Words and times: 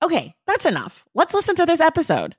Okay, 0.00 0.34
that's 0.46 0.64
enough. 0.64 1.04
Let's 1.12 1.34
listen 1.34 1.56
to 1.56 1.66
this 1.66 1.80
episode. 1.80 2.36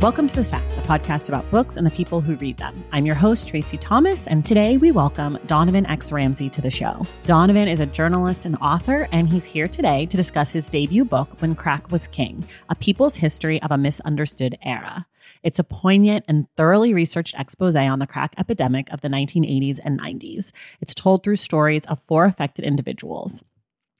Welcome 0.00 0.28
to 0.28 0.36
The 0.36 0.44
Stacks, 0.44 0.76
a 0.76 0.80
podcast 0.82 1.28
about 1.28 1.50
books 1.50 1.76
and 1.76 1.84
the 1.84 1.90
people 1.90 2.20
who 2.20 2.36
read 2.36 2.56
them. 2.58 2.84
I'm 2.92 3.04
your 3.04 3.16
host, 3.16 3.48
Tracy 3.48 3.76
Thomas, 3.76 4.28
and 4.28 4.46
today 4.46 4.76
we 4.76 4.92
welcome 4.92 5.36
Donovan 5.46 5.84
X. 5.86 6.12
Ramsey 6.12 6.48
to 6.50 6.60
the 6.60 6.70
show. 6.70 7.04
Donovan 7.24 7.66
is 7.66 7.80
a 7.80 7.86
journalist 7.86 8.46
and 8.46 8.56
author, 8.62 9.08
and 9.10 9.28
he's 9.28 9.44
here 9.44 9.66
today 9.66 10.06
to 10.06 10.16
discuss 10.16 10.50
his 10.50 10.70
debut 10.70 11.04
book, 11.04 11.28
When 11.42 11.56
Crack 11.56 11.90
Was 11.90 12.06
King 12.06 12.46
A 12.68 12.76
People's 12.76 13.16
History 13.16 13.60
of 13.60 13.72
a 13.72 13.76
Misunderstood 13.76 14.56
Era. 14.62 15.04
It's 15.42 15.58
a 15.58 15.64
poignant 15.64 16.24
and 16.28 16.46
thoroughly 16.56 16.94
researched 16.94 17.34
expose 17.38 17.76
on 17.76 17.98
the 17.98 18.06
crack 18.06 18.34
epidemic 18.38 18.90
of 18.92 19.00
the 19.00 19.08
1980s 19.08 19.78
and 19.84 20.00
90s. 20.00 20.52
It's 20.80 20.94
told 20.94 21.22
through 21.22 21.36
stories 21.36 21.86
of 21.86 22.00
four 22.00 22.24
affected 22.24 22.64
individuals. 22.64 23.44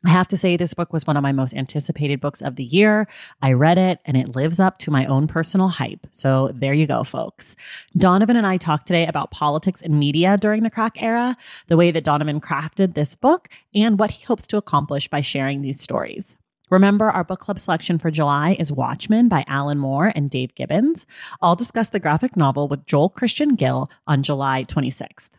I 0.04 0.10
have 0.10 0.28
to 0.28 0.36
say, 0.36 0.56
this 0.56 0.74
book 0.74 0.92
was 0.92 1.08
one 1.08 1.16
of 1.16 1.24
my 1.24 1.32
most 1.32 1.54
anticipated 1.54 2.20
books 2.20 2.40
of 2.40 2.54
the 2.54 2.62
year. 2.62 3.08
I 3.42 3.52
read 3.52 3.78
it 3.78 3.98
and 4.04 4.16
it 4.16 4.36
lives 4.36 4.60
up 4.60 4.78
to 4.80 4.92
my 4.92 5.04
own 5.06 5.26
personal 5.26 5.66
hype. 5.66 6.06
So 6.12 6.52
there 6.54 6.72
you 6.72 6.86
go, 6.86 7.02
folks. 7.02 7.56
Donovan 7.96 8.36
and 8.36 8.46
I 8.46 8.58
talked 8.58 8.86
today 8.86 9.06
about 9.06 9.32
politics 9.32 9.82
and 9.82 9.98
media 9.98 10.36
during 10.36 10.62
the 10.62 10.70
crack 10.70 11.02
era, 11.02 11.36
the 11.66 11.76
way 11.76 11.90
that 11.90 12.04
Donovan 12.04 12.40
crafted 12.40 12.94
this 12.94 13.16
book, 13.16 13.48
and 13.74 13.98
what 13.98 14.12
he 14.12 14.24
hopes 14.24 14.46
to 14.48 14.56
accomplish 14.56 15.08
by 15.08 15.20
sharing 15.20 15.62
these 15.62 15.80
stories. 15.80 16.36
Remember, 16.70 17.11
our 17.11 17.24
book 17.24 17.41
club 17.41 17.58
selection 17.58 17.98
for 17.98 18.11
July 18.11 18.56
is 18.58 18.70
Watchmen 18.70 19.28
by 19.28 19.44
Alan 19.47 19.78
Moore 19.78 20.12
and 20.14 20.28
Dave 20.28 20.55
Gibbons. 20.55 21.06
I'll 21.41 21.56
discuss 21.56 21.88
the 21.88 22.00
graphic 22.00 22.36
novel 22.36 22.69
with 22.69 22.84
Joel 22.86 23.08
Christian 23.08 23.55
Gill 23.55 23.91
on 24.06 24.22
July 24.22 24.64
26th. 24.64 25.30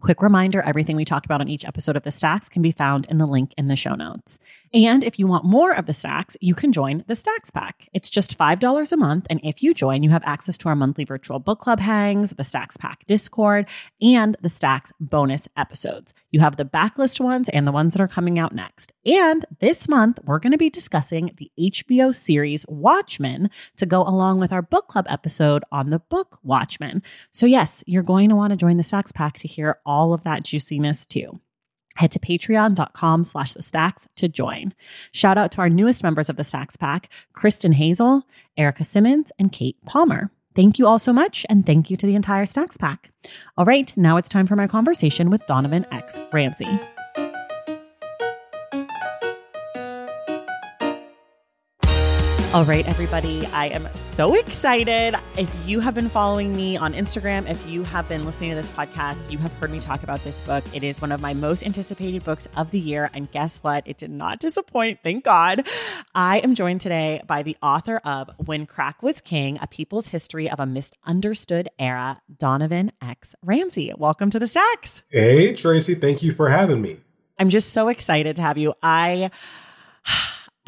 Quick 0.00 0.22
reminder 0.22 0.62
everything 0.62 0.94
we 0.94 1.04
talk 1.04 1.24
about 1.24 1.40
on 1.40 1.48
each 1.48 1.64
episode 1.64 1.96
of 1.96 2.04
The 2.04 2.12
Stacks 2.12 2.48
can 2.48 2.62
be 2.62 2.70
found 2.70 3.08
in 3.10 3.18
the 3.18 3.26
link 3.26 3.52
in 3.58 3.66
the 3.66 3.74
show 3.74 3.96
notes. 3.96 4.38
And 4.72 5.02
if 5.02 5.18
you 5.18 5.26
want 5.26 5.44
more 5.44 5.72
of 5.72 5.86
The 5.86 5.92
Stacks, 5.92 6.36
you 6.40 6.54
can 6.54 6.70
join 6.70 7.02
the 7.08 7.16
Stacks 7.16 7.50
Pack. 7.50 7.88
It's 7.92 8.08
just 8.08 8.38
$5 8.38 8.92
a 8.92 8.96
month. 8.96 9.26
And 9.28 9.40
if 9.42 9.60
you 9.60 9.74
join, 9.74 10.04
you 10.04 10.10
have 10.10 10.22
access 10.24 10.56
to 10.58 10.68
our 10.68 10.76
monthly 10.76 11.02
virtual 11.02 11.40
book 11.40 11.58
club 11.58 11.80
hangs, 11.80 12.30
the 12.30 12.44
Stacks 12.44 12.76
Pack 12.76 13.06
Discord, 13.08 13.68
and 14.00 14.36
the 14.40 14.48
Stacks 14.48 14.92
bonus 15.00 15.48
episodes. 15.56 16.14
You 16.30 16.38
have 16.40 16.58
the 16.58 16.64
backlist 16.64 17.18
ones 17.18 17.48
and 17.48 17.66
the 17.66 17.72
ones 17.72 17.94
that 17.94 18.00
are 18.00 18.06
coming 18.06 18.38
out 18.38 18.54
next. 18.54 18.92
And 19.04 19.44
this 19.58 19.88
month, 19.88 20.20
we're 20.22 20.38
going 20.38 20.52
to 20.52 20.58
be 20.58 20.70
discussing 20.70 21.32
the 21.38 21.50
HBO 21.58 22.14
series 22.14 22.64
Watchmen 22.68 23.50
to 23.76 23.84
go 23.84 24.02
along 24.02 24.38
with 24.38 24.52
our 24.52 24.62
book 24.62 24.86
club 24.86 25.06
episode 25.08 25.64
on 25.72 25.90
the 25.90 25.98
book 25.98 26.38
Watchmen. 26.44 27.02
So, 27.32 27.46
yes, 27.46 27.82
you're 27.88 28.04
going 28.04 28.28
to 28.28 28.36
want 28.36 28.52
to 28.52 28.56
join 28.56 28.76
the 28.76 28.84
Stacks 28.84 29.10
Pack 29.10 29.38
to 29.38 29.48
hear 29.48 29.80
all 29.88 30.12
of 30.12 30.22
that 30.22 30.44
juiciness 30.44 31.06
too. 31.06 31.40
Head 31.96 32.12
to 32.12 32.20
patreon.com 32.20 33.24
slash 33.24 33.54
the 33.54 33.62
stacks 33.62 34.06
to 34.16 34.28
join. 34.28 34.72
Shout 35.10 35.36
out 35.36 35.50
to 35.52 35.58
our 35.58 35.68
newest 35.68 36.04
members 36.04 36.28
of 36.28 36.36
the 36.36 36.44
Stacks 36.44 36.76
Pack, 36.76 37.10
Kristen 37.32 37.72
Hazel, 37.72 38.22
Erica 38.56 38.84
Simmons, 38.84 39.32
and 39.36 39.50
Kate 39.50 39.76
Palmer. 39.84 40.30
Thank 40.54 40.78
you 40.78 40.86
all 40.86 40.98
so 41.00 41.12
much, 41.12 41.44
and 41.48 41.66
thank 41.66 41.90
you 41.90 41.96
to 41.96 42.06
the 42.06 42.14
entire 42.14 42.46
Stacks 42.46 42.76
Pack. 42.76 43.10
All 43.56 43.64
right, 43.64 43.92
now 43.96 44.16
it's 44.16 44.28
time 44.28 44.46
for 44.46 44.54
my 44.54 44.68
conversation 44.68 45.30
with 45.30 45.44
Donovan 45.46 45.86
X. 45.90 46.18
Ramsey. 46.32 46.80
All 52.54 52.64
right, 52.64 52.88
everybody, 52.88 53.44
I 53.48 53.66
am 53.66 53.86
so 53.94 54.34
excited. 54.34 55.14
If 55.36 55.54
you 55.68 55.80
have 55.80 55.94
been 55.94 56.08
following 56.08 56.56
me 56.56 56.78
on 56.78 56.94
Instagram, 56.94 57.46
if 57.46 57.68
you 57.68 57.84
have 57.84 58.08
been 58.08 58.22
listening 58.22 58.48
to 58.48 58.56
this 58.56 58.70
podcast, 58.70 59.30
you 59.30 59.36
have 59.36 59.52
heard 59.58 59.70
me 59.70 59.78
talk 59.78 60.02
about 60.02 60.24
this 60.24 60.40
book. 60.40 60.64
It 60.72 60.82
is 60.82 61.02
one 61.02 61.12
of 61.12 61.20
my 61.20 61.34
most 61.34 61.66
anticipated 61.66 62.24
books 62.24 62.48
of 62.56 62.70
the 62.70 62.80
year. 62.80 63.10
And 63.12 63.30
guess 63.30 63.58
what? 63.58 63.86
It 63.86 63.98
did 63.98 64.10
not 64.10 64.40
disappoint. 64.40 65.00
Thank 65.04 65.24
God. 65.24 65.68
I 66.14 66.38
am 66.38 66.54
joined 66.54 66.80
today 66.80 67.20
by 67.26 67.42
the 67.42 67.54
author 67.62 67.98
of 67.98 68.30
When 68.38 68.64
Crack 68.64 69.02
Was 69.02 69.20
King 69.20 69.58
A 69.60 69.66
People's 69.66 70.08
History 70.08 70.48
of 70.48 70.58
a 70.58 70.64
Misunderstood 70.64 71.68
Era, 71.78 72.22
Donovan 72.34 72.92
X. 73.02 73.34
Ramsey. 73.42 73.92
Welcome 73.98 74.30
to 74.30 74.38
the 74.38 74.46
Stacks. 74.46 75.02
Hey, 75.10 75.52
Tracy. 75.52 75.94
Thank 75.96 76.22
you 76.22 76.32
for 76.32 76.48
having 76.48 76.80
me. 76.80 76.96
I'm 77.38 77.50
just 77.50 77.74
so 77.74 77.88
excited 77.88 78.36
to 78.36 78.42
have 78.42 78.56
you. 78.56 78.72
I. 78.82 79.30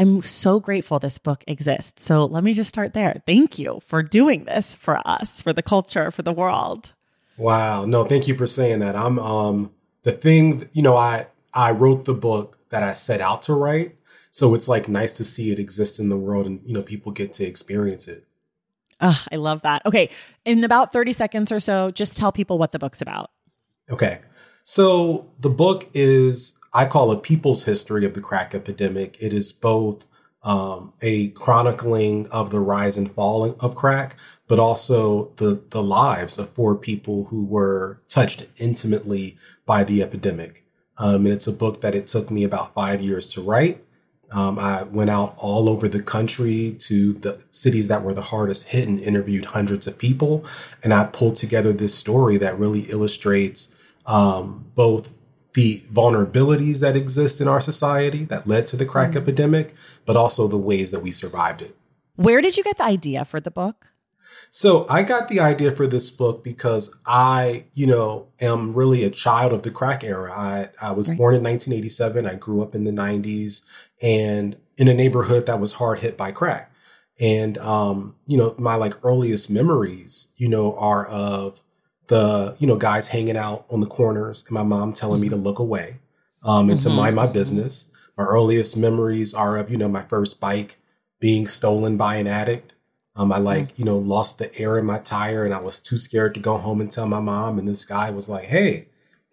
I'm 0.00 0.22
so 0.22 0.60
grateful 0.60 0.98
this 0.98 1.18
book 1.18 1.44
exists. 1.46 2.02
So 2.02 2.24
let 2.24 2.42
me 2.42 2.54
just 2.54 2.70
start 2.70 2.94
there. 2.94 3.22
Thank 3.26 3.58
you 3.58 3.82
for 3.84 4.02
doing 4.02 4.44
this 4.44 4.74
for 4.74 5.06
us, 5.06 5.42
for 5.42 5.52
the 5.52 5.62
culture, 5.62 6.10
for 6.10 6.22
the 6.22 6.32
world. 6.32 6.94
Wow. 7.36 7.84
No, 7.84 8.04
thank 8.04 8.26
you 8.26 8.34
for 8.34 8.46
saying 8.46 8.78
that. 8.78 8.96
I'm 8.96 9.18
um 9.18 9.72
the 10.02 10.12
thing, 10.12 10.70
you 10.72 10.80
know, 10.80 10.96
I 10.96 11.26
I 11.52 11.72
wrote 11.72 12.06
the 12.06 12.14
book 12.14 12.56
that 12.70 12.82
I 12.82 12.92
set 12.92 13.20
out 13.20 13.42
to 13.42 13.52
write. 13.52 13.96
So 14.30 14.54
it's 14.54 14.68
like 14.68 14.88
nice 14.88 15.18
to 15.18 15.24
see 15.24 15.52
it 15.52 15.58
exist 15.58 16.00
in 16.00 16.08
the 16.08 16.16
world 16.16 16.46
and 16.46 16.62
you 16.64 16.72
know 16.72 16.82
people 16.82 17.12
get 17.12 17.34
to 17.34 17.44
experience 17.44 18.08
it. 18.08 18.24
I 19.02 19.36
love 19.36 19.60
that. 19.62 19.84
Okay, 19.84 20.08
in 20.46 20.64
about 20.64 20.94
30 20.94 21.12
seconds 21.12 21.52
or 21.52 21.60
so, 21.60 21.90
just 21.90 22.16
tell 22.16 22.32
people 22.32 22.56
what 22.56 22.72
the 22.72 22.78
book's 22.78 23.02
about. 23.02 23.30
Okay. 23.90 24.20
So 24.62 25.30
the 25.40 25.50
book 25.50 25.90
is 25.92 26.56
I 26.72 26.86
call 26.86 27.10
a 27.10 27.16
people's 27.16 27.64
history 27.64 28.04
of 28.04 28.14
the 28.14 28.20
crack 28.20 28.54
epidemic. 28.54 29.16
It 29.20 29.32
is 29.32 29.52
both 29.52 30.06
um, 30.42 30.92
a 31.02 31.28
chronicling 31.30 32.26
of 32.28 32.50
the 32.50 32.60
rise 32.60 32.96
and 32.96 33.10
fall 33.10 33.56
of 33.60 33.74
crack, 33.74 34.16
but 34.48 34.58
also 34.58 35.32
the 35.36 35.62
the 35.70 35.82
lives 35.82 36.38
of 36.38 36.48
four 36.48 36.76
people 36.76 37.26
who 37.26 37.44
were 37.44 38.00
touched 38.08 38.46
intimately 38.56 39.36
by 39.66 39.84
the 39.84 40.02
epidemic. 40.02 40.64
Um, 40.96 41.26
and 41.26 41.28
it's 41.28 41.46
a 41.46 41.52
book 41.52 41.80
that 41.80 41.94
it 41.94 42.06
took 42.06 42.30
me 42.30 42.44
about 42.44 42.74
five 42.74 43.00
years 43.00 43.32
to 43.34 43.42
write. 43.42 43.84
Um, 44.32 44.58
I 44.58 44.84
went 44.84 45.10
out 45.10 45.34
all 45.38 45.68
over 45.68 45.88
the 45.88 46.02
country 46.02 46.76
to 46.80 47.14
the 47.14 47.42
cities 47.50 47.88
that 47.88 48.02
were 48.02 48.14
the 48.14 48.22
hardest 48.22 48.68
hit 48.68 48.86
and 48.86 49.00
interviewed 49.00 49.46
hundreds 49.46 49.86
of 49.86 49.98
people. 49.98 50.44
And 50.84 50.94
I 50.94 51.04
pulled 51.04 51.36
together 51.36 51.72
this 51.72 51.94
story 51.94 52.36
that 52.36 52.58
really 52.58 52.82
illustrates 52.82 53.74
um, 54.06 54.66
both 54.74 55.12
the 55.54 55.82
vulnerabilities 55.92 56.80
that 56.80 56.96
exist 56.96 57.40
in 57.40 57.48
our 57.48 57.60
society 57.60 58.24
that 58.24 58.46
led 58.46 58.66
to 58.66 58.76
the 58.76 58.86
crack 58.86 59.10
mm-hmm. 59.10 59.18
epidemic, 59.18 59.74
but 60.06 60.16
also 60.16 60.46
the 60.46 60.58
ways 60.58 60.90
that 60.90 61.00
we 61.00 61.10
survived 61.10 61.62
it. 61.62 61.76
Where 62.16 62.40
did 62.40 62.56
you 62.56 62.62
get 62.62 62.78
the 62.78 62.84
idea 62.84 63.24
for 63.24 63.40
the 63.40 63.50
book? 63.50 63.90
So 64.52 64.84
I 64.88 65.02
got 65.02 65.28
the 65.28 65.38
idea 65.38 65.70
for 65.70 65.86
this 65.86 66.10
book 66.10 66.42
because 66.42 66.94
I, 67.06 67.66
you 67.72 67.86
know, 67.86 68.28
am 68.40 68.74
really 68.74 69.04
a 69.04 69.10
child 69.10 69.52
of 69.52 69.62
the 69.62 69.70
crack 69.70 70.02
era. 70.02 70.32
I, 70.32 70.70
I 70.80 70.90
was 70.90 71.08
right. 71.08 71.16
born 71.16 71.34
in 71.36 71.42
1987. 71.42 72.26
I 72.26 72.34
grew 72.34 72.60
up 72.60 72.74
in 72.74 72.82
the 72.82 72.90
90s 72.90 73.62
and 74.02 74.56
in 74.76 74.88
a 74.88 74.94
neighborhood 74.94 75.46
that 75.46 75.60
was 75.60 75.74
hard 75.74 76.00
hit 76.00 76.16
by 76.16 76.32
crack. 76.32 76.72
And, 77.20 77.58
um, 77.58 78.16
you 78.26 78.36
know, 78.36 78.54
my 78.58 78.74
like 78.74 78.94
earliest 79.04 79.50
memories, 79.50 80.28
you 80.36 80.48
know, 80.48 80.76
are 80.76 81.06
of 81.06 81.62
the 82.10 82.56
you 82.58 82.66
know 82.66 82.76
guys 82.76 83.08
hanging 83.08 83.36
out 83.36 83.64
on 83.70 83.80
the 83.80 83.86
corners 83.86 84.44
and 84.44 84.52
my 84.52 84.64
mom 84.64 84.92
telling 84.92 85.20
me 85.20 85.28
to 85.28 85.36
look 85.36 85.60
away 85.60 86.00
um, 86.42 86.68
and 86.68 86.80
mm-hmm. 86.80 86.90
to 86.90 86.94
mind 86.94 87.16
my 87.16 87.26
business. 87.26 87.86
My 88.18 88.24
earliest 88.24 88.76
memories 88.76 89.32
are 89.32 89.56
of 89.56 89.70
you 89.70 89.78
know 89.78 89.88
my 89.88 90.02
first 90.02 90.40
bike 90.40 90.76
being 91.20 91.46
stolen 91.46 91.96
by 91.96 92.16
an 92.16 92.26
addict. 92.26 92.74
Um, 93.14 93.32
I 93.32 93.38
like, 93.38 93.78
you 93.78 93.84
know, 93.84 93.98
lost 93.98 94.38
the 94.38 94.56
air 94.58 94.78
in 94.78 94.86
my 94.86 94.98
tire 94.98 95.44
and 95.44 95.52
I 95.52 95.60
was 95.60 95.80
too 95.80 95.98
scared 95.98 96.34
to 96.34 96.40
go 96.40 96.56
home 96.56 96.80
and 96.80 96.90
tell 96.90 97.06
my 97.06 97.20
mom. 97.20 97.58
And 97.58 97.68
this 97.68 97.84
guy 97.84 98.10
was 98.10 98.28
like, 98.28 98.44
Hey, 98.46 98.88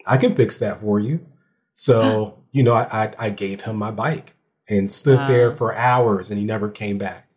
I 0.06 0.18
can 0.18 0.36
fix 0.36 0.58
that 0.58 0.82
for 0.82 1.00
you. 1.00 1.26
So, 1.74 2.44
you 2.52 2.64
know, 2.64 2.74
I, 2.74 3.04
I, 3.04 3.14
I 3.18 3.30
gave 3.30 3.62
him 3.62 3.78
my 3.78 3.92
bike 3.92 4.36
and 4.70 4.92
stood 4.92 5.20
wow. 5.20 5.28
there 5.28 5.52
for 5.52 5.74
hours 5.74 6.30
and 6.30 6.40
he 6.40 6.46
never 6.46 6.70
came 6.70 6.98
back. 6.98 7.30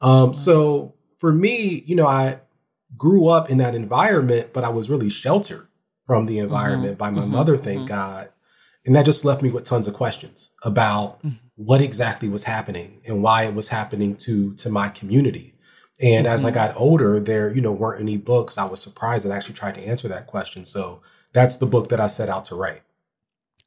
Um, 0.00 0.34
so 0.34 0.94
for 1.18 1.32
me, 1.32 1.82
you 1.86 1.96
know, 1.96 2.06
I 2.06 2.40
grew 2.96 3.28
up 3.28 3.50
in 3.50 3.58
that 3.58 3.74
environment, 3.74 4.50
but 4.52 4.64
I 4.64 4.68
was 4.68 4.90
really 4.90 5.08
sheltered 5.08 5.68
from 6.04 6.24
the 6.24 6.36
mm-hmm. 6.36 6.44
environment 6.44 6.92
mm-hmm. 6.92 6.98
by 6.98 7.10
my 7.10 7.22
mm-hmm. 7.22 7.32
mother, 7.32 7.56
thank 7.56 7.80
mm-hmm. 7.80 7.86
God. 7.86 8.28
And 8.84 8.94
that 8.94 9.04
just 9.04 9.24
left 9.24 9.42
me 9.42 9.50
with 9.50 9.64
tons 9.64 9.88
of 9.88 9.94
questions 9.94 10.50
about 10.62 11.18
mm-hmm. 11.18 11.36
what 11.56 11.80
exactly 11.80 12.28
was 12.28 12.44
happening 12.44 13.00
and 13.04 13.22
why 13.22 13.44
it 13.44 13.54
was 13.54 13.68
happening 13.68 14.14
to 14.18 14.54
to 14.54 14.70
my 14.70 14.88
community. 14.88 15.54
And 16.00 16.26
as 16.26 16.44
I 16.44 16.48
mm-hmm. 16.48 16.54
got 16.54 16.76
older, 16.76 17.18
there, 17.18 17.52
you 17.52 17.60
know, 17.60 17.72
weren't 17.72 18.00
any 18.00 18.16
books. 18.16 18.58
I 18.58 18.64
was 18.64 18.80
surprised 18.80 19.24
that 19.24 19.32
I 19.32 19.36
actually 19.36 19.54
tried 19.54 19.74
to 19.74 19.86
answer 19.86 20.08
that 20.08 20.26
question. 20.26 20.64
So 20.64 21.02
that's 21.32 21.56
the 21.56 21.66
book 21.66 21.88
that 21.88 22.00
I 22.00 22.06
set 22.06 22.28
out 22.28 22.44
to 22.46 22.54
write. 22.54 22.82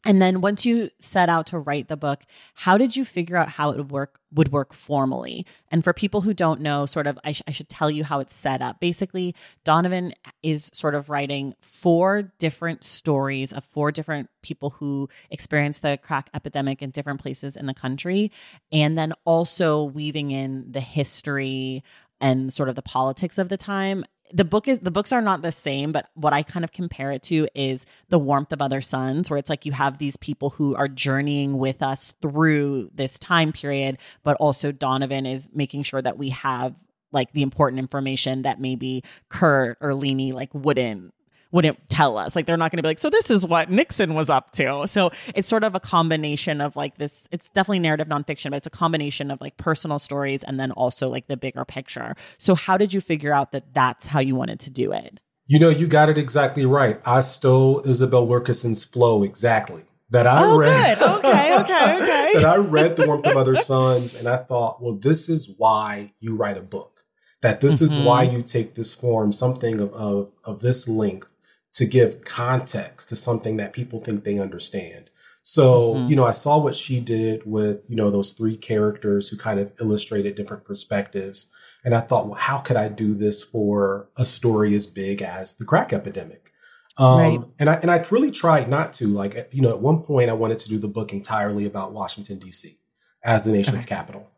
And 0.06 0.22
then 0.22 0.40
once 0.40 0.66
you 0.66 0.90
set 1.00 1.28
out 1.28 1.48
to 1.48 1.60
write 1.60 1.90
the 1.90 1.98
book, 1.98 2.24
how 2.54 2.78
did 2.78 2.96
you 2.96 3.04
figure 3.04 3.36
out 3.36 3.50
how 3.50 3.72
it 3.72 3.78
would 3.78 3.92
work 3.92 4.20
would 4.32 4.52
work 4.52 4.74
formally? 4.74 5.46
And 5.70 5.84
for 5.84 5.92
people 5.92 6.22
who 6.22 6.34
don't 6.34 6.62
know, 6.62 6.86
sort 6.86 7.08
of, 7.08 7.20
I, 7.24 7.34
sh- 7.34 7.42
I 7.48 7.52
should 7.52 7.68
tell 7.68 7.92
you 7.92 8.04
how 8.04 8.20
it's 8.20 8.36
set 8.36 8.62
up. 8.62 8.80
Basically, 8.80 9.36
Donovan 9.64 10.14
is 10.42 10.70
sort 10.74 10.96
of 10.96 11.10
writing 11.10 11.54
four 11.62 12.32
different 12.38 12.84
stories 12.84 13.52
of 13.52 13.66
four 13.66 13.92
different 13.92 14.30
people 14.42 14.70
who 14.70 15.10
experienced 15.32 15.82
the 15.82 16.00
crack 16.02 16.30
epidemic 16.34 16.82
in 16.82 16.92
different 16.92 17.20
places 17.20 17.58
in 17.58 17.66
the 17.66 17.74
country, 17.74 18.32
and 18.72 18.98
then 18.98 19.14
also 19.26 19.84
weaving 19.84 20.32
in 20.32 20.72
the 20.72 20.80
history 20.80 21.84
and 22.22 22.54
sort 22.54 22.70
of 22.70 22.76
the 22.76 22.82
politics 22.82 23.38
of 23.38 23.50
the 23.50 23.58
time 23.58 24.06
the 24.32 24.46
book 24.46 24.68
is 24.68 24.80
the 24.80 24.92
books 24.92 25.12
are 25.12 25.22
not 25.22 25.42
the 25.42 25.52
same 25.52 25.92
but 25.92 26.10
what 26.14 26.34
i 26.34 26.44
kind 26.44 26.64
of 26.64 26.72
compare 26.72 27.12
it 27.12 27.24
to 27.24 27.48
is 27.56 27.86
the 28.10 28.20
warmth 28.20 28.52
of 28.52 28.62
other 28.62 28.82
suns 28.82 29.30
where 29.30 29.38
it's 29.38 29.50
like 29.50 29.66
you 29.66 29.72
have 29.72 29.98
these 29.98 30.18
people 30.18 30.52
who 30.52 30.76
are 30.76 30.88
journeying 30.88 31.58
with 31.58 31.82
us 31.82 32.14
through 32.22 32.90
this 32.94 33.18
time 33.20 33.52
period 33.52 33.98
but 34.24 34.36
also 34.38 34.72
donovan 34.72 35.26
is 35.26 35.50
making 35.54 35.84
sure 35.84 36.02
that 36.02 36.18
we 36.18 36.30
have 36.30 36.76
like 37.12 37.32
the 37.34 37.42
important 37.42 37.80
information 37.80 38.44
that 38.44 38.60
maybe 38.60 39.04
kurt 39.30 39.78
or 39.82 39.94
Lenny 39.94 40.32
like 40.32 40.54
wouldn't 40.54 41.14
wouldn't 41.52 41.90
tell 41.90 42.18
us. 42.18 42.36
Like 42.36 42.46
they're 42.46 42.58
not 42.58 42.72
going 42.72 42.78
to 42.78 42.84
be 42.84 42.90
like, 42.90 43.00
so 43.00 43.10
this 43.10 43.32
is 43.32 43.46
what 43.46 43.72
Nixon 43.72 44.14
was 44.14 44.30
up 44.30 44.52
to. 44.52 44.86
So 44.88 45.12
it's 45.34 45.48
sort 45.48 45.64
of 45.64 45.76
a 45.76 45.80
combination 45.80 46.62
of 46.62 46.76
like 46.76 46.98
this. 46.98 47.28
It's 47.32 47.50
definitely 47.50 47.80
narrative 47.80 48.08
nonfiction, 48.08 48.52
but 48.52 48.58
it's 48.58 48.68
a 48.68 48.72
combination 48.72 49.32
of 49.32 49.42
like 49.42 49.58
personal 49.58 50.00
stories 50.00 50.44
and 50.44 50.60
then 50.60 50.72
also 50.72 51.10
like 51.10 51.28
the 51.28 51.38
bigger 51.38 51.66
picture. 51.66 52.16
So 52.38 52.56
how 52.56 52.78
did 52.78 52.94
you 52.94 53.02
figure 53.02 53.34
out 53.34 53.52
that 53.52 53.74
that's 53.74 54.08
how 54.08 54.20
you 54.20 54.36
wanted 54.36 54.60
to 54.62 54.72
do 54.72 54.92
it? 54.92 55.20
You 55.48 55.58
know, 55.58 55.70
you 55.70 55.88
got 55.88 56.10
it 56.10 56.18
exactly 56.18 56.66
right. 56.66 57.02
I 57.06 57.22
stole 57.22 57.82
Isabel 57.84 58.28
Wilkerson's 58.28 58.84
flow 58.84 59.24
exactly. 59.24 59.84
That 60.12 60.26
I 60.26 60.44
oh, 60.44 60.58
read. 60.58 60.98
Good. 60.98 61.08
Okay, 61.08 61.56
okay, 61.60 61.98
okay. 61.98 62.32
that 62.34 62.46
I 62.46 62.58
read 62.58 62.96
The 62.96 63.06
Warmth 63.06 63.28
of 63.28 63.38
Other 63.38 63.56
Suns 63.56 64.16
and 64.16 64.28
I 64.28 64.38
thought, 64.38 64.82
well, 64.82 64.96
this 64.96 65.30
is 65.30 65.50
why 65.58 66.14
you 66.20 66.36
write 66.36 66.58
a 66.58 66.64
book. 66.64 67.04
That 67.42 67.62
this 67.62 67.76
mm-hmm. 67.82 68.00
is 68.00 68.06
why 68.06 68.24
you 68.24 68.42
take 68.42 68.74
this 68.74 68.94
form, 68.94 69.32
something 69.32 69.80
of, 69.80 69.94
of, 69.94 70.32
of 70.44 70.62
this 70.62 70.88
length 70.88 71.32
to 71.74 71.86
give 71.86 72.24
context 72.24 73.10
to 73.10 73.16
something 73.16 73.58
that 73.58 73.74
people 73.74 74.02
think 74.02 74.24
they 74.24 74.40
understand. 74.40 75.10
So, 75.42 75.96
mm-hmm. 75.96 76.08
you 76.10 76.16
know, 76.16 76.26
I 76.26 76.32
saw 76.32 76.58
what 76.58 76.76
she 76.76 77.00
did 77.00 77.44
with, 77.46 77.82
you 77.90 77.96
know, 77.96 78.12
those 78.12 78.34
three 78.34 78.56
characters 78.56 79.30
who 79.30 79.38
kind 79.38 79.60
of 79.60 79.72
illustrated 79.80 80.36
different 80.36 80.64
perspectives. 80.64 81.50
And 81.84 81.96
I 81.96 82.02
thought, 82.02 82.28
well, 82.28 82.36
how 82.36 82.60
could 82.60 82.76
I 82.76 82.90
do 82.90 83.16
this 83.16 83.44
for 83.44 84.10
a 84.16 84.26
story 84.26 84.76
as 84.76 84.86
big 84.86 85.22
as 85.22 85.56
the 85.56 85.66
crack 85.66 85.92
epidemic? 85.92 86.52
Um, 86.98 87.20
right. 87.20 87.40
and 87.58 87.70
I, 87.70 87.76
and 87.76 87.90
I 87.90 88.06
really 88.12 88.30
tried 88.30 88.70
not 88.70 88.92
to 88.94 89.08
like, 89.08 89.50
you 89.52 89.62
know, 89.62 89.70
at 89.70 89.82
one 89.82 90.04
point 90.04 90.30
I 90.30 90.34
wanted 90.34 90.60
to 90.60 90.70
do 90.70 90.78
the 90.78 90.90
book 90.90 91.14
entirely 91.14 91.66
about 91.66 91.94
Washington 91.94 92.38
DC 92.38 92.76
as 93.24 93.44
the 93.44 93.52
nation's 93.52 93.86
okay. 93.86 93.96
capital. 93.96 94.30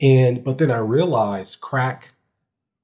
And, 0.00 0.44
but 0.44 0.58
then 0.58 0.70
I 0.70 0.78
realized 0.78 1.60
crack, 1.60 2.12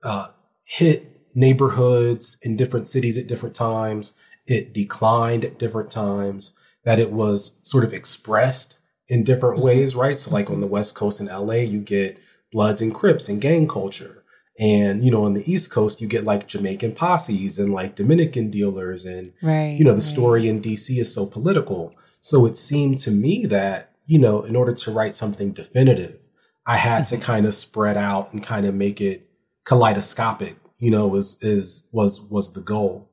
uh, 0.02 0.28
hit 0.64 1.15
neighborhoods 1.36 2.38
in 2.42 2.56
different 2.56 2.88
cities 2.88 3.16
at 3.16 3.28
different 3.28 3.54
times. 3.54 4.14
It 4.46 4.72
declined 4.72 5.44
at 5.44 5.58
different 5.58 5.90
times, 5.90 6.54
that 6.84 6.98
it 6.98 7.12
was 7.12 7.58
sort 7.62 7.84
of 7.84 7.92
expressed 7.92 8.76
in 9.08 9.22
different 9.22 9.56
mm-hmm. 9.56 9.66
ways, 9.66 9.94
right? 9.94 10.18
So, 10.18 10.30
like 10.30 10.50
on 10.50 10.60
the 10.60 10.66
West 10.66 10.94
Coast 10.94 11.20
in 11.20 11.26
LA, 11.26 11.54
you 11.54 11.80
get 11.80 12.18
Bloods 12.50 12.80
and 12.80 12.94
Crips 12.94 13.28
and 13.28 13.40
gang 13.40 13.68
culture. 13.68 14.24
And, 14.58 15.04
you 15.04 15.10
know, 15.10 15.24
on 15.24 15.34
the 15.34 15.52
East 15.52 15.70
Coast, 15.70 16.00
you 16.00 16.08
get 16.08 16.24
like 16.24 16.48
Jamaican 16.48 16.92
posses 16.92 17.58
and 17.58 17.74
like 17.74 17.94
Dominican 17.94 18.48
dealers. 18.48 19.04
And, 19.04 19.34
right, 19.42 19.76
you 19.78 19.84
know, 19.84 19.90
the 19.90 19.96
right. 19.96 20.02
story 20.02 20.48
in 20.48 20.62
DC 20.62 20.98
is 20.98 21.12
so 21.12 21.26
political. 21.26 21.94
So 22.22 22.46
it 22.46 22.56
seemed 22.56 22.98
to 23.00 23.10
me 23.10 23.44
that, 23.46 23.92
you 24.06 24.18
know, 24.18 24.42
in 24.42 24.56
order 24.56 24.72
to 24.72 24.90
write 24.90 25.12
something 25.12 25.52
definitive, 25.52 26.18
I 26.64 26.78
had 26.78 27.04
mm-hmm. 27.04 27.16
to 27.16 27.22
kind 27.22 27.44
of 27.44 27.54
spread 27.54 27.98
out 27.98 28.32
and 28.32 28.42
kind 28.42 28.64
of 28.64 28.74
make 28.74 29.00
it 29.00 29.28
kaleidoscopic 29.64 30.56
you 30.78 30.90
know, 30.90 31.06
was 31.06 31.38
is 31.40 31.84
was 31.92 32.20
was 32.20 32.52
the 32.52 32.60
goal. 32.60 33.08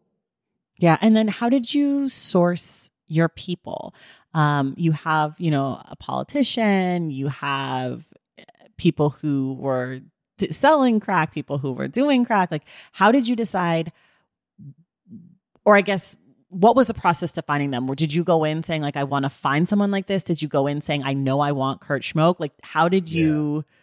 Yeah, 0.79 0.97
and 1.01 1.15
then 1.15 1.27
how 1.27 1.49
did 1.49 1.73
you 1.73 2.09
source 2.09 2.89
your 3.07 3.29
people? 3.29 3.93
Um, 4.33 4.73
you 4.77 4.91
have, 4.91 5.35
you 5.37 5.51
know, 5.51 5.81
a 5.85 5.95
politician. 5.95 7.11
You 7.11 7.27
have 7.27 8.05
eh, 8.37 8.43
people 8.77 9.11
who 9.11 9.53
were 9.59 10.01
selling 10.49 10.99
crack, 10.99 11.31
people 11.33 11.57
who 11.57 11.71
were 11.71 11.87
doing 11.87 12.25
crack. 12.25 12.51
Like, 12.51 12.63
how 12.91 13.11
did 13.11 13.27
you 13.27 13.35
decide? 13.35 13.91
Or 15.65 15.77
I 15.77 15.81
guess 15.81 16.17
what 16.49 16.75
was 16.75 16.87
the 16.87 16.93
process 16.93 17.31
to 17.33 17.41
finding 17.41 17.71
them? 17.71 17.89
Or 17.89 17.95
did 17.95 18.13
you 18.13 18.23
go 18.23 18.43
in 18.43 18.63
saying 18.63 18.81
like 18.81 18.97
I 18.97 19.03
want 19.03 19.23
to 19.23 19.29
find 19.29 19.69
someone 19.69 19.91
like 19.91 20.07
this? 20.07 20.23
Did 20.23 20.41
you 20.41 20.47
go 20.47 20.67
in 20.67 20.81
saying 20.81 21.03
I 21.03 21.13
know 21.13 21.39
I 21.39 21.51
want 21.51 21.81
Kurt 21.81 22.01
Schmoke? 22.01 22.39
Like 22.39 22.51
how 22.63 22.89
did 22.89 23.09
you 23.09 23.63
yeah 23.67 23.73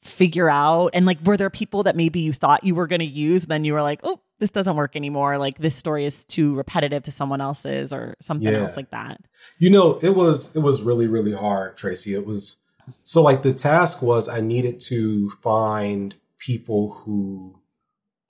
figure 0.00 0.48
out? 0.48 0.90
And 0.94 1.06
like 1.06 1.18
were 1.24 1.36
there 1.36 1.50
people 1.50 1.82
that 1.84 1.96
maybe 1.96 2.20
you 2.20 2.32
thought 2.32 2.64
you 2.64 2.74
were 2.74 2.86
going 2.86 3.00
to 3.00 3.06
use 3.06 3.46
then 3.46 3.64
you 3.64 3.72
were 3.72 3.82
like 3.82 4.00
oh 4.02 4.20
this 4.40 4.50
doesn't 4.50 4.76
work 4.76 4.94
anymore. 4.94 5.36
Like 5.36 5.58
this 5.58 5.74
story 5.74 6.04
is 6.04 6.24
too 6.24 6.54
repetitive 6.54 7.02
to 7.04 7.10
someone 7.10 7.40
else's 7.40 7.92
or 7.92 8.14
something 8.20 8.52
yeah. 8.52 8.60
else 8.60 8.76
like 8.76 8.90
that? 8.90 9.20
You 9.58 9.70
know 9.70 9.98
it 10.02 10.14
was 10.14 10.54
it 10.54 10.60
was 10.60 10.82
really 10.82 11.06
really 11.06 11.32
hard 11.32 11.76
tracy. 11.76 12.14
It 12.14 12.26
was 12.26 12.58
so 13.02 13.22
like 13.22 13.42
the 13.42 13.52
task 13.52 14.02
was 14.02 14.28
i 14.28 14.40
needed 14.40 14.80
to 14.80 15.30
find 15.42 16.16
people 16.38 16.92
who 16.92 17.60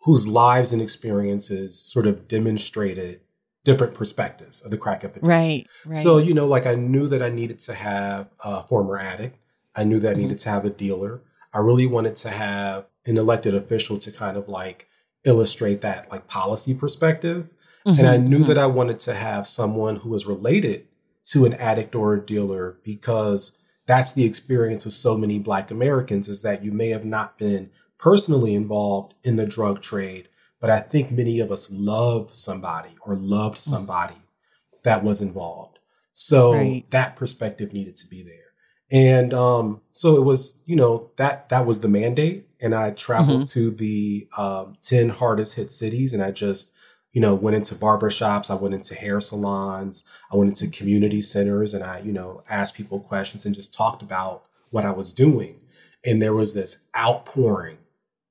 whose 0.03 0.27
lives 0.27 0.73
and 0.73 0.81
experiences 0.81 1.79
sort 1.79 2.07
of 2.07 2.29
demonstrated 2.29 3.21
different 3.65 3.95
perspectives 3.95 4.61
of 4.63 4.71
the 4.71 4.79
crack 4.79 5.05
epidemic 5.05 5.29
right, 5.29 5.67
right. 5.85 5.97
so 5.97 6.19
you 6.19 6.33
know 6.33 6.47
like 6.47 6.67
i 6.67 6.75
knew 6.75 7.09
that 7.09 7.23
i 7.23 7.29
needed 7.29 7.59
to 7.59 7.75
have 7.75 8.29
a 8.45 8.63
former 8.63 8.99
addict. 8.99 9.39
I 9.75 9.85
knew 9.85 10.01
that 10.01 10.13
i 10.13 10.15
needed 10.15 10.39
mm-hmm. 10.39 10.43
to 10.43 10.51
have 10.51 10.65
a 10.65 10.71
dealer 10.71 11.23
I 11.59 11.61
really 11.61 11.89
wanted 11.89 12.15
to 12.17 12.31
have 12.31 12.87
an 13.05 13.17
elected 13.17 13.53
official 13.53 13.99
to 13.99 14.13
kind 14.13 14.37
of 14.37 14.49
like 14.49 14.87
illustrate 15.25 15.81
that 15.81 16.09
like 16.09 16.29
policy 16.29 16.73
perspective. 16.73 17.49
Mm-hmm, 17.85 17.99
and 17.99 18.09
I 18.09 18.17
knew 18.17 18.39
mm-hmm. 18.39 18.47
that 18.47 18.59
I 18.59 18.67
wanted 18.67 19.01
to 19.01 19.15
have 19.15 19.49
someone 19.49 19.97
who 19.97 20.11
was 20.11 20.25
related 20.25 20.87
to 21.33 21.47
an 21.47 21.55
addict 21.55 21.97
or 21.97 22.15
a 22.15 22.25
dealer 22.25 22.79
because 22.85 23.59
that's 23.87 24.15
the 24.15 24.25
experience 24.25 24.87
of 24.87 24.93
so 24.93 25.17
many 25.17 25.41
black 25.41 25.73
Americans 25.73 26.29
is 26.29 26.43
that 26.43 26.63
you 26.63 26.71
may 26.71 26.91
have 26.91 27.05
not 27.05 27.39
been 27.39 27.71
personally 27.99 28.55
involved 28.55 29.15
in 29.25 29.35
the 29.35 29.45
drug 29.45 29.83
trade, 29.83 30.29
but 30.61 30.71
I 30.71 30.79
think 30.79 31.11
many 31.11 31.41
of 31.41 31.51
us 31.51 31.73
love 31.73 32.37
somebody 32.37 32.91
or 33.05 33.17
loved 33.17 33.57
mm. 33.57 33.63
somebody 33.63 34.15
mm-hmm. 34.15 34.77
that 34.85 35.03
was 35.03 35.21
involved. 35.21 35.81
So 36.13 36.53
right. 36.53 36.89
that 36.93 37.17
perspective 37.17 37.73
needed 37.73 37.97
to 37.97 38.07
be 38.07 38.23
there. 38.23 38.48
And 38.91 39.35
um, 39.35 39.83
so 39.91 40.17
it 40.17 40.25
was, 40.25 40.61
you 40.65 40.77
know, 40.77 41.11
that 41.17 41.49
that 41.51 41.67
was 41.67 41.81
the 41.81 41.89
mandate. 41.89 42.49
And 42.61 42.75
I 42.75 42.91
traveled 42.91 43.43
mm-hmm. 43.43 43.61
to 43.61 43.71
the 43.71 44.29
um, 44.37 44.77
10 44.81 45.11
hardest 45.11 45.57
hit 45.57 45.71
cities 45.71 46.13
and 46.13 46.23
I 46.23 46.31
just, 46.31 46.73
you 47.13 47.21
know, 47.21 47.35
went 47.35 47.57
into 47.57 47.75
barbershops, 47.75 48.51
I 48.51 48.55
went 48.55 48.75
into 48.75 48.95
hair 48.95 49.21
salons, 49.21 50.05
I 50.33 50.37
went 50.37 50.51
into 50.51 50.77
community 50.77 51.23
centers 51.23 51.75
and 51.75 51.85
I, 51.85 52.01
you 52.01 52.13
know, 52.13 52.43
asked 52.49 52.75
people 52.75 53.01
questions 53.01 53.45
and 53.45 53.55
just 53.55 53.75
talked 53.75 54.03
about 54.03 54.45
what 54.71 54.85
I 54.85 54.91
was 54.91 55.13
doing. 55.13 55.61
And 56.05 56.23
there 56.23 56.35
was 56.35 56.55
this 56.55 56.81
outpouring 56.97 57.79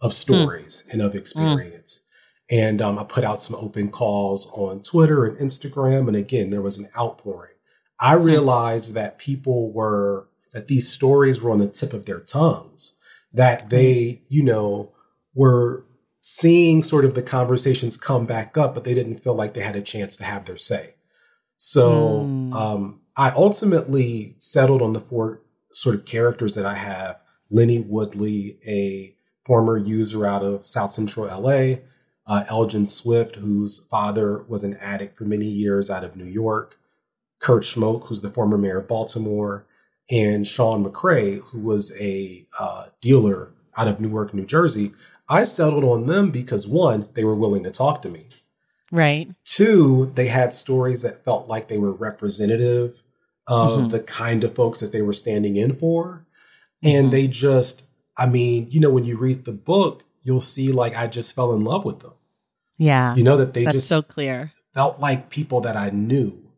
of 0.01 0.11
hmm. 0.11 0.15
stories 0.15 0.83
mm. 0.87 0.93
and 0.93 1.01
of 1.01 1.13
hmm. 1.13 1.19
experience. 1.19 1.99
Mm. 1.99 2.03
And 2.49 2.81
um, 2.81 2.97
I 2.97 3.03
put 3.03 3.23
out 3.23 3.41
some 3.41 3.57
open 3.57 3.89
calls 3.89 4.49
on 4.51 4.81
Twitter 4.81 5.25
and 5.25 5.37
Instagram. 5.37 6.07
And 6.07 6.15
again, 6.15 6.49
there 6.49 6.61
was 6.61 6.77
an 6.77 6.89
outpouring. 6.97 7.55
I 7.99 8.15
hmm. 8.15 8.23
realized 8.23 8.93
that 8.93 9.17
people 9.17 9.71
were 9.71 10.27
that 10.57 10.67
these 10.67 10.91
stories 10.91 11.39
were 11.39 11.51
on 11.51 11.59
the 11.59 11.67
tip 11.67 11.93
of 11.93 12.07
their 12.07 12.19
tongues, 12.19 12.95
that 13.31 13.69
they, 13.69 14.23
you 14.27 14.41
know, 14.41 14.91
were 15.35 15.85
seeing 16.19 16.81
sort 16.81 17.05
of 17.05 17.13
the 17.13 17.21
conversations 17.21 17.95
come 17.95 18.25
back 18.25 18.57
up, 18.57 18.73
but 18.73 18.83
they 18.83 18.95
didn't 18.95 19.19
feel 19.19 19.35
like 19.35 19.53
they 19.53 19.61
had 19.61 19.75
a 19.75 19.81
chance 19.81 20.17
to 20.17 20.23
have 20.23 20.45
their 20.45 20.57
say. 20.57 20.95
So 21.57 22.23
mm. 22.25 22.55
um, 22.55 23.01
I 23.15 23.29
ultimately 23.35 24.33
settled 24.39 24.81
on 24.81 24.93
the 24.93 24.99
four 24.99 25.43
sort 25.73 25.93
of 25.93 26.05
characters 26.05 26.55
that 26.55 26.65
I 26.65 26.73
have 26.73 27.19
Lenny 27.51 27.79
Woodley, 27.79 28.57
a 28.67 29.15
former 29.45 29.77
user 29.77 30.25
out 30.25 30.41
of 30.41 30.65
South 30.65 30.89
Central 30.89 31.27
LA, 31.27 31.81
uh, 32.25 32.45
Elgin 32.47 32.83
Swift, 32.83 33.35
whose 33.35 33.85
father 33.91 34.43
was 34.47 34.63
an 34.63 34.73
addict 34.81 35.19
for 35.19 35.25
many 35.25 35.45
years 35.45 35.91
out 35.91 36.03
of 36.03 36.15
New 36.15 36.25
York, 36.25 36.79
Kurt 37.37 37.61
Schmoke, 37.61 38.07
who's 38.07 38.23
the 38.23 38.31
former 38.31 38.57
mayor 38.57 38.77
of 38.77 38.87
Baltimore, 38.87 39.66
and 40.09 40.47
Sean 40.47 40.85
McCray, 40.85 41.39
who 41.39 41.59
was 41.59 41.95
a 41.99 42.45
uh, 42.59 42.87
dealer 43.01 43.53
out 43.75 43.87
of 43.87 43.99
Newark, 43.99 44.33
New 44.33 44.45
Jersey. 44.45 44.93
I 45.29 45.43
settled 45.43 45.83
on 45.83 46.05
them 46.05 46.31
because 46.31 46.67
one, 46.67 47.09
they 47.13 47.23
were 47.23 47.35
willing 47.35 47.63
to 47.63 47.69
talk 47.69 48.01
to 48.03 48.09
me. 48.09 48.27
Right. 48.91 49.29
Two, 49.43 50.11
they 50.15 50.27
had 50.27 50.53
stories 50.53 51.01
that 51.01 51.25
felt 51.25 51.47
like 51.47 51.67
they 51.67 51.77
were 51.77 51.93
representative 51.93 53.03
of 53.45 53.79
mm-hmm. 53.79 53.87
the 53.89 53.99
kind 53.99 54.43
of 54.43 54.55
folks 54.55 54.79
that 54.79 54.91
they 54.91 55.01
were 55.01 55.13
standing 55.13 55.55
in 55.55 55.75
for. 55.75 56.25
And 56.81 57.05
mm-hmm. 57.05 57.09
they 57.09 57.27
just, 57.27 57.87
I 58.15 58.27
mean, 58.27 58.67
you 58.69 58.79
know, 58.79 58.89
when 58.89 59.03
you 59.03 59.17
read 59.17 59.45
the 59.45 59.51
book, 59.51 60.03
you'll 60.23 60.39
see 60.39 60.71
like 60.71 60.95
I 60.95 61.07
just 61.07 61.35
fell 61.35 61.53
in 61.53 61.63
love 61.63 61.83
with 61.83 61.99
them. 61.99 62.13
Yeah. 62.77 63.15
You 63.15 63.23
know, 63.23 63.37
that 63.37 63.53
they 63.53 63.65
just 63.65 63.89
so 63.89 64.01
clear. 64.01 64.53
Felt 64.73 64.99
like 64.99 65.29
people 65.29 65.61
that 65.61 65.75
I 65.75 65.89
knew. 65.89 66.51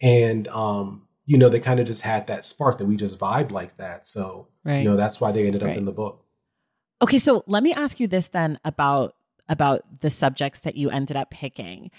And 0.00 0.48
um, 0.48 1.05
you 1.26 1.36
know, 1.36 1.48
they 1.48 1.60
kind 1.60 1.80
of 1.80 1.86
just 1.86 2.02
had 2.02 2.28
that 2.28 2.44
spark 2.44 2.78
that 2.78 2.86
we 2.86 2.96
just 2.96 3.18
vibed 3.18 3.50
like 3.50 3.76
that. 3.76 4.06
So, 4.06 4.48
right. 4.64 4.78
you 4.78 4.84
know, 4.84 4.96
that's 4.96 5.20
why 5.20 5.32
they 5.32 5.44
ended 5.44 5.62
up 5.62 5.68
right. 5.68 5.76
in 5.76 5.84
the 5.84 5.92
book. 5.92 6.24
Okay, 7.02 7.18
so 7.18 7.44
let 7.46 7.62
me 7.62 7.74
ask 7.74 8.00
you 8.00 8.06
this 8.06 8.28
then 8.28 8.58
about 8.64 9.14
about 9.48 10.00
the 10.00 10.10
subjects 10.10 10.60
that 10.60 10.76
you 10.76 10.90
ended 10.90 11.16
up 11.16 11.30
picking. 11.30 11.90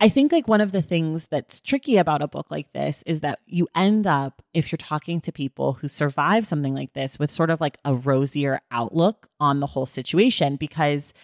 I 0.00 0.08
think 0.08 0.32
like 0.32 0.48
one 0.48 0.60
of 0.60 0.72
the 0.72 0.82
things 0.82 1.28
that's 1.28 1.60
tricky 1.60 1.96
about 1.96 2.22
a 2.22 2.28
book 2.28 2.50
like 2.50 2.72
this 2.72 3.02
is 3.06 3.20
that 3.20 3.38
you 3.46 3.68
end 3.74 4.06
up, 4.06 4.42
if 4.52 4.70
you're 4.72 4.76
talking 4.76 5.20
to 5.22 5.32
people 5.32 5.74
who 5.74 5.88
survive 5.88 6.44
something 6.44 6.74
like 6.74 6.92
this, 6.94 7.18
with 7.18 7.30
sort 7.30 7.48
of 7.48 7.60
like 7.60 7.78
a 7.84 7.94
rosier 7.94 8.60
outlook 8.70 9.28
on 9.38 9.60
the 9.60 9.68
whole 9.68 9.86
situation. 9.86 10.56
Because 10.56 11.14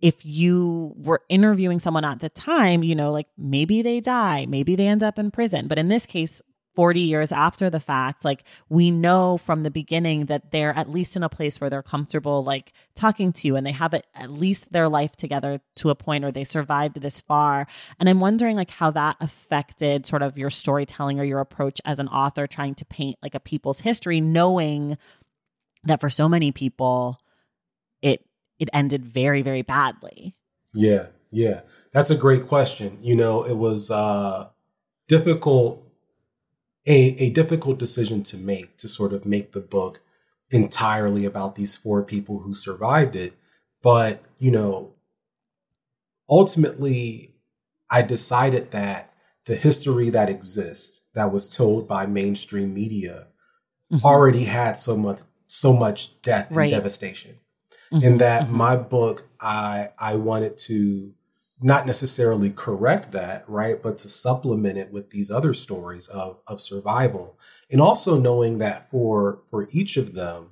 if 0.00 0.24
you 0.24 0.94
were 0.96 1.22
interviewing 1.28 1.78
someone 1.78 2.04
at 2.04 2.20
the 2.20 2.30
time, 2.30 2.82
you 2.82 2.94
know, 2.94 3.12
like 3.12 3.28
maybe 3.36 3.82
they 3.82 4.00
die, 4.00 4.46
maybe 4.46 4.74
they 4.74 4.86
end 4.88 5.02
up 5.02 5.18
in 5.18 5.30
prison. 5.30 5.68
But 5.68 5.78
in 5.78 5.88
this 5.88 6.06
case, 6.06 6.40
40 6.74 7.00
years 7.00 7.32
after 7.32 7.70
the 7.70 7.80
fact 7.80 8.24
like 8.24 8.44
we 8.68 8.90
know 8.90 9.38
from 9.38 9.62
the 9.62 9.70
beginning 9.70 10.26
that 10.26 10.50
they're 10.50 10.76
at 10.76 10.90
least 10.90 11.16
in 11.16 11.22
a 11.22 11.28
place 11.28 11.60
where 11.60 11.70
they're 11.70 11.82
comfortable 11.82 12.42
like 12.42 12.72
talking 12.94 13.32
to 13.32 13.46
you 13.46 13.56
and 13.56 13.66
they 13.66 13.72
have 13.72 13.94
at 13.94 14.30
least 14.30 14.72
their 14.72 14.88
life 14.88 15.12
together 15.12 15.60
to 15.76 15.90
a 15.90 15.94
point 15.94 16.24
or 16.24 16.32
they 16.32 16.44
survived 16.44 17.00
this 17.00 17.20
far. 17.20 17.66
And 17.98 18.08
i'm 18.08 18.20
wondering 18.20 18.56
like 18.56 18.70
how 18.70 18.90
that 18.90 19.16
affected 19.20 20.06
sort 20.06 20.22
of 20.22 20.36
your 20.36 20.50
storytelling 20.50 21.20
or 21.20 21.24
your 21.24 21.40
approach 21.40 21.80
as 21.84 21.98
an 21.98 22.08
author 22.08 22.46
trying 22.46 22.74
to 22.76 22.84
paint 22.84 23.16
like 23.22 23.34
a 23.34 23.40
people's 23.40 23.80
history 23.80 24.20
knowing 24.20 24.98
that 25.84 26.00
for 26.00 26.10
so 26.10 26.28
many 26.28 26.50
people 26.50 27.20
it 28.02 28.26
it 28.58 28.68
ended 28.72 29.04
very 29.04 29.42
very 29.42 29.62
badly. 29.62 30.34
Yeah 30.72 31.06
yeah. 31.30 31.60
That's 31.92 32.10
a 32.10 32.16
great 32.16 32.48
question. 32.48 32.98
You 33.00 33.16
know 33.16 33.44
it 33.44 33.56
was 33.56 33.90
uh 33.90 34.48
difficult 35.06 35.83
a, 36.86 37.16
a 37.18 37.30
difficult 37.30 37.78
decision 37.78 38.22
to 38.24 38.36
make 38.36 38.76
to 38.78 38.88
sort 38.88 39.12
of 39.12 39.24
make 39.24 39.52
the 39.52 39.60
book 39.60 40.00
entirely 40.50 41.24
about 41.24 41.54
these 41.54 41.76
four 41.76 42.02
people 42.02 42.40
who 42.40 42.54
survived 42.54 43.16
it. 43.16 43.34
But, 43.82 44.22
you 44.38 44.50
know, 44.50 44.94
ultimately, 46.28 47.34
I 47.90 48.02
decided 48.02 48.70
that 48.70 49.12
the 49.46 49.56
history 49.56 50.10
that 50.10 50.30
exists, 50.30 51.02
that 51.14 51.32
was 51.32 51.54
told 51.54 51.86
by 51.86 52.06
mainstream 52.06 52.72
media, 52.72 53.28
mm-hmm. 53.92 54.04
already 54.04 54.44
had 54.44 54.78
so 54.78 54.96
much 54.96 55.20
so 55.46 55.72
much 55.72 56.20
death 56.22 56.50
and 56.50 56.70
devastation. 56.70 57.38
Mm-hmm. 57.92 58.06
And 58.06 58.20
that 58.20 58.44
mm-hmm. 58.44 58.56
my 58.56 58.76
book, 58.76 59.28
I 59.40 59.90
I 59.98 60.16
wanted 60.16 60.56
to 60.58 61.12
not 61.64 61.86
necessarily 61.86 62.50
correct 62.50 63.10
that, 63.12 63.48
right? 63.48 63.82
But 63.82 63.96
to 63.98 64.08
supplement 64.08 64.76
it 64.76 64.92
with 64.92 65.08
these 65.08 65.30
other 65.30 65.54
stories 65.54 66.08
of, 66.08 66.38
of 66.46 66.60
survival. 66.60 67.38
And 67.70 67.80
also 67.80 68.20
knowing 68.20 68.58
that 68.58 68.90
for, 68.90 69.40
for 69.48 69.66
each 69.72 69.96
of 69.96 70.12
them, 70.12 70.50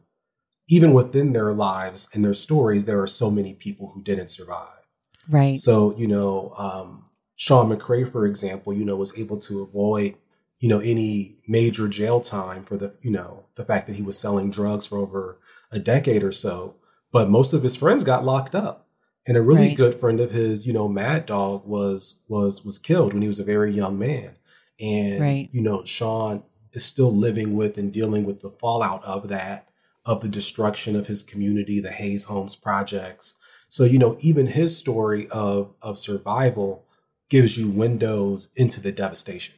even 0.69 0.95
within 0.95 1.35
their 1.35 1.53
lives 1.53 2.09
and 2.15 2.25
their 2.25 2.33
stories, 2.33 2.87
there 2.87 3.03
are 3.03 3.07
so 3.07 3.31
many 3.31 3.53
people 3.53 3.93
who 3.95 4.03
didn't 4.03 4.29
survive. 4.29 4.89
Right. 5.29 5.55
So, 5.55 5.95
you 5.99 6.09
know, 6.09 6.55
um, 6.57 7.11
Sean 7.37 7.69
McCray, 7.69 8.11
for 8.11 8.25
example, 8.25 8.73
you 8.73 8.85
know, 8.85 8.97
was 8.97 9.17
able 9.19 9.37
to 9.41 9.63
avoid, 9.63 10.17
you 10.61 10.69
know, 10.71 10.79
any 10.79 11.37
major 11.47 11.89
jail 11.89 12.21
time 12.21 12.65
for 12.65 12.79
the, 12.79 12.97
you 13.03 13.11
know, 13.11 13.45
the 13.57 13.67
fact 13.67 13.87
that 13.87 13.97
he 13.97 14.03
was 14.03 14.19
selling 14.19 14.51
drugs 14.51 14.87
for 14.87 14.97
over 14.97 15.39
a 15.71 15.79
decade 15.79 16.23
or 16.23 16.33
so. 16.33 16.77
But 17.11 17.29
most 17.29 17.53
of 17.53 17.63
his 17.63 17.77
friends 17.77 18.03
got 18.03 18.25
locked 18.25 18.55
up. 18.55 18.89
And 19.27 19.37
a 19.37 19.43
really 19.43 19.69
right. 19.69 19.77
good 19.77 19.95
friend 19.95 20.19
of 20.19 20.33
his, 20.33 20.67
you 20.67 20.73
know, 20.73 20.89
Mad 20.89 21.27
Dog 21.27 21.65
was 21.67 22.21
was 22.29 22.65
was 22.65 22.79
killed 22.79 23.13
when 23.13 23.23
he 23.23 23.29
was 23.29 23.39
a 23.39 23.45
very 23.45 23.73
young 23.73 23.99
man. 23.99 24.37
And 24.81 25.21
right. 25.21 25.49
you 25.53 25.61
know, 25.61 25.85
Sean 25.85 26.43
is 26.73 26.85
still 26.85 27.15
living 27.15 27.55
with 27.55 27.79
and 27.79 27.93
dealing 27.93 28.25
with 28.25 28.41
the 28.41 28.51
fallout 28.51 29.05
of 29.05 29.29
that, 29.29 29.69
of 30.05 30.23
the 30.23 30.29
destruction 30.29 30.97
of 30.97 31.07
his 31.07 31.23
community, 31.23 31.81
the 31.81 31.93
hayes 31.93 32.25
Homes 32.25 32.57
projects. 32.57 33.37
So, 33.69 33.85
you 33.85 33.99
know, 33.99 34.17
even 34.21 34.49
his 34.49 34.77
story 34.77 35.29
of 35.29 35.75
of 35.81 35.99
survival 35.99 36.87
gives 37.31 37.57
you 37.57 37.71
windows 37.71 38.51
into 38.57 38.81
the 38.81 38.93
devastation. 38.93 39.55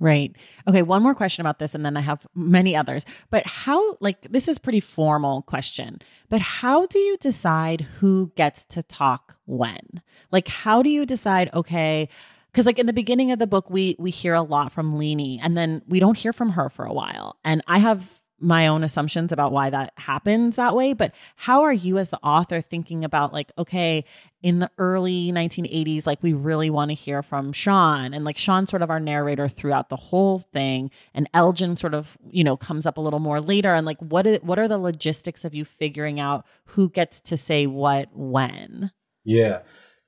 Right. 0.00 0.34
Okay, 0.68 0.82
one 0.82 1.02
more 1.02 1.14
question 1.14 1.42
about 1.42 1.58
this 1.58 1.74
and 1.74 1.84
then 1.84 1.96
I 1.96 2.00
have 2.00 2.26
many 2.34 2.74
others. 2.74 3.04
But 3.30 3.46
how 3.46 3.96
like 4.00 4.22
this 4.30 4.48
is 4.48 4.58
pretty 4.58 4.80
formal 4.80 5.42
question, 5.42 6.00
but 6.28 6.40
how 6.40 6.86
do 6.86 6.98
you 6.98 7.16
decide 7.18 7.82
who 7.82 8.32
gets 8.34 8.64
to 8.66 8.82
talk 8.82 9.36
when? 9.44 10.02
Like 10.30 10.48
how 10.48 10.82
do 10.82 10.88
you 10.88 11.04
decide 11.06 11.50
okay, 11.54 12.08
because 12.50 12.66
like 12.66 12.78
in 12.78 12.86
the 12.86 12.92
beginning 12.92 13.32
of 13.32 13.38
the 13.38 13.46
book 13.46 13.70
we 13.70 13.96
we 13.98 14.10
hear 14.10 14.34
a 14.34 14.42
lot 14.42 14.72
from 14.72 14.96
Lenny 14.96 15.38
and 15.42 15.56
then 15.56 15.82
we 15.86 16.00
don't 16.00 16.18
hear 16.18 16.32
from 16.32 16.50
her 16.50 16.68
for 16.68 16.84
a 16.84 16.92
while. 16.92 17.36
And 17.44 17.62
I 17.66 17.78
have 17.78 18.21
my 18.42 18.66
own 18.66 18.82
assumptions 18.82 19.32
about 19.32 19.52
why 19.52 19.70
that 19.70 19.92
happens 19.96 20.56
that 20.56 20.74
way 20.74 20.92
but 20.92 21.14
how 21.36 21.62
are 21.62 21.72
you 21.72 21.98
as 21.98 22.10
the 22.10 22.18
author 22.22 22.60
thinking 22.60 23.04
about 23.04 23.32
like 23.32 23.52
okay 23.56 24.04
in 24.42 24.58
the 24.58 24.70
early 24.78 25.30
1980s 25.32 26.06
like 26.06 26.22
we 26.22 26.32
really 26.32 26.68
want 26.68 26.90
to 26.90 26.94
hear 26.94 27.22
from 27.22 27.52
Sean 27.52 28.12
and 28.12 28.24
like 28.24 28.36
Sean's 28.36 28.70
sort 28.70 28.82
of 28.82 28.90
our 28.90 29.00
narrator 29.00 29.48
throughout 29.48 29.88
the 29.88 29.96
whole 29.96 30.40
thing 30.40 30.90
and 31.14 31.28
Elgin 31.32 31.76
sort 31.76 31.94
of 31.94 32.18
you 32.30 32.42
know 32.42 32.56
comes 32.56 32.84
up 32.84 32.96
a 32.96 33.00
little 33.00 33.20
more 33.20 33.40
later 33.40 33.74
and 33.74 33.86
like 33.86 33.98
what 34.00 34.26
is, 34.26 34.38
what 34.42 34.58
are 34.58 34.68
the 34.68 34.78
logistics 34.78 35.44
of 35.44 35.54
you 35.54 35.64
figuring 35.64 36.18
out 36.18 36.44
who 36.66 36.88
gets 36.88 37.20
to 37.20 37.36
say 37.36 37.66
what 37.66 38.08
when? 38.12 38.90
Yeah. 39.24 39.60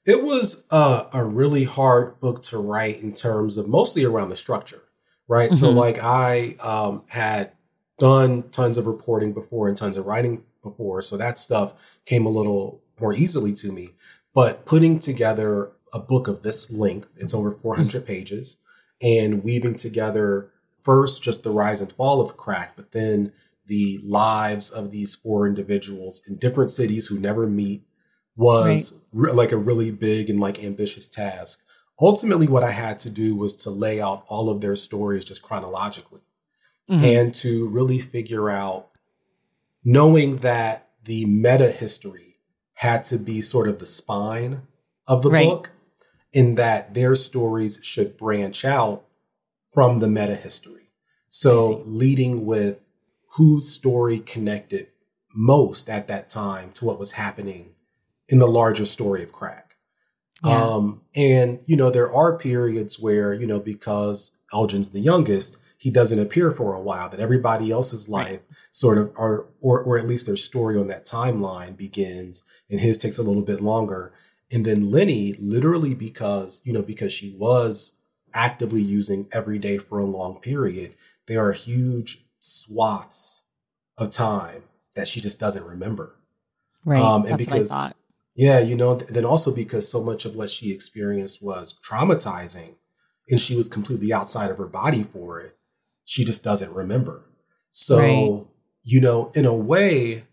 It 0.07 0.23
was 0.23 0.67
uh, 0.71 1.05
a 1.15 1.25
really 1.25 1.65
hard 1.65 2.21
book 2.21 2.43
to 2.43 2.59
write 2.59 3.01
in 3.01 3.15
terms 3.15 3.57
of 3.57 3.69
mostly 3.69 4.05
around 4.05 4.29
the 4.29 4.37
structure 4.37 4.83
right? 5.29 5.51
Mm-hmm. 5.51 5.57
so 5.57 5.71
like 5.71 5.99
I 6.03 6.57
um, 6.63 7.03
had 7.09 7.53
done 7.99 8.49
tons 8.51 8.77
of 8.77 8.87
reporting 8.87 9.33
before 9.33 9.69
and 9.69 9.77
tons 9.77 9.97
of 9.97 10.07
writing 10.07 10.43
before. 10.63 11.03
So 11.03 11.17
that 11.17 11.39
stuff 11.39 11.75
came 12.05 12.27
a 12.27 12.31
little 12.31 12.83
more 13.01 13.15
easily 13.15 13.53
to 13.55 13.73
me. 13.73 13.91
But 14.35 14.67
putting 14.67 14.99
together 14.99 15.73
a 15.93 16.01
book 16.01 16.27
of 16.27 16.43
this 16.43 16.71
length, 16.71 17.09
it's 17.17 17.35
over 17.35 17.53
400 17.53 17.89
mm-hmm. 17.89 18.07
pages, 18.07 18.57
and 19.01 19.45
weaving 19.45 19.77
together 19.77 20.51
first 20.81 21.23
just 21.23 21.45
the 21.45 21.51
rise 21.51 21.81
and 21.81 21.93
fall 21.93 22.21
of 22.21 22.37
crack, 22.37 22.77
but 22.77 22.93
then 22.93 23.33
the 23.67 23.99
lives 24.05 24.71
of 24.71 24.91
these 24.91 25.15
four 25.15 25.47
individuals 25.47 26.21
in 26.29 26.37
different 26.37 26.71
cities 26.71 27.07
who 27.07 27.19
never 27.19 27.47
meet 27.47 27.87
was 28.37 29.03
right. 29.13 29.31
re- 29.31 29.33
like 29.33 29.53
a 29.53 29.57
really 29.57 29.91
big 29.91 30.29
and 30.29 30.41
like 30.41 30.63
ambitious 30.63 31.09
task. 31.09 31.63
Ultimately, 32.01 32.49
what 32.49 32.65
I 32.65 32.73
had 32.73 32.99
to 33.01 33.11
do 33.11 33.37
was 33.37 33.55
to 33.63 33.71
lay 33.71 34.01
out 34.01 34.25
all 34.27 34.51
of 34.51 34.61
their 34.61 34.77
stories 34.77 35.25
just 35.25 35.43
chronologically 35.43 36.21
mm-hmm. 36.91 37.05
and 37.05 37.35
to 37.35 37.69
really 37.69 38.01
figure 38.01 38.51
out 38.51 38.91
knowing 39.85 40.39
that 40.39 40.91
the 41.05 41.25
meta 41.27 41.71
history 41.71 42.37
had 42.75 43.05
to 43.05 43.19
be 43.19 43.41
sort 43.41 43.69
of 43.69 43.79
the 43.79 43.87
spine 43.87 44.63
of 45.07 45.23
the 45.23 45.31
right. 45.31 45.47
book 45.47 45.71
in 46.33 46.57
that 46.57 46.95
their 46.95 47.15
stories 47.15 47.79
should 47.83 48.17
branch 48.17 48.65
out 48.65 49.05
from 49.73 49.99
the 49.99 50.09
meta 50.09 50.35
history. 50.35 50.91
So 51.29 51.83
leading 51.87 52.47
with 52.47 52.89
whose 53.37 53.69
story 53.69 54.21
connected 54.21 54.89
most 55.35 55.91
at 55.91 56.07
that 56.07 56.31
time 56.31 56.71
to 56.73 56.85
what 56.85 56.99
was 56.99 57.13
happening 57.13 57.71
in 58.29 58.39
the 58.39 58.47
larger 58.47 58.85
story 58.85 59.23
of 59.23 59.33
crack. 59.33 59.77
Yeah. 60.45 60.63
Um, 60.63 61.03
and, 61.15 61.61
you 61.65 61.77
know, 61.77 61.91
there 61.91 62.13
are 62.13 62.39
periods 62.39 63.01
where, 63.01 63.33
you 63.33 63.47
know, 63.47 63.59
because 63.59 64.33
Elgin's 64.53 64.91
the 64.91 65.01
youngest, 65.01 65.57
he 65.85 65.91
doesn't 65.91 66.19
appear 66.19 66.51
for 66.51 66.73
a 66.73 66.81
while, 66.81 67.11
that 67.11 67.21
everybody 67.21 67.71
else's 67.71 68.09
life 68.09 68.27
right. 68.27 68.43
sort 68.71 68.97
of, 68.97 69.13
or, 69.17 69.49
or, 69.61 69.83
or 69.83 69.99
at 69.99 70.09
least 70.09 70.25
their 70.25 70.35
story 70.35 70.79
on 70.79 70.87
that 70.87 71.05
timeline 71.05 71.77
begins 71.77 72.43
and 72.71 72.81
his 72.81 72.97
takes 72.97 73.19
a 73.19 73.23
little 73.23 73.43
bit 73.43 73.61
longer. 73.61 74.11
And 74.51 74.65
then 74.65 74.91
Lenny, 74.91 75.35
literally 75.35 75.93
because, 75.93 76.63
you 76.65 76.73
know, 76.73 76.81
because 76.81 77.13
she 77.13 77.37
was 77.39 77.99
actively 78.33 78.81
using 78.81 79.29
every 79.31 79.59
day 79.59 79.77
for 79.77 79.99
a 79.99 80.07
long 80.07 80.41
period, 80.41 80.95
there 81.27 81.47
are 81.47 81.53
huge 81.53 82.25
swaths 82.41 83.43
of 83.99 84.09
time 84.09 84.63
that 84.95 85.07
she 85.07 85.21
just 85.21 85.39
doesn't 85.39 85.67
remember. 85.67 86.17
Right. 86.87 87.03
Um, 87.03 87.27
and 87.27 87.33
That's 87.33 87.45
because, 87.45 87.71
what 87.71 87.77
I 87.77 87.81
thought. 87.89 87.97
Yeah, 88.35 88.59
you 88.59 88.75
know, 88.75 88.95
then 88.95 89.27
also 89.27 89.55
because 89.55 89.87
so 89.87 90.03
much 90.03 90.25
of 90.25 90.35
what 90.35 90.51
she 90.51 90.73
experienced 90.73 91.43
was 91.43 91.79
traumatizing 91.87 92.77
and 93.29 93.39
she 93.39 93.55
was 93.55 93.69
completely 93.69 94.15
outside 94.15 94.51
of 94.51 94.57
her 94.57 94.67
body 94.67 95.03
for 95.03 95.41
it, 95.43 95.59
she 96.05 96.25
just 96.25 96.43
doesn't 96.43 96.73
remember. 96.73 97.31
So, 97.73 97.99
right. 97.99 98.47
you 98.83 99.01
know, 99.01 99.33
in 99.35 99.47
a 99.47 99.55
way, 99.55 100.25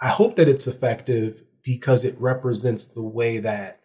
I 0.00 0.08
hope 0.08 0.36
that 0.36 0.48
it's 0.48 0.66
effective 0.66 1.42
because 1.62 2.04
it 2.04 2.14
represents 2.18 2.86
the 2.86 3.02
way 3.02 3.38
that 3.38 3.80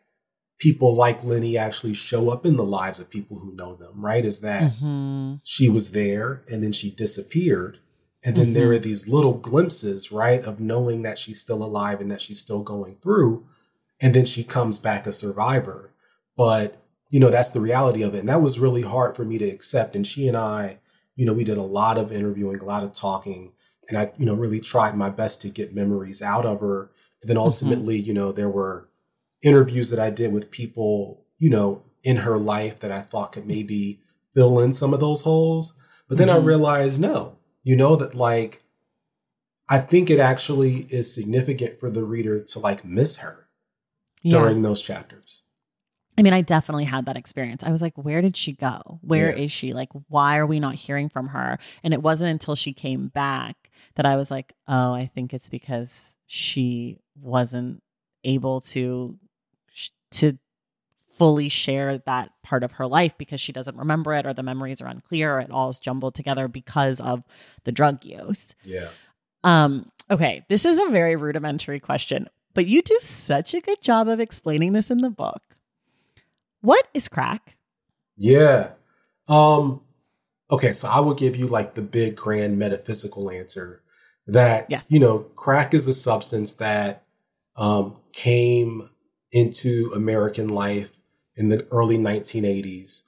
people 0.62 0.96
like 0.96 1.24
Lenny 1.24 1.58
actually 1.58 1.96
show 1.96 2.30
up 2.30 2.46
in 2.46 2.56
the 2.56 2.63
lives 2.63 3.00
of 3.00 3.10
people 3.10 3.40
who 3.40 3.56
know 3.56 3.75
them, 3.75 3.94
right? 3.96 4.24
Is 4.24 4.42
that 4.42 4.74
mm-hmm. 4.74 5.36
she 5.44 5.68
was 5.68 5.92
there 5.92 6.44
and 6.48 6.63
then 6.63 6.72
she 6.72 6.92
disappeared. 6.92 7.80
And 8.24 8.38
then 8.38 8.48
mm-hmm. 8.48 8.54
there 8.54 8.72
are 8.72 8.78
these 8.78 9.08
little 9.08 9.34
glimpses, 9.34 10.12
right, 10.12 10.44
of 10.44 10.60
knowing 10.60 11.01
that 11.01 11.18
she's 11.18 11.42
still 11.42 11.63
alive 11.63 12.00
and 12.00 12.12
that 12.12 12.22
she's 12.22 12.40
still 12.40 12.62
going 12.62 12.98
through. 13.01 13.48
And 14.00 14.13
then 14.13 14.25
she 14.25 14.44
comes 14.44 14.78
back 14.78 15.08
a 15.08 15.12
survivor. 15.12 15.96
But, 16.38 16.84
you 17.10 17.20
know, 17.20 17.32
that's 17.32 17.50
the 17.50 17.62
reality 17.62 18.04
of 18.04 18.13
it. 18.13 18.20
And 18.20 18.30
that 18.30 18.44
was 18.44 18.60
really 18.60 18.84
hard 18.84 19.16
for 19.16 19.25
me 19.25 19.40
to 19.40 19.50
accept. 19.50 19.96
And 19.96 20.06
she 20.06 20.28
and 20.28 20.38
I, 20.38 20.78
you 21.22 21.28
know, 21.28 21.34
we 21.34 21.44
did 21.44 21.58
a 21.58 21.62
lot 21.62 22.00
of 22.00 22.12
interviewing, 22.12 22.60
a 22.62 22.66
lot 22.66 22.84
of 22.84 22.94
talking. 22.94 23.51
And 23.88 23.96
I, 23.96 24.12
you 24.18 24.25
know, 24.25 24.34
really 24.34 24.60
tried 24.60 24.98
my 24.98 25.12
best 25.12 25.40
to 25.44 25.50
get 25.50 25.75
memories 25.75 26.20
out 26.20 26.46
of 26.46 26.62
her. 26.62 26.90
And 27.22 27.30
then 27.30 27.38
mm-hmm. 27.38 27.46
ultimately, 27.46 28.00
mm-hmm. 28.00 28.08
you 28.08 28.13
know, 28.16 28.32
there 28.32 28.50
were 28.50 28.90
interviews 29.44 29.92
that 29.92 30.00
I 30.00 30.10
did 30.10 30.34
with 30.34 30.50
people, 30.50 31.24
you 31.38 31.51
know, 31.51 31.84
in 32.01 32.18
her 32.18 32.40
life 32.40 32.80
that 32.80 32.92
I 32.92 33.01
thought 33.01 33.34
could 33.34 33.46
maybe 33.46 34.01
fill 34.34 34.60
in 34.60 34.72
some 34.72 34.96
of 34.96 35.00
those 35.00 35.22
holes. 35.22 35.75
But 36.10 36.18
then 36.18 36.28
mm-hmm. 36.28 36.42
I 36.42 36.48
realized, 36.48 37.00
no, 37.00 37.38
you 37.62 37.75
know, 37.75 37.96
that 37.98 38.16
like, 38.16 38.63
I 39.70 39.78
think 39.78 40.10
it 40.10 40.20
actually 40.20 40.88
is 40.90 41.13
significant 41.13 41.80
for 41.80 41.92
the 41.92 42.04
reader 42.04 42.44
to 42.44 42.58
like 42.58 42.84
miss 42.84 43.18
her 43.18 43.48
yeah. 44.24 44.40
during 44.40 44.63
those 44.63 44.82
chapters. 44.82 45.41
I 46.22 46.24
mean, 46.24 46.34
I 46.34 46.42
definitely 46.42 46.84
had 46.84 47.08
that 47.08 47.18
experience. 47.18 47.63
I 47.63 47.72
was 47.72 47.82
like, 47.82 47.96
where 47.96 48.22
did 48.22 48.38
she 48.38 48.54
go? 48.54 49.00
Where 49.01 49.36
yeah. 49.36 49.46
is 49.46 49.51
she? 49.51 49.74
Like, 49.74 49.90
why 50.08 50.38
are 50.38 50.46
we 50.46 50.60
not 50.60 50.75
hearing 50.75 51.10
from 51.10 51.30
her? 51.30 51.58
And 51.84 51.96
it 51.96 52.04
wasn't 52.04 52.30
until 52.30 52.54
she 52.54 52.74
came 52.74 53.08
back 53.08 53.72
that 53.96 54.06
I 54.06 54.18
was 54.18 54.30
like, 54.30 54.54
oh, 54.68 54.94
I 54.94 55.08
think 55.08 55.34
it's 55.34 55.50
because 55.50 56.13
she 56.28 57.00
wasn't 57.20 57.82
able 58.24 58.62
to 58.62 59.18
to 60.12 60.38
fully 61.08 61.50
share 61.50 61.98
that 61.98 62.30
part 62.44 62.63
of 62.63 62.74
her 62.74 62.86
life 62.86 63.18
because 63.18 63.42
she 63.42 63.51
doesn't 63.51 63.75
remember 63.75 64.13
it 64.13 64.28
or 64.28 64.34
the 64.34 64.44
memories 64.44 64.80
are 64.80 64.88
unclear 64.88 65.38
or 65.38 65.40
it 65.40 65.50
all 65.50 65.70
is 65.70 65.80
jumbled 65.80 66.13
together 66.13 66.48
because 66.48 67.01
of 67.01 67.24
the 67.63 67.72
drug 67.72 68.06
use. 68.06 68.54
Yeah. 68.63 68.90
Um 69.44 69.92
okay, 70.12 70.46
this 70.50 70.66
is 70.66 70.80
a 70.80 70.92
very 70.92 71.16
rudimentary 71.16 71.80
question, 71.80 72.30
but 72.54 72.68
you 72.68 72.84
do 72.84 73.00
such 73.01 73.56
a 73.56 73.60
good 73.60 73.82
job 73.82 74.08
of 74.08 74.20
explaining 74.20 74.74
this 74.74 74.92
in 74.92 75.00
the 75.00 75.10
book. 75.10 75.42
What 76.62 76.88
is 76.94 77.08
crack? 77.08 77.58
Yeah. 78.18 78.72
Um 79.27 79.82
okay, 80.50 80.72
so 80.74 80.88
I 80.88 81.00
will 81.00 81.13
give 81.13 81.36
you 81.36 81.48
like 81.48 81.74
the 81.74 81.82
big 81.82 82.15
grand 82.15 82.58
metaphysical 82.58 83.30
answer 83.30 83.82
that 84.27 84.68
yes. 84.70 84.88
you 84.89 85.00
know, 85.00 85.20
crack 85.20 85.74
is 85.74 85.88
a 85.88 85.94
substance 85.94 86.53
that 86.56 87.03
um 87.56 87.98
came 88.13 88.89
into 89.32 89.91
American 89.96 90.48
life 90.48 90.91
in 91.36 91.50
the 91.50 91.65
early 91.72 91.98
1980s 91.98 93.03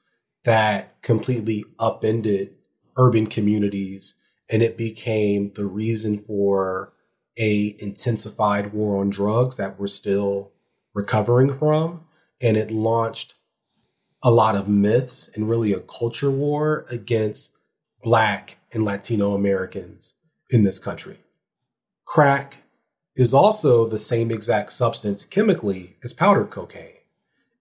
that 0.46 1.02
completely 1.02 1.64
upended 1.80 2.56
urban 2.98 3.28
communities 3.28 4.16
and 4.50 4.62
it 4.62 4.78
became 4.78 5.52
the 5.54 5.66
reason 5.66 6.18
for 6.18 6.94
a 7.38 7.76
intensified 7.80 8.74
war 8.74 9.02
on 9.02 9.10
drugs 9.10 9.58
that 9.58 9.80
we're 9.80 9.88
still 9.88 10.52
recovering 10.94 11.52
from 11.58 12.02
and 12.42 12.56
it 12.58 12.70
launched 12.70 13.36
a 14.24 14.32
lot 14.32 14.56
of 14.56 14.68
myths 14.68 15.30
and 15.36 15.50
really 15.50 15.74
a 15.74 15.80
culture 15.80 16.32
war 16.32 16.86
against 16.90 17.54
black 18.02 18.58
and 18.72 18.84
latino 18.84 19.34
americans 19.34 20.16
in 20.50 20.64
this 20.64 20.80
country 20.80 21.18
crack 22.06 22.64
is 23.16 23.34
also 23.34 23.88
the 23.88 24.00
same 24.00 24.32
exact 24.32 24.72
substance 24.72 25.26
chemically 25.26 25.96
as 26.04 26.14
powder 26.14 26.46
cocaine. 26.46 26.98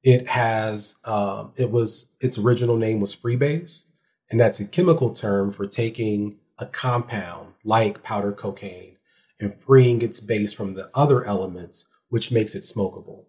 It 0.03 0.29
has, 0.29 0.97
um, 1.05 1.53
it 1.57 1.71
was, 1.71 2.09
its 2.21 2.39
original 2.39 2.77
name 2.77 3.01
was 3.01 3.15
freebase, 3.15 3.85
and 4.31 4.41
that's 4.41 4.61
a 4.61 4.67
chemical 4.67 5.11
term 5.11 5.53
for 5.53 5.67
taking 5.67 6.39
a 6.59 6.67
compound 6.67 7.55
like 7.65 8.03
powder 8.03 8.33
cocaine 8.33 8.97
and 9.39 9.55
freeing 9.55 10.03
its 10.03 10.21
base 10.21 10.53
from 10.53 10.75
the 10.75 10.91
other 10.95 11.25
elements, 11.25 11.89
which 12.09 12.33
makes 12.33 12.55
it 12.55 12.63
smokable. 12.63 13.25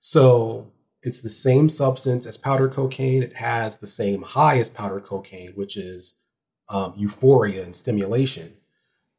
So 0.00 0.72
it's 1.02 1.22
the 1.22 1.30
same 1.30 1.68
substance 1.68 2.26
as 2.26 2.36
powder 2.36 2.68
cocaine. 2.68 3.22
It 3.22 3.34
has 3.34 3.78
the 3.78 3.86
same 3.86 4.22
high 4.22 4.58
as 4.58 4.70
powder 4.70 5.00
cocaine, 5.00 5.52
which 5.52 5.76
is 5.76 6.16
um, 6.68 6.94
euphoria 6.96 7.62
and 7.62 7.74
stimulation. 7.74 8.54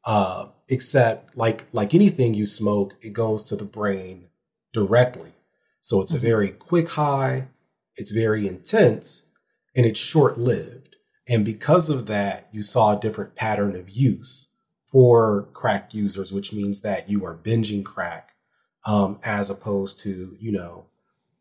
Uh, 0.04 0.46
except 0.68 1.36
like 1.36 1.66
like 1.72 1.94
anything 1.94 2.32
you 2.32 2.46
smoke, 2.46 2.94
it 3.02 3.12
goes 3.12 3.44
to 3.44 3.56
the 3.56 3.64
brain 3.64 4.28
directly. 4.72 5.32
So 5.80 6.00
it's 6.00 6.12
mm-hmm. 6.12 6.24
a 6.24 6.28
very 6.28 6.50
quick 6.50 6.90
high, 6.90 7.48
it's 7.96 8.10
very 8.10 8.46
intense, 8.46 9.24
and 9.76 9.84
it's 9.84 10.00
short 10.00 10.38
lived. 10.38 10.96
And 11.28 11.44
because 11.44 11.90
of 11.90 12.06
that, 12.06 12.48
you 12.50 12.62
saw 12.62 12.96
a 12.96 13.00
different 13.00 13.36
pattern 13.36 13.76
of 13.76 13.90
use 13.90 14.48
for 14.86 15.48
crack 15.52 15.94
users, 15.94 16.32
which 16.32 16.52
means 16.52 16.80
that 16.80 17.08
you 17.08 17.24
are 17.24 17.36
binging 17.36 17.84
crack 17.84 18.32
um, 18.84 19.18
as 19.22 19.50
opposed 19.50 20.00
to, 20.00 20.36
you 20.40 20.50
know, 20.50 20.86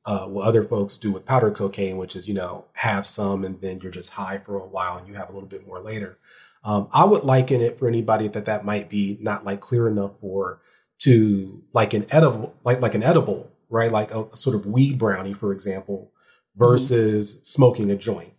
uh, 0.10 0.26
what 0.26 0.48
other 0.48 0.64
folks 0.64 0.98
do 0.98 1.12
with 1.12 1.24
powder 1.24 1.52
cocaine, 1.52 1.96
which 1.96 2.16
is, 2.16 2.28
you 2.28 2.34
know, 2.34 2.66
have 2.74 3.06
some 3.06 3.44
and 3.44 3.62
then 3.62 3.80
you're 3.80 3.92
just 3.92 4.14
high 4.14 4.40
for 4.40 4.56
a 4.56 4.66
while 4.66 4.98
and 4.98 5.08
you 5.08 5.14
have 5.14 5.30
a 5.30 5.32
little 5.32 5.48
bit 5.48 5.68
more 5.68 5.80
later. 5.80 6.18
Um, 6.64 6.88
I 6.92 7.06
would 7.06 7.24
liken 7.24 7.62
it 7.62 7.78
for 7.78 7.88
anybody 7.88 8.28
that 8.28 8.46
that 8.46 8.66
might 8.66 8.90
be 8.90 9.20
not 9.22 9.46
like 9.46 9.60
clear 9.60 9.88
enough 9.88 10.20
for 10.20 10.62
to 11.02 11.64
like 11.74 11.94
an 11.94 12.08
edible, 12.10 12.56
like 12.64 12.82
like 12.82 12.96
an 12.96 13.04
edible, 13.04 13.52
right? 13.70 13.92
Like 13.92 14.10
a, 14.12 14.24
a 14.24 14.36
sort 14.36 14.56
of 14.56 14.66
weed 14.66 14.98
brownie, 14.98 15.34
for 15.34 15.54
example, 15.54 16.12
mm-hmm. 16.12 16.66
versus 16.66 17.36
mm-hmm. 17.36 17.44
smoking 17.44 17.92
a 17.92 17.96
joint. 17.96 18.34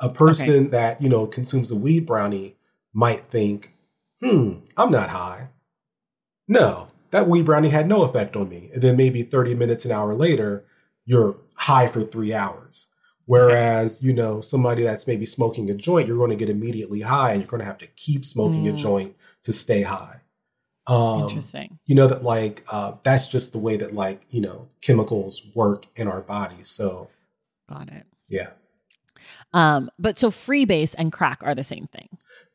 A 0.00 0.08
person 0.08 0.54
okay. 0.54 0.70
that 0.70 1.00
you 1.00 1.08
know 1.08 1.28
consumes 1.28 1.70
a 1.70 1.76
weed 1.76 2.04
brownie 2.04 2.56
might 2.92 3.30
think, 3.30 3.74
"Hmm, 4.20 4.54
I'm 4.76 4.90
not 4.90 5.10
high." 5.10 5.50
No, 6.48 6.88
that 7.12 7.28
weed 7.28 7.46
brownie 7.46 7.68
had 7.68 7.86
no 7.86 8.02
effect 8.02 8.34
on 8.34 8.48
me. 8.48 8.70
And 8.74 8.82
then 8.82 8.96
maybe 8.96 9.22
30 9.22 9.54
minutes, 9.54 9.84
an 9.84 9.92
hour 9.92 10.12
later, 10.12 10.64
you're 11.06 11.36
high 11.56 11.86
for 11.86 12.02
three 12.02 12.34
hours. 12.34 12.88
Whereas, 13.24 14.02
you 14.02 14.12
know, 14.12 14.40
somebody 14.40 14.82
that's 14.84 15.06
maybe 15.06 15.26
smoking 15.26 15.68
a 15.70 15.74
joint, 15.74 16.06
you're 16.06 16.18
going 16.18 16.30
to 16.30 16.36
get 16.36 16.50
immediately 16.50 17.00
high 17.00 17.32
and 17.32 17.40
you're 17.40 17.48
going 17.48 17.60
to 17.60 17.66
have 17.66 17.78
to 17.78 17.86
keep 17.88 18.24
smoking 18.24 18.64
mm. 18.64 18.74
a 18.74 18.76
joint 18.76 19.16
to 19.42 19.52
stay 19.52 19.82
high. 19.82 20.20
Um, 20.86 21.22
Interesting. 21.22 21.80
You 21.86 21.96
know, 21.96 22.06
that 22.06 22.22
like, 22.22 22.64
uh, 22.70 22.92
that's 23.02 23.26
just 23.26 23.52
the 23.52 23.58
way 23.58 23.76
that 23.78 23.92
like, 23.92 24.22
you 24.30 24.40
know, 24.40 24.68
chemicals 24.80 25.42
work 25.54 25.86
in 25.96 26.06
our 26.06 26.20
bodies. 26.20 26.68
So, 26.68 27.10
got 27.68 27.88
it. 27.88 28.06
Yeah. 28.28 28.50
Um, 29.52 29.90
but 29.98 30.18
so 30.18 30.30
freebase 30.30 30.94
and 30.96 31.10
crack 31.10 31.40
are 31.42 31.54
the 31.54 31.64
same 31.64 31.88
thing. 31.88 32.08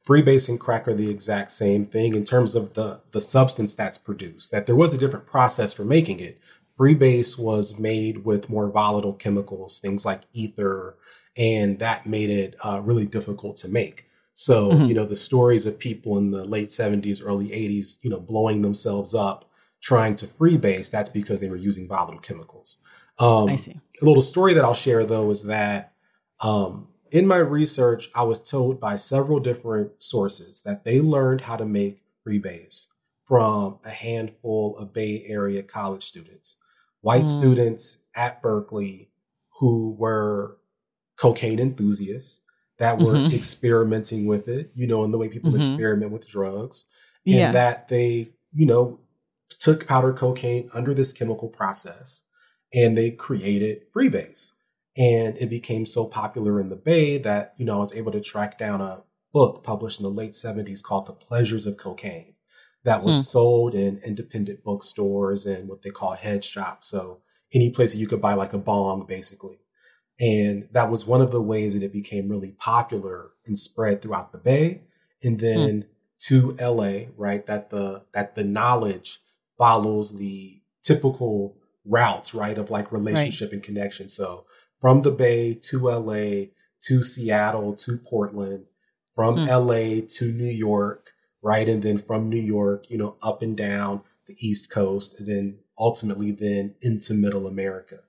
Freebase 0.08 0.48
and 0.48 0.60
crack 0.60 0.88
are 0.88 0.94
the 0.94 1.10
exact 1.10 1.52
same 1.52 1.86
thing 1.86 2.16
in 2.16 2.24
terms 2.24 2.56
of 2.56 2.74
the 2.74 3.02
the 3.12 3.22
substance 3.22 3.76
that's 3.76 3.98
produced. 3.98 4.52
That 4.52 4.66
there 4.66 4.76
was 4.76 4.94
a 4.94 4.98
different 4.98 5.26
process 5.26 5.74
for 5.74 5.84
making 5.84 6.20
it, 6.20 6.40
Freebase 6.82 7.38
was 7.38 7.78
made 7.78 8.26
with 8.26 8.50
more 8.50 8.72
volatile 8.72 9.14
chemicals, 9.14 9.78
things 9.78 10.04
like 10.04 10.22
ether, 10.34 10.98
and 11.38 11.78
that 11.78 12.08
made 12.08 12.32
it 12.32 12.56
uh, 12.66 12.82
really 12.84 13.06
difficult 13.06 13.56
to 13.58 13.70
make. 13.70 14.08
So, 14.34 14.72
mm-hmm. 14.72 14.86
you 14.86 14.96
know, 14.96 15.06
the 15.06 15.16
stories 15.16 15.68
of 15.68 15.78
people 15.78 16.18
in 16.18 16.32
the 16.32 16.44
late 16.44 16.70
70s, 16.70 17.22
early 17.24 17.50
80s, 17.50 18.00
you 18.02 18.10
know, 18.10 18.20
blowing 18.20 18.64
themselves 18.64 19.14
up 19.14 19.46
trying 19.80 20.16
to 20.16 20.26
freebase, 20.26 20.90
that's 20.90 21.10
because 21.10 21.40
they 21.40 21.50
were 21.50 21.56
using 21.56 21.88
volatile 21.88 22.20
chemicals. 22.20 22.80
Um, 23.20 23.50
I 23.50 23.58
see. 23.58 23.80
A 24.02 24.06
little 24.06 24.22
story 24.22 24.56
that 24.56 24.64
I'll 24.64 24.74
share 24.74 25.06
though 25.06 25.30
is 25.30 25.44
that 25.46 25.94
um, 26.40 26.88
in 27.12 27.28
my 27.28 27.38
research, 27.38 28.10
I 28.16 28.24
was 28.24 28.42
told 28.42 28.80
by 28.80 28.96
several 28.96 29.40
different 29.40 30.02
sources 30.02 30.64
that 30.64 30.84
they 30.84 31.00
learned 31.00 31.42
how 31.42 31.58
to 31.58 31.66
make 31.66 32.02
freebase 32.26 32.88
from 33.26 33.78
a 33.86 33.92
handful 33.92 34.76
of 34.78 34.94
Bay 34.94 35.24
Area 35.28 35.62
college 35.62 36.04
students 36.04 36.58
white 37.02 37.24
mm. 37.24 37.28
students 37.28 37.98
at 38.16 38.42
Berkeley 38.42 39.10
who 39.60 39.96
were 39.98 40.58
cocaine 41.18 41.60
enthusiasts 41.60 42.42
that 42.80 42.98
were 42.98 43.14
mm-hmm. 43.14 43.36
experimenting 43.36 44.26
with 44.26 44.48
it, 44.48 44.72
you 44.74 44.88
know, 44.88 45.04
in 45.04 45.12
the 45.12 45.18
way 45.18 45.28
people 45.28 45.52
mm-hmm. 45.52 45.60
experiment 45.60 46.12
with 46.12 46.28
drugs, 46.28 46.86
and 47.28 47.36
yeah. 47.36 47.52
that 47.52 47.90
they, 47.90 48.32
you 48.52 48.66
know, 48.66 49.00
took 49.60 49.88
powder 49.88 50.12
cocaine 50.14 50.68
under 50.74 50.94
this 50.94 51.14
chemical 51.14 51.48
process 51.48 52.24
and 52.74 52.98
they 52.98 53.12
created 53.12 53.84
freebase. 53.94 54.54
And 54.98 55.38
it 55.38 55.50
became 55.50 55.86
so 55.86 56.08
popular 56.08 56.60
in 56.60 56.70
the 56.70 56.76
Bay 56.76 57.20
that, 57.20 57.54
you 57.58 57.66
know, 57.66 57.76
I 57.76 57.80
was 57.80 57.96
able 57.96 58.12
to 58.12 58.20
track 58.20 58.58
down 58.58 58.82
a 58.82 59.04
book 59.32 59.64
published 59.64 60.00
in 60.00 60.04
the 60.04 60.10
late 60.10 60.32
70s 60.32 60.82
called 60.84 61.06
The 61.06 61.14
Pleasures 61.14 61.68
of 61.68 61.78
Cocaine 61.78 62.31
that 62.84 63.04
was 63.04 63.18
hmm. 63.18 63.22
sold 63.22 63.76
in 63.76 64.00
independent 64.06 64.64
bookstores 64.64 65.46
and 65.46 65.70
what 65.70 65.82
they 65.82 65.90
call 65.90 66.14
head 66.14 66.44
shops. 66.44 66.88
So 66.88 67.22
any 67.54 67.70
place 67.70 67.94
that 67.94 68.00
you 68.00 68.08
could 68.08 68.22
buy 68.22 68.34
like 68.34 68.54
a 68.54 68.58
bong, 68.58 69.06
basically. 69.06 69.60
And 70.20 70.68
that 70.72 70.90
was 70.90 71.06
one 71.06 71.22
of 71.22 71.32
the 71.32 71.42
ways 71.42 71.74
that 71.74 71.84
it 71.84 71.94
became 71.94 72.30
really 72.30 72.52
popular 72.52 73.32
and 73.46 73.58
spread 73.58 74.02
throughout 74.02 74.32
the 74.32 74.38
Bay. 74.38 74.82
And 75.24 75.40
hmm. 75.40 75.46
then 75.46 75.86
to 76.28 76.56
LA, 76.60 77.06
right? 77.18 77.46
That 77.46 77.70
the 77.70 78.04
that 78.14 78.36
the 78.36 78.44
knowledge 78.44 79.20
follows 79.58 80.18
the 80.18 80.62
typical 80.84 81.58
routes, 81.86 82.34
right, 82.34 82.58
of 82.58 82.70
like 82.70 82.92
relationship 82.92 83.48
right. 83.48 83.54
and 83.54 83.64
connection. 83.64 84.08
So 84.08 84.46
from 84.80 85.02
the 85.02 85.12
Bay 85.12 85.54
to 85.70 85.90
LA 85.90 86.46
to 86.84 87.04
Seattle 87.04 87.74
to 87.76 87.98
Portland, 87.98 88.66
from 89.14 89.38
mm. 89.38 89.48
LA 89.48 90.06
to 90.18 90.32
New 90.32 90.52
York, 90.52 91.11
right? 91.42 91.68
And 91.68 91.84
then 91.84 91.98
from 91.98 92.30
New 92.30 92.42
York, 92.42 92.90
you 92.90 92.98
know, 92.98 93.18
up 93.22 93.42
and 93.42 93.56
down 93.56 94.02
the 94.28 94.36
East 94.40 94.72
Coast, 94.72 95.20
and 95.20 95.28
then 95.28 95.60
ultimately 95.78 96.32
then 96.32 96.76
into 96.82 97.14
Middle 97.14 97.48
America. 97.48 98.00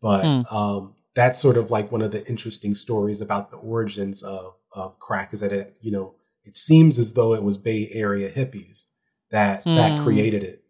But 0.00 0.24
mm. 0.24 0.52
um, 0.52 0.94
that's 1.14 1.40
sort 1.40 1.56
of 1.56 1.70
like 1.70 1.92
one 1.92 2.02
of 2.02 2.10
the 2.10 2.26
interesting 2.26 2.74
stories 2.74 3.20
about 3.20 3.50
the 3.50 3.56
origins 3.58 4.22
of, 4.22 4.54
of 4.72 4.98
crack 4.98 5.32
is 5.32 5.40
that 5.40 5.52
it, 5.52 5.76
you 5.80 5.92
know, 5.92 6.14
it 6.44 6.56
seems 6.56 6.98
as 6.98 7.12
though 7.12 7.34
it 7.34 7.44
was 7.44 7.56
Bay 7.56 7.88
Area 7.92 8.30
hippies 8.30 8.86
that 9.30 9.64
mm. 9.64 9.76
that 9.76 9.98
hmm. 9.98 10.04
created 10.04 10.42
it. 10.42 10.62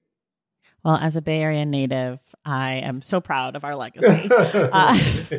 Well, 0.84 0.96
as 0.96 1.16
a 1.16 1.22
Bay 1.22 1.40
Area 1.40 1.64
native, 1.64 2.18
I 2.44 2.74
am 2.74 3.02
so 3.02 3.20
proud 3.20 3.54
of 3.54 3.64
our 3.64 3.76
legacy. 3.76 4.28
uh, 4.30 4.98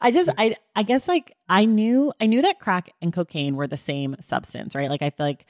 I 0.00 0.10
just, 0.10 0.28
I, 0.36 0.56
I 0.74 0.82
guess, 0.82 1.06
like 1.06 1.36
I 1.48 1.66
knew, 1.66 2.12
I 2.20 2.26
knew 2.26 2.42
that 2.42 2.58
crack 2.58 2.90
and 3.00 3.12
cocaine 3.12 3.54
were 3.54 3.68
the 3.68 3.76
same 3.76 4.16
substance, 4.20 4.74
right? 4.74 4.90
Like 4.90 5.02
I 5.02 5.10
feel 5.10 5.26
like 5.26 5.46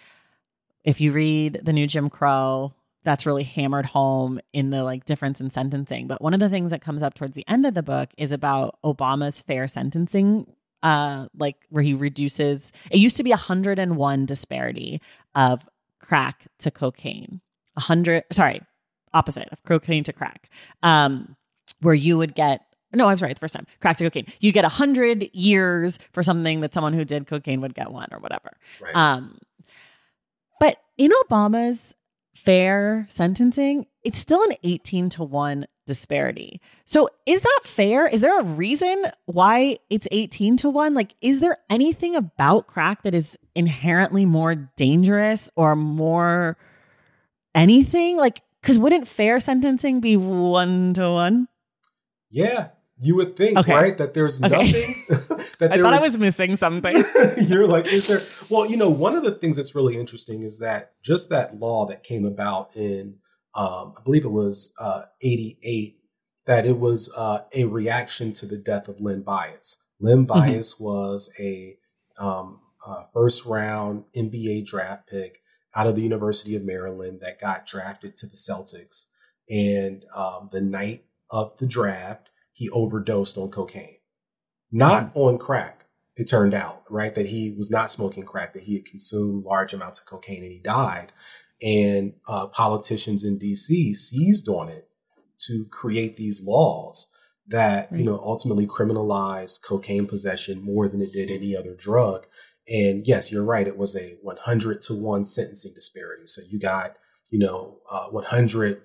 if 0.85 1.01
you 1.01 1.13
read 1.13 1.61
the 1.63 1.73
new 1.73 1.87
Jim 1.87 2.11
Crow, 2.11 2.75
that's 3.05 3.27
really 3.27 3.43
hammered 3.45 3.87
home 3.87 4.41
in 4.53 4.71
the 4.71 4.85
like 4.85 5.05
difference 5.05 5.41
in 5.41 5.51
sentencing. 5.51 6.07
But 6.07 6.23
one 6.23 6.35
of 6.35 6.41
the 6.41 6.49
things 6.49 6.71
that 6.71 6.81
comes 6.81 7.03
up 7.03 7.15
towards 7.15 7.35
the 7.35 7.45
end 7.49 7.67
of 7.67 7.75
the 7.75 7.83
book 7.83 8.11
is 8.17 8.33
about 8.33 8.79
Obama's 8.85 9.43
fair 9.43 9.67
sentencing 9.67 10.47
uh 10.85 11.29
like 11.39 11.55
where 11.71 11.85
he 11.85 11.95
reduces 11.95 12.73
it 12.91 12.99
used 12.99 13.17
to 13.17 13.23
be 13.23 13.31
101 13.31 14.27
disparity 14.27 15.01
of 15.37 15.69
crack 16.01 16.49
to 16.59 16.73
cocaine 16.73 17.41
a 17.77 17.81
100 17.81 18.25
sorry 18.33 18.63
opposite 19.15 19.49
of 19.53 19.63
cocaine 19.65 20.05
to 20.05 20.13
crack, 20.13 20.51
um, 20.83 21.37
where 21.81 21.95
you 21.95 22.19
would 22.19 22.35
get 22.35 22.63
no, 22.95 23.09
I'm 23.09 23.17
sorry, 23.17 23.33
the 23.33 23.41
first 23.41 23.55
time. 23.55 23.67
Crack 23.81 23.97
to 23.97 24.05
cocaine. 24.05 24.27
You 24.41 24.53
get 24.53 24.67
a 24.67 24.69
hundred 24.69 25.31
years 25.33 25.99
for 26.13 26.23
something 26.23 26.61
that 26.61 26.75
someone 26.75 26.93
who 26.93 27.07
did 27.07 27.27
cocaine 27.27 27.63
would 27.63 27.75
get 27.75 27.91
one 27.91 28.09
or 28.13 28.19
whatever. 28.19 28.53
Right. 28.83 28.95
Um, 28.95 29.39
in 31.03 31.11
Obama's 31.25 31.97
fair 32.33 33.07
sentencing, 33.09 33.87
it's 34.05 34.19
still 34.19 34.41
an 34.45 34.53
18 34.63 35.09
to 35.11 35.25
1 35.25 35.67
disparity. 35.85 36.61
So 36.85 37.09
is 37.27 37.43
that 37.43 37.61
fair? 37.65 38.07
Is 38.07 38.21
there 38.21 38.39
a 38.39 38.45
reason 38.45 39.07
why 39.27 39.79
it's 39.91 40.07
18 40.13 40.57
to 40.59 40.71
1? 40.71 40.95
Like, 40.95 41.17
is 41.21 41.41
there 41.41 41.59
anything 41.69 42.15
about 42.15 42.69
crack 42.69 43.03
that 43.03 43.17
is 43.17 43.37
inherently 43.57 44.25
more 44.25 44.55
dangerous 44.55 45.51
or 45.57 45.75
more 45.75 46.57
anything? 47.53 48.17
Like, 48.17 48.43
because 48.61 48.79
wouldn't 48.79 49.09
fair 49.09 49.41
sentencing 49.41 50.01
be 50.01 50.17
one 50.17 50.95
to 50.95 51.11
one? 51.11 51.49
Yeah, 52.31 52.69
you 53.03 53.17
would 53.17 53.37
think, 53.37 53.59
okay. 53.59 53.75
right? 53.75 53.99
That 53.99 54.15
there's 54.15 54.41
okay. 54.41 54.57
nothing. 54.57 55.05
that 55.59 55.73
I 55.73 55.77
thought 55.77 55.93
was, 55.93 56.03
I 56.03 56.07
was 56.07 56.19
missing 56.19 56.55
something. 56.55 57.03
you're 57.43 57.67
like, 57.67 57.87
is 57.87 58.07
there? 58.07 58.23
Well, 58.49 58.71
you 58.71 58.77
know, 58.77 58.91
one 58.91 59.17
of 59.17 59.25
the 59.25 59.33
things 59.33 59.57
that's 59.57 59.75
really 59.75 59.97
interesting 59.97 60.45
is 60.45 60.61
that 60.61 60.93
just 61.03 61.29
that 61.31 61.57
law 61.57 61.85
that 61.87 62.05
came 62.05 62.25
about 62.25 62.71
in, 62.77 63.17
um, 63.57 63.95
I 63.99 64.03
believe 64.05 64.25
it 64.25 64.31
was 64.31 64.73
uh, 64.79 65.03
88, 65.21 65.99
that 66.47 66.65
it 66.65 66.79
was 66.79 67.13
uh, 67.17 67.41
a 67.53 67.65
reaction 67.65 68.33
to 68.35 68.47
the 68.47 68.57
death 68.57 68.87
of 68.87 69.01
Len 69.01 69.23
Bias. 69.23 69.79
Len 70.01 70.19
mm-hmm. 70.19 70.27
Bias 70.27 70.75
mm-hmm. 70.75 70.85
was 70.85 71.33
a 71.41 71.77
um, 72.19 72.61
uh, 72.87 73.03
first 73.13 73.45
round 73.45 74.05
NBA 74.17 74.65
draft 74.65 75.09
pick 75.09 75.41
out 75.75 75.89
of 75.89 75.97
the 75.97 76.03
University 76.03 76.55
of 76.55 76.63
Maryland 76.63 77.19
that 77.21 77.41
got 77.41 77.67
drafted 77.67 78.15
to 78.17 78.27
the 78.27 78.37
Celtics. 78.37 79.07
And 79.51 80.05
um, 80.15 80.51
the 80.53 80.61
night 80.61 81.07
of 81.31 81.57
the 81.59 81.67
draft, 81.67 82.29
he 82.53 82.69
overdosed 82.71 83.37
on 83.39 83.51
cocaine, 83.51 83.97
not 84.71 85.11
mm-hmm. 85.11 85.19
on 85.19 85.39
crack. 85.39 85.87
It 86.15 86.29
turned 86.29 86.53
out, 86.53 86.83
right, 86.91 87.15
that 87.15 87.27
he 87.27 87.55
was 87.57 87.71
not 87.71 87.91
smoking 87.91 88.25
crack, 88.25 88.53
that 88.53 88.65
he 88.65 88.75
had 88.75 88.85
consumed 88.85 89.45
large 89.45 89.73
amounts 89.73 90.01
of 90.01 90.07
cocaine 90.07 90.43
and 90.43 90.53
he 90.53 90.59
died. 90.59 91.13
And 91.63 92.15
uh, 92.29 92.49
politicians 92.49 93.25
in 93.25 93.39
DC 93.39 93.95
seized 93.95 94.49
on 94.49 94.69
it 94.69 94.89
to 95.47 95.67
create 95.71 96.17
these 96.17 96.43
laws 96.45 97.07
that, 97.47 97.91
right. 97.91 97.99
you 97.99 98.05
know, 98.05 98.19
ultimately 98.19 98.67
criminalized 98.67 99.63
cocaine 99.63 100.07
possession 100.07 100.63
more 100.63 100.89
than 100.89 101.01
it 101.01 101.13
did 101.13 101.31
any 101.31 101.57
other 101.57 101.75
drug. 101.75 102.27
And 102.69 103.07
yes, 103.07 103.33
you're 103.33 103.45
right. 103.45 103.67
It 103.67 103.79
was 103.79 103.97
a 103.97 104.19
100 104.23 104.83
to 104.83 104.95
1 104.95 105.25
sentencing 105.25 105.73
disparity. 105.75 106.27
So 106.27 106.43
you 106.49 106.61
got, 106.61 106.97
you 107.31 107.39
know, 107.39 107.79
uh, 107.91 108.07
100 108.07 108.83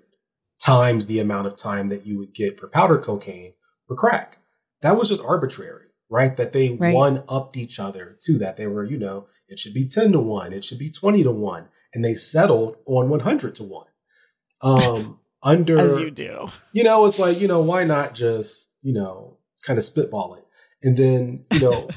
times 0.59 1.07
the 1.07 1.19
amount 1.19 1.47
of 1.47 1.57
time 1.57 1.89
that 1.89 2.05
you 2.05 2.17
would 2.17 2.33
get 2.33 2.59
for 2.59 2.67
powder 2.67 2.97
cocaine 2.97 3.53
for 3.87 3.95
crack. 3.95 4.37
That 4.81 4.97
was 4.97 5.09
just 5.09 5.23
arbitrary, 5.23 5.87
right? 6.09 6.35
That 6.37 6.53
they 6.53 6.75
right. 6.75 6.93
one 6.93 7.23
upped 7.27 7.57
each 7.57 7.79
other 7.79 8.17
to 8.21 8.37
that. 8.39 8.57
They 8.57 8.67
were, 8.67 8.83
you 8.83 8.97
know, 8.97 9.27
it 9.47 9.59
should 9.59 9.73
be 9.73 9.87
10 9.87 10.11
to 10.11 10.19
1, 10.19 10.53
it 10.53 10.63
should 10.63 10.79
be 10.79 10.89
20 10.89 11.23
to 11.23 11.31
1. 11.31 11.69
And 11.93 12.03
they 12.03 12.15
settled 12.15 12.77
on 12.85 13.09
100 13.09 13.55
to 13.55 13.63
1. 13.63 13.85
Um, 14.61 15.19
under. 15.43 15.79
As 15.79 15.97
you 15.97 16.11
do. 16.11 16.47
You 16.73 16.83
know, 16.83 17.05
it's 17.05 17.19
like, 17.19 17.39
you 17.39 17.47
know, 17.47 17.61
why 17.61 17.83
not 17.83 18.13
just, 18.13 18.69
you 18.81 18.93
know, 18.93 19.37
kind 19.63 19.79
of 19.79 19.85
spitball 19.85 20.35
it? 20.35 20.45
And 20.83 20.97
then, 20.97 21.45
you 21.53 21.59
know, 21.61 21.87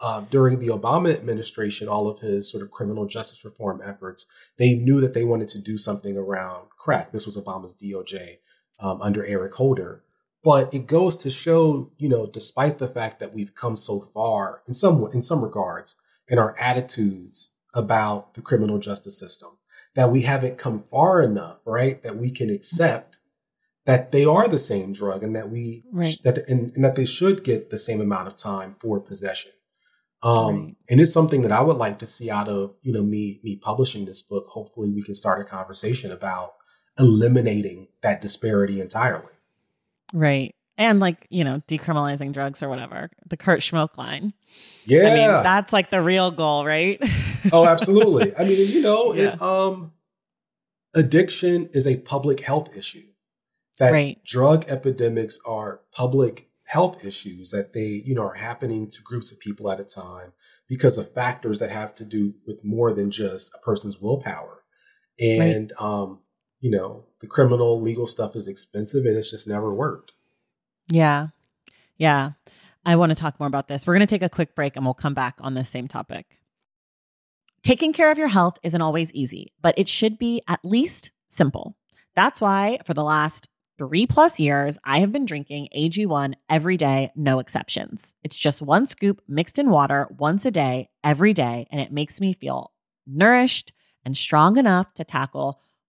uh, 0.00 0.20
during 0.30 0.60
the 0.60 0.68
Obama 0.68 1.12
administration, 1.14 1.88
all 1.88 2.08
of 2.08 2.20
his 2.20 2.50
sort 2.50 2.62
of 2.62 2.70
criminal 2.70 3.06
justice 3.06 3.44
reform 3.44 3.80
efforts, 3.84 4.26
they 4.56 4.74
knew 4.74 5.00
that 5.00 5.14
they 5.14 5.24
wanted 5.24 5.48
to 5.48 5.60
do 5.60 5.76
something 5.76 6.16
around 6.16 6.68
crack. 6.78 7.12
This 7.12 7.26
was 7.26 7.36
Obama's 7.36 7.74
DOJ 7.74 8.38
um, 8.78 9.02
under 9.02 9.24
Eric 9.24 9.54
Holder. 9.54 10.04
But 10.42 10.72
it 10.72 10.86
goes 10.86 11.16
to 11.18 11.30
show, 11.30 11.92
you 11.98 12.08
know, 12.08 12.26
despite 12.26 12.78
the 12.78 12.88
fact 12.88 13.20
that 13.20 13.34
we've 13.34 13.54
come 13.54 13.76
so 13.76 14.00
far 14.00 14.62
in 14.66 14.74
some 14.74 15.06
in 15.12 15.20
some 15.20 15.42
regards 15.42 15.96
in 16.28 16.38
our 16.38 16.56
attitudes 16.58 17.50
about 17.74 18.34
the 18.34 18.40
criminal 18.40 18.78
justice 18.78 19.18
system, 19.18 19.58
that 19.94 20.10
we 20.10 20.22
haven't 20.22 20.58
come 20.58 20.84
far 20.90 21.22
enough, 21.22 21.58
right? 21.64 22.02
That 22.02 22.16
we 22.16 22.30
can 22.30 22.48
accept 22.48 23.18
that 23.84 24.12
they 24.12 24.24
are 24.24 24.48
the 24.48 24.58
same 24.58 24.92
drug 24.92 25.22
and 25.22 25.34
that 25.34 25.50
we 25.50 25.84
right. 25.92 26.16
that 26.24 26.38
and, 26.48 26.72
and 26.74 26.84
that 26.84 26.94
they 26.94 27.04
should 27.04 27.44
get 27.44 27.70
the 27.70 27.78
same 27.78 28.00
amount 28.00 28.28
of 28.28 28.36
time 28.36 28.74
for 28.80 29.00
possession. 29.00 29.52
Um, 30.22 30.64
right. 30.64 30.76
and 30.90 31.00
it's 31.00 31.12
something 31.12 31.42
that 31.42 31.52
I 31.52 31.62
would 31.62 31.78
like 31.78 31.98
to 32.00 32.06
see 32.06 32.30
out 32.30 32.46
of, 32.46 32.74
you 32.82 32.92
know, 32.92 33.02
me, 33.02 33.40
me 33.42 33.56
publishing 33.56 34.04
this 34.04 34.20
book. 34.20 34.48
Hopefully 34.48 34.90
we 34.90 35.02
can 35.02 35.14
start 35.14 35.40
a 35.40 35.44
conversation 35.44 36.12
about 36.12 36.54
eliminating 36.98 37.88
that 38.02 38.20
disparity 38.20 38.80
entirely. 38.80 39.32
Right. 40.12 40.54
And 40.76 40.98
like, 40.98 41.26
you 41.28 41.44
know, 41.44 41.62
decriminalizing 41.68 42.32
drugs 42.32 42.62
or 42.62 42.68
whatever, 42.68 43.10
the 43.28 43.36
Kurt 43.36 43.60
Schmoke 43.60 43.98
line. 43.98 44.32
Yeah. 44.84 45.02
I 45.02 45.14
mean, 45.14 45.42
that's 45.42 45.72
like 45.72 45.90
the 45.90 46.00
real 46.00 46.30
goal, 46.30 46.64
right? 46.64 46.98
oh, 47.52 47.66
absolutely. 47.66 48.32
I 48.36 48.44
mean, 48.44 48.66
you 48.70 48.82
know, 48.82 49.12
yeah. 49.14 49.34
it, 49.34 49.42
um, 49.42 49.92
addiction 50.94 51.68
is 51.72 51.86
a 51.86 51.98
public 51.98 52.40
health 52.40 52.74
issue. 52.76 53.04
That 53.78 53.92
right. 53.92 54.24
drug 54.24 54.66
epidemics 54.68 55.38
are 55.46 55.80
public 55.92 56.48
health 56.66 57.04
issues 57.04 57.50
that 57.50 57.72
they, 57.72 58.02
you 58.04 58.14
know, 58.14 58.22
are 58.22 58.34
happening 58.34 58.90
to 58.90 59.02
groups 59.02 59.32
of 59.32 59.40
people 59.40 59.70
at 59.70 59.80
a 59.80 59.84
time 59.84 60.32
because 60.68 60.96
of 60.98 61.12
factors 61.12 61.60
that 61.60 61.70
have 61.70 61.94
to 61.96 62.04
do 62.04 62.34
with 62.46 62.64
more 62.64 62.92
than 62.92 63.10
just 63.10 63.52
a 63.54 63.58
person's 63.58 64.00
willpower. 64.00 64.62
And, 65.18 65.72
right. 65.78 65.84
um, 65.84 66.20
you 66.60 66.70
know, 66.70 67.06
the 67.20 67.26
criminal 67.26 67.80
legal 67.80 68.06
stuff 68.06 68.34
is 68.34 68.48
expensive 68.48 69.04
and 69.04 69.16
it's 69.16 69.30
just 69.30 69.46
never 69.46 69.72
worked. 69.74 70.12
Yeah. 70.88 71.28
Yeah. 71.96 72.32
I 72.84 72.96
want 72.96 73.10
to 73.10 73.16
talk 73.16 73.38
more 73.38 73.46
about 73.46 73.68
this. 73.68 73.86
We're 73.86 73.94
going 73.94 74.06
to 74.06 74.14
take 74.14 74.22
a 74.22 74.28
quick 74.28 74.54
break 74.54 74.76
and 74.76 74.84
we'll 74.84 74.94
come 74.94 75.14
back 75.14 75.36
on 75.40 75.54
this 75.54 75.68
same 75.68 75.86
topic. 75.86 76.38
Taking 77.62 77.92
care 77.92 78.10
of 78.10 78.16
your 78.16 78.28
health 78.28 78.58
isn't 78.62 78.80
always 78.80 79.12
easy, 79.12 79.52
but 79.60 79.78
it 79.78 79.86
should 79.86 80.18
be 80.18 80.42
at 80.48 80.60
least 80.64 81.10
simple. 81.28 81.76
That's 82.16 82.40
why 82.40 82.78
for 82.86 82.94
the 82.94 83.04
last 83.04 83.48
three 83.76 84.06
plus 84.06 84.40
years, 84.40 84.78
I 84.82 85.00
have 85.00 85.12
been 85.12 85.26
drinking 85.26 85.68
AG1 85.76 86.34
every 86.48 86.78
day, 86.78 87.10
no 87.14 87.38
exceptions. 87.38 88.14
It's 88.24 88.36
just 88.36 88.62
one 88.62 88.86
scoop 88.86 89.20
mixed 89.28 89.58
in 89.58 89.70
water 89.70 90.08
once 90.18 90.46
a 90.46 90.50
day, 90.50 90.88
every 91.04 91.34
day, 91.34 91.66
and 91.70 91.80
it 91.80 91.92
makes 91.92 92.20
me 92.20 92.32
feel 92.32 92.72
nourished 93.06 93.72
and 94.04 94.16
strong 94.16 94.56
enough 94.56 94.92
to 94.94 95.04
tackle 95.04 95.60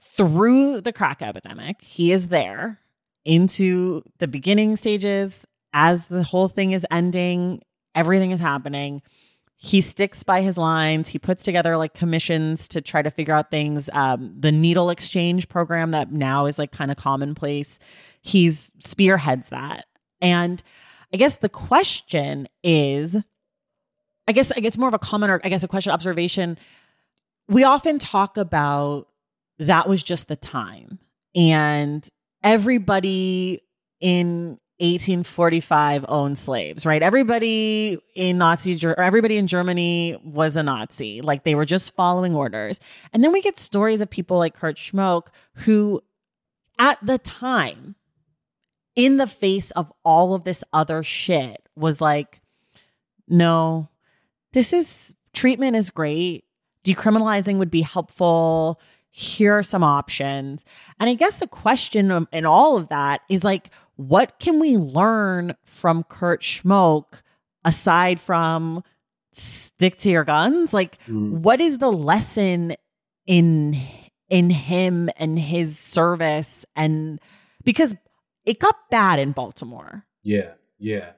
through 0.00 0.82
the 0.82 0.92
crack 0.92 1.22
epidemic. 1.22 1.80
He 1.80 2.12
is 2.12 2.28
there 2.28 2.78
into 3.24 4.02
the 4.18 4.28
beginning 4.28 4.76
stages 4.76 5.46
as 5.72 6.06
the 6.06 6.22
whole 6.22 6.48
thing 6.48 6.72
is 6.72 6.86
ending, 6.90 7.62
everything 7.94 8.30
is 8.30 8.40
happening. 8.40 9.00
He 9.56 9.80
sticks 9.80 10.22
by 10.22 10.42
his 10.42 10.58
lines. 10.58 11.08
He 11.08 11.18
puts 11.18 11.44
together 11.44 11.76
like 11.76 11.94
commissions 11.94 12.66
to 12.68 12.80
try 12.80 13.00
to 13.00 13.10
figure 13.10 13.32
out 13.32 13.50
things. 13.50 13.88
Um, 13.92 14.34
the 14.38 14.50
needle 14.50 14.90
exchange 14.90 15.48
program 15.48 15.92
that 15.92 16.10
now 16.10 16.46
is 16.46 16.58
like 16.58 16.72
kind 16.72 16.90
of 16.90 16.96
commonplace. 16.96 17.78
He's 18.22 18.72
spearheads 18.80 19.50
that. 19.50 19.86
And 20.20 20.62
I 21.12 21.16
guess 21.16 21.36
the 21.36 21.48
question 21.48 22.48
is, 22.64 23.16
I 24.26 24.32
guess 24.32 24.50
I 24.50 24.60
guess 24.60 24.76
more 24.76 24.88
of 24.88 24.94
a 24.94 24.98
comment 24.98 25.30
or 25.30 25.40
I 25.44 25.48
guess 25.48 25.62
a 25.62 25.68
question 25.68 25.92
observation 25.92 26.58
we 27.48 27.64
often 27.64 27.98
talk 27.98 28.36
about 28.36 29.08
that 29.58 29.88
was 29.88 30.02
just 30.02 30.28
the 30.28 30.36
time 30.36 30.98
and 31.34 32.06
everybody 32.42 33.62
in 34.00 34.58
1845 34.78 36.06
owned 36.08 36.36
slaves, 36.36 36.84
right? 36.84 37.02
Everybody 37.02 37.98
in 38.16 38.38
Nazi 38.38 38.80
everybody 38.98 39.36
in 39.36 39.46
Germany 39.46 40.18
was 40.24 40.56
a 40.56 40.62
Nazi. 40.62 41.20
Like 41.20 41.44
they 41.44 41.54
were 41.54 41.64
just 41.64 41.94
following 41.94 42.34
orders. 42.34 42.80
And 43.12 43.22
then 43.22 43.30
we 43.30 43.42
get 43.42 43.60
stories 43.60 44.00
of 44.00 44.10
people 44.10 44.38
like 44.38 44.54
Kurt 44.54 44.76
Schmoke 44.76 45.28
who 45.54 46.02
at 46.78 46.98
the 47.04 47.18
time 47.18 47.94
in 48.96 49.18
the 49.18 49.26
face 49.26 49.70
of 49.72 49.92
all 50.04 50.34
of 50.34 50.42
this 50.42 50.64
other 50.72 51.02
shit 51.02 51.62
was 51.76 52.00
like 52.00 52.40
no, 53.28 53.88
this 54.52 54.72
is 54.72 55.14
treatment 55.32 55.76
is 55.76 55.90
great 55.90 56.44
decriminalizing 56.84 57.58
would 57.58 57.70
be 57.70 57.82
helpful. 57.82 58.80
Here 59.10 59.58
are 59.58 59.62
some 59.62 59.84
options. 59.84 60.64
And 60.98 61.10
I 61.10 61.14
guess 61.14 61.38
the 61.38 61.46
question 61.46 62.26
in 62.32 62.46
all 62.46 62.76
of 62.76 62.88
that 62.88 63.20
is 63.28 63.44
like, 63.44 63.70
what 63.96 64.38
can 64.38 64.58
we 64.58 64.76
learn 64.76 65.54
from 65.64 66.02
Kurt 66.04 66.42
Schmoke 66.42 67.20
aside 67.64 68.18
from 68.18 68.82
stick 69.32 69.98
to 69.98 70.10
your 70.10 70.24
guns? 70.24 70.72
Like, 70.72 71.02
mm. 71.06 71.30
what 71.30 71.60
is 71.60 71.78
the 71.78 71.92
lesson 71.92 72.74
in 73.26 73.76
in 74.28 74.48
him 74.48 75.10
and 75.16 75.38
his 75.38 75.78
service? 75.78 76.64
And 76.74 77.20
because 77.64 77.94
it 78.44 78.58
got 78.58 78.76
bad 78.90 79.18
in 79.18 79.32
Baltimore 79.32 80.06
Yeah, 80.22 80.52
yeah. 80.78 81.12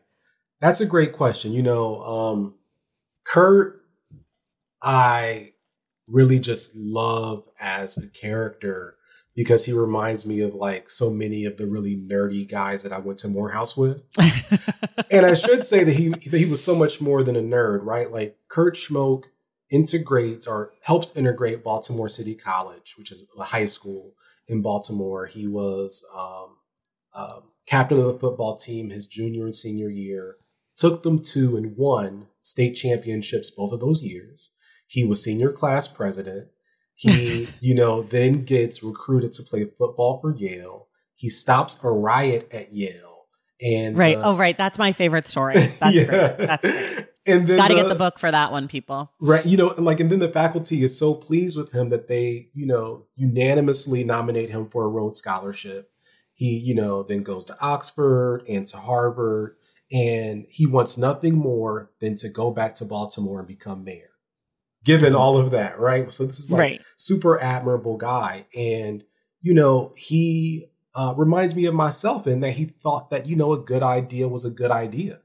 That's 0.60 0.80
a 0.80 0.86
great 0.86 1.12
question. 1.12 1.52
You 1.52 1.62
know, 1.62 2.02
um, 2.02 2.54
Kurt, 3.24 3.84
I 4.82 5.52
really 6.06 6.38
just 6.38 6.76
love 6.76 7.46
as 7.60 7.96
a 7.96 8.08
character 8.08 8.96
because 9.34 9.64
he 9.64 9.72
reminds 9.72 10.26
me 10.26 10.40
of 10.40 10.54
like 10.54 10.88
so 10.88 11.10
many 11.10 11.44
of 11.44 11.56
the 11.56 11.66
really 11.66 11.96
nerdy 11.96 12.48
guys 12.48 12.82
that 12.82 12.92
I 12.92 12.98
went 12.98 13.18
to 13.20 13.28
Morehouse 13.28 13.76
with. 13.76 14.02
and 15.10 15.26
I 15.26 15.34
should 15.34 15.64
say 15.64 15.82
that 15.82 15.96
he 15.96 16.08
that 16.08 16.38
he 16.38 16.46
was 16.46 16.62
so 16.62 16.74
much 16.74 17.00
more 17.00 17.22
than 17.22 17.36
a 17.36 17.40
nerd, 17.40 17.80
right? 17.82 18.10
Like 18.10 18.36
Kurt 18.48 18.74
Schmoke 18.74 19.24
integrates 19.70 20.46
or 20.46 20.72
helps 20.82 21.16
integrate 21.16 21.64
Baltimore 21.64 22.08
City 22.08 22.34
College, 22.34 22.94
which 22.96 23.10
is 23.10 23.24
a 23.38 23.44
high 23.44 23.64
school 23.64 24.14
in 24.46 24.62
Baltimore. 24.62 25.26
He 25.26 25.48
was 25.48 26.04
um, 26.16 26.56
um, 27.14 27.42
captain 27.66 27.98
of 27.98 28.04
the 28.04 28.18
football 28.18 28.56
team 28.56 28.90
his 28.90 29.06
junior 29.06 29.44
and 29.44 29.54
senior 29.54 29.88
year. 29.88 30.36
Took 30.76 31.02
them 31.02 31.22
to 31.22 31.56
and 31.56 31.76
won 31.76 32.26
state 32.40 32.74
championships 32.74 33.50
both 33.50 33.72
of 33.72 33.80
those 33.80 34.02
years. 34.02 34.50
He 34.86 35.04
was 35.04 35.22
senior 35.22 35.50
class 35.50 35.88
president. 35.88 36.48
He, 36.94 37.48
you 37.60 37.74
know, 37.74 38.02
then 38.02 38.44
gets 38.44 38.82
recruited 38.82 39.32
to 39.32 39.42
play 39.42 39.64
football 39.64 40.20
for 40.20 40.34
Yale. 40.34 40.88
He 41.16 41.28
stops 41.28 41.78
a 41.82 41.90
riot 41.90 42.48
at 42.52 42.74
Yale. 42.74 43.26
And 43.60 43.96
right. 43.96 44.16
Uh, 44.16 44.22
oh, 44.24 44.36
right. 44.36 44.56
That's 44.56 44.78
my 44.78 44.92
favorite 44.92 45.26
story. 45.26 45.54
That's 45.54 45.94
yeah. 45.94 46.04
great. 46.04 46.36
That's 46.38 46.92
great. 46.92 47.08
And 47.26 47.46
then 47.46 47.56
got 47.56 47.68
to 47.68 47.74
get 47.74 47.88
the 47.88 47.94
book 47.94 48.18
for 48.18 48.30
that 48.30 48.52
one, 48.52 48.68
people. 48.68 49.10
Right. 49.18 49.46
You 49.46 49.56
know, 49.56 49.70
and 49.70 49.86
like, 49.86 49.98
and 49.98 50.10
then 50.10 50.18
the 50.18 50.28
faculty 50.28 50.82
is 50.82 50.98
so 50.98 51.14
pleased 51.14 51.56
with 51.56 51.72
him 51.72 51.88
that 51.88 52.06
they, 52.06 52.50
you 52.52 52.66
know, 52.66 53.06
unanimously 53.16 54.04
nominate 54.04 54.50
him 54.50 54.66
for 54.66 54.84
a 54.84 54.88
Rhodes 54.88 55.20
Scholarship. 55.20 55.90
He, 56.34 56.58
you 56.58 56.74
know, 56.74 57.02
then 57.02 57.22
goes 57.22 57.46
to 57.46 57.56
Oxford 57.62 58.42
and 58.46 58.66
to 58.66 58.76
Harvard, 58.76 59.56
and 59.90 60.44
he 60.50 60.66
wants 60.66 60.98
nothing 60.98 61.34
more 61.34 61.92
than 61.98 62.16
to 62.16 62.28
go 62.28 62.50
back 62.50 62.74
to 62.74 62.84
Baltimore 62.84 63.38
and 63.38 63.48
become 63.48 63.84
mayor 63.84 64.10
given 64.84 65.14
all 65.14 65.38
of 65.38 65.50
that, 65.50 65.78
right? 65.78 66.12
So 66.12 66.26
this 66.26 66.38
is 66.38 66.50
like 66.50 66.58
right. 66.58 66.80
super 66.96 67.40
admirable 67.40 67.96
guy. 67.96 68.46
And, 68.54 69.02
you 69.40 69.54
know, 69.54 69.94
he 69.96 70.66
uh, 70.94 71.14
reminds 71.16 71.54
me 71.54 71.64
of 71.64 71.74
myself 71.74 72.26
in 72.26 72.40
that 72.40 72.52
he 72.52 72.66
thought 72.66 73.10
that, 73.10 73.26
you 73.26 73.34
know, 73.34 73.52
a 73.52 73.58
good 73.58 73.82
idea 73.82 74.28
was 74.28 74.44
a 74.44 74.50
good 74.50 74.70
idea. 74.70 75.20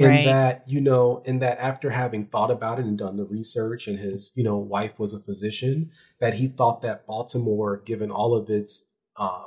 And 0.00 0.10
right. 0.10 0.24
that, 0.26 0.62
you 0.66 0.80
know, 0.80 1.22
and 1.26 1.42
that 1.42 1.58
after 1.58 1.90
having 1.90 2.24
thought 2.24 2.52
about 2.52 2.78
it 2.78 2.84
and 2.84 2.96
done 2.96 3.16
the 3.16 3.24
research 3.24 3.88
and 3.88 3.98
his, 3.98 4.32
you 4.36 4.44
know, 4.44 4.56
wife 4.56 4.98
was 4.98 5.12
a 5.12 5.18
physician, 5.18 5.90
that 6.20 6.34
he 6.34 6.46
thought 6.46 6.82
that 6.82 7.04
Baltimore, 7.04 7.82
given 7.84 8.10
all 8.10 8.32
of 8.34 8.48
its 8.48 8.84
um, 9.16 9.46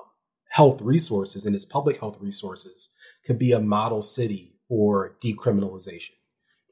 health 0.50 0.82
resources 0.82 1.46
and 1.46 1.56
its 1.56 1.64
public 1.64 2.02
health 2.02 2.18
resources, 2.20 2.90
could 3.26 3.40
be 3.40 3.54
a 3.54 3.62
model 3.62 4.02
city 4.02 4.56
for 4.68 5.16
decriminalization 5.24 6.12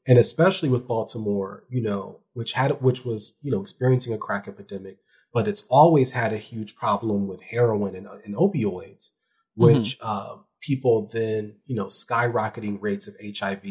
and 0.10 0.18
especially 0.18 0.70
with 0.70 0.88
Baltimore, 0.88 1.66
you 1.70 1.82
know, 1.82 2.22
which 2.40 2.54
had 2.54 2.72
which 2.82 3.04
was 3.04 3.34
you 3.42 3.52
know 3.52 3.60
experiencing 3.60 4.14
a 4.14 4.18
crack 4.18 4.48
epidemic, 4.48 5.00
but 5.34 5.46
it's 5.46 5.66
always 5.70 6.14
had 6.14 6.32
a 6.32 6.38
huge 6.38 6.74
problem 6.74 7.28
with 7.28 7.42
heroin 7.42 7.98
and, 7.98 8.08
and 8.24 8.34
opioids, 8.34 9.12
mm-hmm. 9.12 9.66
which 9.66 10.00
mm-hmm. 10.00 10.08
uh, 10.08 10.42
people 10.62 11.10
then 11.12 11.58
you 11.66 11.76
know 11.76 11.88
skyrocketing 11.88 12.78
rates 12.80 13.10
of 13.10 13.16
HIV, 13.22 13.66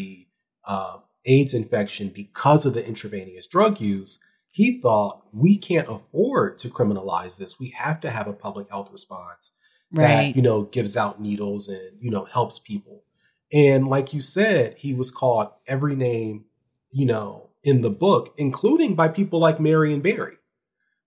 uh, 0.67 0.99
AIDS 1.25 1.55
infection 1.55 2.11
because 2.11 2.67
of 2.67 2.75
the 2.75 2.87
intravenous 2.87 3.47
drug 3.47 3.81
use. 3.81 4.19
He 4.51 4.83
thought 4.83 5.25
we 5.33 5.57
can't 5.57 5.89
afford 5.89 6.59
to 6.59 6.69
criminalize 6.69 7.39
this. 7.39 7.59
We 7.59 7.71
have 7.71 8.01
to 8.01 8.11
have 8.11 8.27
a 8.27 8.35
public 8.35 8.69
health 8.69 8.93
response 8.93 9.55
right. 9.91 10.07
that 10.07 10.37
you 10.37 10.43
know 10.43 10.65
gives 10.65 10.95
out 10.95 11.23
needles 11.23 11.69
and 11.69 11.99
you 11.99 12.11
know 12.11 12.27
helps 12.27 12.59
people. 12.59 13.05
And 13.51 13.89
like 13.89 14.13
you 14.13 14.21
said, 14.21 14.77
he 14.77 14.93
was 14.93 15.11
called 15.11 15.53
every 15.67 15.97
name, 15.97 16.45
you 16.91 17.07
know, 17.07 17.48
in 17.69 17.83
the 17.83 17.91
book, 17.91 18.35
including 18.37 18.95
by 18.95 19.09
people 19.09 19.39
like 19.41 19.61
Marion 19.61 20.01
Barry, 20.01 20.37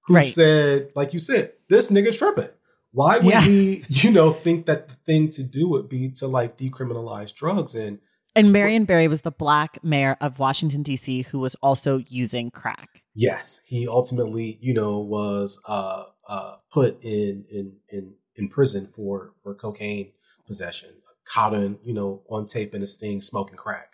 who 0.05 0.15
right. 0.15 0.27
said, 0.27 0.91
like 0.95 1.13
you 1.13 1.19
said, 1.19 1.53
this 1.69 1.89
nigga 1.89 2.17
tripping. 2.17 2.49
Why 2.91 3.19
would 3.19 3.33
yeah. 3.33 3.41
he, 3.41 3.83
you 3.87 4.11
know, 4.11 4.33
think 4.33 4.65
that 4.65 4.87
the 4.87 4.95
thing 4.95 5.29
to 5.31 5.43
do 5.43 5.69
would 5.69 5.89
be 5.89 6.09
to 6.17 6.27
like 6.27 6.57
decriminalize 6.57 7.33
drugs 7.33 7.75
and 7.75 7.99
and 8.33 8.53
Marion 8.53 8.85
Barry 8.85 9.09
was 9.09 9.23
the 9.23 9.31
black 9.31 9.83
mayor 9.83 10.15
of 10.21 10.39
Washington 10.39 10.83
D.C. 10.83 11.23
who 11.23 11.39
was 11.39 11.55
also 11.55 11.97
using 12.07 12.49
crack. 12.49 13.01
Yes, 13.13 13.61
he 13.65 13.85
ultimately, 13.89 14.57
you 14.61 14.73
know, 14.73 14.99
was 14.99 15.59
uh, 15.67 16.05
uh, 16.29 16.55
put 16.71 16.97
in 17.03 17.43
in 17.51 17.75
in 17.89 18.13
in 18.37 18.47
prison 18.47 18.87
for 18.87 19.33
for 19.43 19.53
cocaine 19.53 20.13
possession 20.47 20.91
caught 21.25 21.53
on, 21.53 21.79
you 21.83 21.93
know, 21.93 22.23
on 22.29 22.45
tape 22.45 22.75
in 22.75 22.81
a 22.81 22.87
sting 22.87 23.21
smoking 23.21 23.57
crack. 23.57 23.93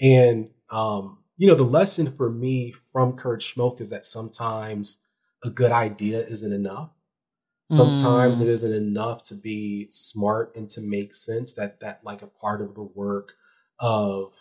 And, 0.00 0.50
um, 0.70 1.18
you 1.36 1.46
know, 1.46 1.54
the 1.54 1.64
lesson 1.64 2.10
for 2.10 2.30
me 2.30 2.74
from 2.92 3.14
Kurt 3.14 3.40
Schmoke 3.40 3.80
is 3.80 3.90
that 3.90 4.06
sometimes 4.06 4.98
a 5.44 5.50
good 5.50 5.72
idea 5.72 6.20
isn't 6.20 6.52
enough. 6.52 6.90
Sometimes 7.68 8.38
mm. 8.38 8.44
it 8.44 8.48
isn't 8.48 8.72
enough 8.72 9.24
to 9.24 9.34
be 9.34 9.88
smart 9.90 10.54
and 10.54 10.70
to 10.70 10.80
make 10.80 11.12
sense 11.14 11.52
that 11.54 11.80
that 11.80 12.00
like 12.04 12.22
a 12.22 12.28
part 12.28 12.62
of 12.62 12.74
the 12.74 12.84
work 12.84 13.34
of 13.80 14.34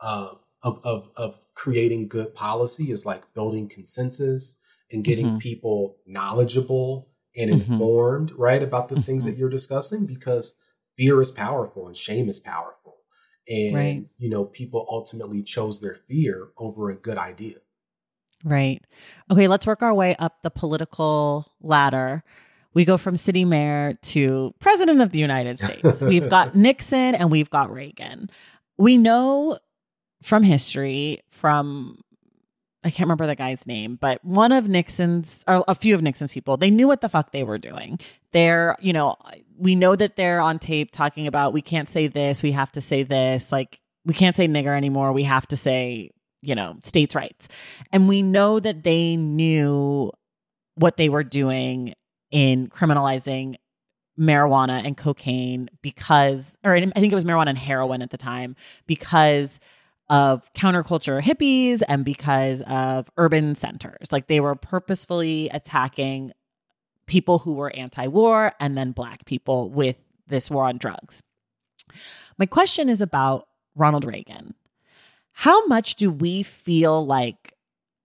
uh, 0.00 0.30
of, 0.62 0.80
of 0.82 1.10
of 1.16 1.46
creating 1.54 2.08
good 2.08 2.34
policy 2.34 2.90
is 2.90 3.06
like 3.06 3.32
building 3.32 3.68
consensus 3.68 4.56
and 4.90 5.04
getting 5.04 5.26
mm-hmm. 5.26 5.38
people 5.38 5.96
knowledgeable 6.04 7.08
and 7.36 7.50
mm-hmm. 7.50 7.72
informed, 7.72 8.32
right, 8.32 8.62
about 8.62 8.88
the 8.88 8.96
mm-hmm. 8.96 9.04
things 9.04 9.24
that 9.24 9.36
you're 9.36 9.48
discussing 9.48 10.04
because 10.04 10.54
fear 10.96 11.20
is 11.20 11.30
powerful 11.30 11.86
and 11.86 11.96
shame 11.96 12.28
is 12.28 12.40
powerful. 12.40 12.83
And, 13.48 13.74
right. 13.74 14.04
you 14.18 14.30
know, 14.30 14.44
people 14.44 14.86
ultimately 14.88 15.42
chose 15.42 15.80
their 15.80 15.96
fear 16.08 16.48
over 16.56 16.90
a 16.90 16.96
good 16.96 17.18
idea. 17.18 17.56
Right. 18.42 18.84
Okay, 19.30 19.48
let's 19.48 19.66
work 19.66 19.82
our 19.82 19.94
way 19.94 20.16
up 20.16 20.42
the 20.42 20.50
political 20.50 21.46
ladder. 21.60 22.22
We 22.74 22.84
go 22.84 22.98
from 22.98 23.16
city 23.16 23.44
mayor 23.44 23.94
to 24.02 24.54
president 24.58 25.00
of 25.00 25.12
the 25.12 25.18
United 25.18 25.58
States. 25.58 26.02
we've 26.02 26.28
got 26.28 26.54
Nixon 26.54 27.14
and 27.14 27.30
we've 27.30 27.50
got 27.50 27.72
Reagan. 27.72 28.30
We 28.76 28.98
know 28.98 29.58
from 30.22 30.42
history, 30.42 31.20
from 31.28 32.00
I 32.84 32.90
can't 32.90 33.06
remember 33.06 33.26
the 33.26 33.34
guy's 33.34 33.66
name, 33.66 33.96
but 33.96 34.22
one 34.22 34.52
of 34.52 34.68
Nixon's 34.68 35.42
or 35.48 35.64
a 35.66 35.74
few 35.74 35.94
of 35.94 36.02
Nixon's 36.02 36.34
people, 36.34 36.58
they 36.58 36.70
knew 36.70 36.86
what 36.86 37.00
the 37.00 37.08
fuck 37.08 37.32
they 37.32 37.42
were 37.42 37.56
doing. 37.56 37.98
They're, 38.32 38.76
you 38.78 38.92
know, 38.92 39.16
we 39.56 39.74
know 39.74 39.96
that 39.96 40.16
they're 40.16 40.40
on 40.40 40.58
tape 40.58 40.90
talking 40.92 41.26
about 41.26 41.54
we 41.54 41.62
can't 41.62 41.88
say 41.88 42.08
this, 42.08 42.42
we 42.42 42.52
have 42.52 42.70
to 42.72 42.82
say 42.82 43.02
this, 43.02 43.50
like 43.50 43.80
we 44.04 44.12
can't 44.12 44.36
say 44.36 44.46
nigger 44.46 44.76
anymore, 44.76 45.12
we 45.12 45.24
have 45.24 45.48
to 45.48 45.56
say, 45.56 46.10
you 46.42 46.54
know, 46.54 46.76
states' 46.82 47.14
rights. 47.14 47.48
And 47.90 48.06
we 48.06 48.20
know 48.20 48.60
that 48.60 48.82
they 48.84 49.16
knew 49.16 50.12
what 50.74 50.98
they 50.98 51.08
were 51.08 51.24
doing 51.24 51.94
in 52.30 52.68
criminalizing 52.68 53.56
marijuana 54.18 54.84
and 54.84 54.96
cocaine 54.96 55.68
because 55.82 56.56
or 56.62 56.74
I 56.74 56.80
think 56.80 57.12
it 57.12 57.14
was 57.14 57.24
marijuana 57.24 57.48
and 57.48 57.58
heroin 57.58 58.02
at 58.02 58.10
the 58.10 58.16
time 58.16 58.54
because 58.86 59.58
of 60.10 60.52
counterculture 60.54 61.22
hippies 61.22 61.82
and 61.88 62.04
because 62.04 62.62
of 62.62 63.10
urban 63.16 63.54
centers. 63.54 64.12
Like 64.12 64.26
they 64.26 64.40
were 64.40 64.54
purposefully 64.54 65.48
attacking 65.50 66.32
people 67.06 67.38
who 67.38 67.54
were 67.54 67.74
anti 67.74 68.06
war 68.06 68.52
and 68.60 68.76
then 68.76 68.92
black 68.92 69.24
people 69.24 69.70
with 69.70 69.98
this 70.26 70.50
war 70.50 70.64
on 70.64 70.78
drugs. 70.78 71.22
My 72.38 72.46
question 72.46 72.88
is 72.88 73.00
about 73.00 73.48
Ronald 73.74 74.04
Reagan. 74.04 74.54
How 75.32 75.66
much 75.66 75.96
do 75.96 76.10
we 76.10 76.42
feel 76.42 77.04
like 77.04 77.52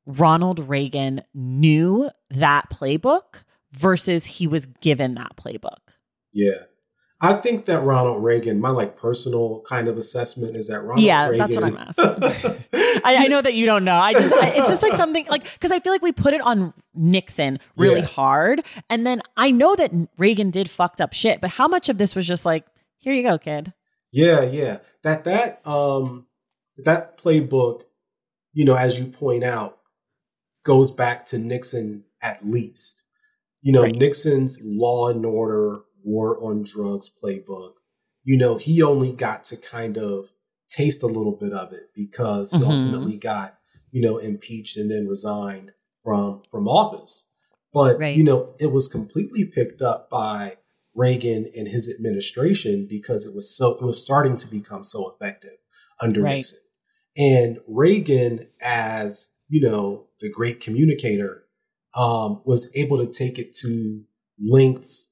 Ronald 0.06 0.68
Reagan 0.68 1.22
knew 1.34 2.10
that 2.32 2.70
playbook 2.72 3.44
versus 3.72 4.26
he 4.26 4.48
was 4.48 4.66
given 4.66 5.16
that 5.16 5.36
playbook? 5.38 5.98
Yeah. 6.34 6.64
I 7.22 7.34
think 7.34 7.66
that 7.66 7.82
Ronald 7.82 8.24
Reagan, 8.24 8.62
my 8.62 8.70
like 8.70 8.96
personal 8.96 9.62
kind 9.68 9.90
of 9.90 9.98
assessment 9.98 10.56
is 10.56 10.70
that 10.70 10.80
Ronald 10.80 11.00
Reagan. 11.00 11.06
yeah, 11.06 11.28
Reagan. 11.28 11.38
that's 11.38 11.56
what 11.56 11.66
I'm 11.66 11.78
asking. 11.78 12.66
I, 13.04 13.26
I, 13.26 13.28
know 13.28 13.42
that 13.42 13.56
you 13.56 13.66
don't 13.66 13.84
know. 13.84 13.96
I 13.96 14.14
just, 14.14 14.34
I, 14.34 14.50
it's 14.56 14.70
just 14.70 14.82
like 14.82 14.94
something 14.94 15.26
like, 15.30 15.60
cause 15.60 15.72
I 15.72 15.80
feel 15.80 15.92
like 15.92 16.02
we 16.02 16.14
put 16.14 16.34
it 16.34 16.40
on 16.40 16.74
Nixon 16.94 17.60
really 17.76 18.00
yeah. 18.00 18.06
hard. 18.06 18.66
And 18.90 19.06
then 19.06 19.22
I 19.36 19.52
know 19.52 19.76
that 19.76 19.92
Reagan 20.18 20.50
did 20.50 20.70
fucked 20.70 21.02
up 21.02 21.12
shit, 21.12 21.42
but 21.42 21.50
how 21.52 21.68
much 21.68 21.90
of 21.90 21.98
this 21.98 22.16
was 22.16 22.26
just 22.26 22.46
like, 22.46 22.66
here 22.98 23.14
you 23.14 23.24
go, 23.24 23.38
kid. 23.38 23.74
Yeah, 24.12 24.42
yeah. 24.44 24.78
That, 25.04 25.26
that, 25.26 25.62
um, 25.68 26.28
that 26.78 27.18
playbook, 27.18 27.84
you 28.54 28.64
know, 28.64 28.76
as 28.76 28.98
you 28.98 29.08
point 29.08 29.44
out, 29.44 29.80
goes 30.64 30.90
back 30.90 31.26
to 31.28 31.38
Nixon 31.38 32.06
at 32.22 32.48
least. 32.48 33.04
You 33.62 33.74
know, 33.74 33.84
right. 33.84 33.96
Nixon's 33.96 34.60
law 34.64 35.10
and 35.10 35.26
order 35.26 35.82
war 36.04 36.42
on 36.44 36.64
drugs 36.64 37.10
playbook, 37.10 37.74
you 38.24 38.38
know, 38.38 38.58
he 38.58 38.82
only 38.82 39.12
got 39.12 39.44
to 39.46 39.58
kind 39.58 39.98
of 39.98 40.30
taste 40.70 41.04
a 41.04 41.08
little 41.08 41.36
bit 41.36 41.52
of 41.52 41.74
it 41.74 41.90
because 41.96 42.52
he 42.52 42.60
mm-hmm. 42.60 42.72
ultimately 42.72 43.18
got, 43.18 43.58
you 43.92 44.02
know, 44.02 44.18
impeached 44.18 44.78
and 44.78 44.90
then 44.90 45.08
resigned 45.08 45.72
from 46.04 46.44
from 46.50 46.68
office. 46.68 47.26
But 47.74 48.00
right. 48.00 48.16
you 48.16 48.24
know, 48.24 48.56
it 48.60 48.72
was 48.72 48.88
completely 48.88 49.46
picked 49.46 49.82
up 49.82 50.10
by 50.10 50.58
Reagan 50.96 51.50
and 51.56 51.68
his 51.68 51.94
administration 51.94 52.88
because 52.90 53.26
it 53.26 53.34
was 53.34 53.56
so 53.56 53.72
it 53.72 53.82
was 53.82 54.04
starting 54.04 54.38
to 54.38 54.48
become 54.48 54.84
so 54.84 55.10
effective 55.10 55.58
under 56.00 56.22
right. 56.22 56.36
Nixon. 56.38 56.60
And 57.18 57.60
Reagan, 57.68 58.48
as 58.62 59.32
you 59.48 59.62
know, 59.62 60.08
the 60.20 60.30
great 60.30 60.62
communicator, 60.62 61.46
um, 61.96 62.42
was 62.46 62.72
able 62.76 62.98
to 62.98 63.12
take 63.12 63.40
it 63.40 63.54
to 63.62 64.04
lengths 64.40 65.09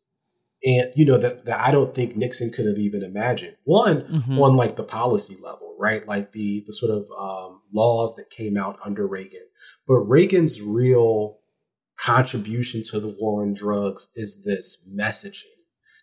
and 0.64 0.92
you 0.96 1.06
know 1.06 1.18
that, 1.18 1.46
that 1.46 1.60
I 1.60 1.72
don't 1.72 1.94
think 1.94 2.16
Nixon 2.16 2.52
could 2.52 2.66
have 2.66 2.78
even 2.78 3.04
imagined. 3.04 3.58
One 3.64 4.02
mm-hmm. 4.02 4.40
on 4.40 4.56
like 4.56 4.76
the 4.76 4.84
policy 4.84 5.38
level, 5.42 5.76
right? 5.80 6.08
Like 6.08 6.32
the 6.32 6.64
the 6.66 6.74
sort 6.74 6.92
of 6.92 7.06
um, 7.18 7.62
laws 7.74 8.16
that 8.16 8.30
came 8.30 8.58
out 8.58 8.80
under 8.84 9.08
Reagan, 9.08 9.48
but 9.88 10.00
Reagan's 10.00 10.62
real 10.62 11.40
contribution 11.98 12.84
to 12.92 13.00
the 13.00 13.16
war 13.20 13.42
on 13.42 13.54
drugs 13.54 14.10
is 14.16 14.44
this 14.44 14.88
messaging 14.88 15.44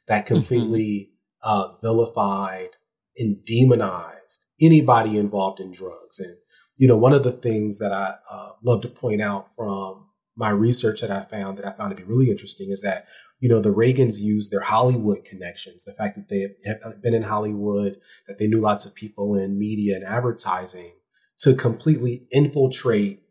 that 0.06 0.24
mm-hmm. 0.24 0.34
completely 0.34 1.10
mm-hmm. 1.44 1.50
uh, 1.50 1.76
vilified 1.82 2.70
and 3.16 3.44
demonized 3.44 4.46
anybody 4.60 5.16
involved 5.16 5.60
in 5.60 5.72
drugs. 5.72 6.18
And, 6.18 6.36
you 6.76 6.88
know, 6.88 6.96
one 6.96 7.12
of 7.12 7.22
the 7.22 7.32
things 7.32 7.78
that 7.78 7.92
I 7.92 8.14
uh, 8.30 8.50
love 8.62 8.82
to 8.82 8.88
point 8.88 9.22
out 9.22 9.48
from 9.56 10.08
my 10.36 10.50
research 10.50 11.00
that 11.00 11.10
I 11.10 11.22
found 11.22 11.58
that 11.58 11.66
I 11.66 11.72
found 11.72 11.90
to 11.90 11.96
be 11.96 12.08
really 12.08 12.30
interesting 12.30 12.70
is 12.70 12.82
that, 12.82 13.06
you 13.38 13.48
know, 13.48 13.60
the 13.60 13.72
Reagans 13.72 14.20
used 14.20 14.50
their 14.50 14.60
Hollywood 14.60 15.24
connections, 15.24 15.84
the 15.84 15.94
fact 15.94 16.16
that 16.16 16.28
they 16.28 16.54
have 16.66 16.78
uh, 16.84 16.92
been 17.02 17.14
in 17.14 17.22
Hollywood, 17.22 18.00
that 18.26 18.38
they 18.38 18.46
knew 18.46 18.60
lots 18.60 18.84
of 18.84 18.94
people 18.94 19.36
in 19.36 19.58
media 19.58 19.96
and 19.96 20.04
advertising 20.04 20.92
to 21.38 21.54
completely 21.54 22.26
infiltrate 22.32 23.22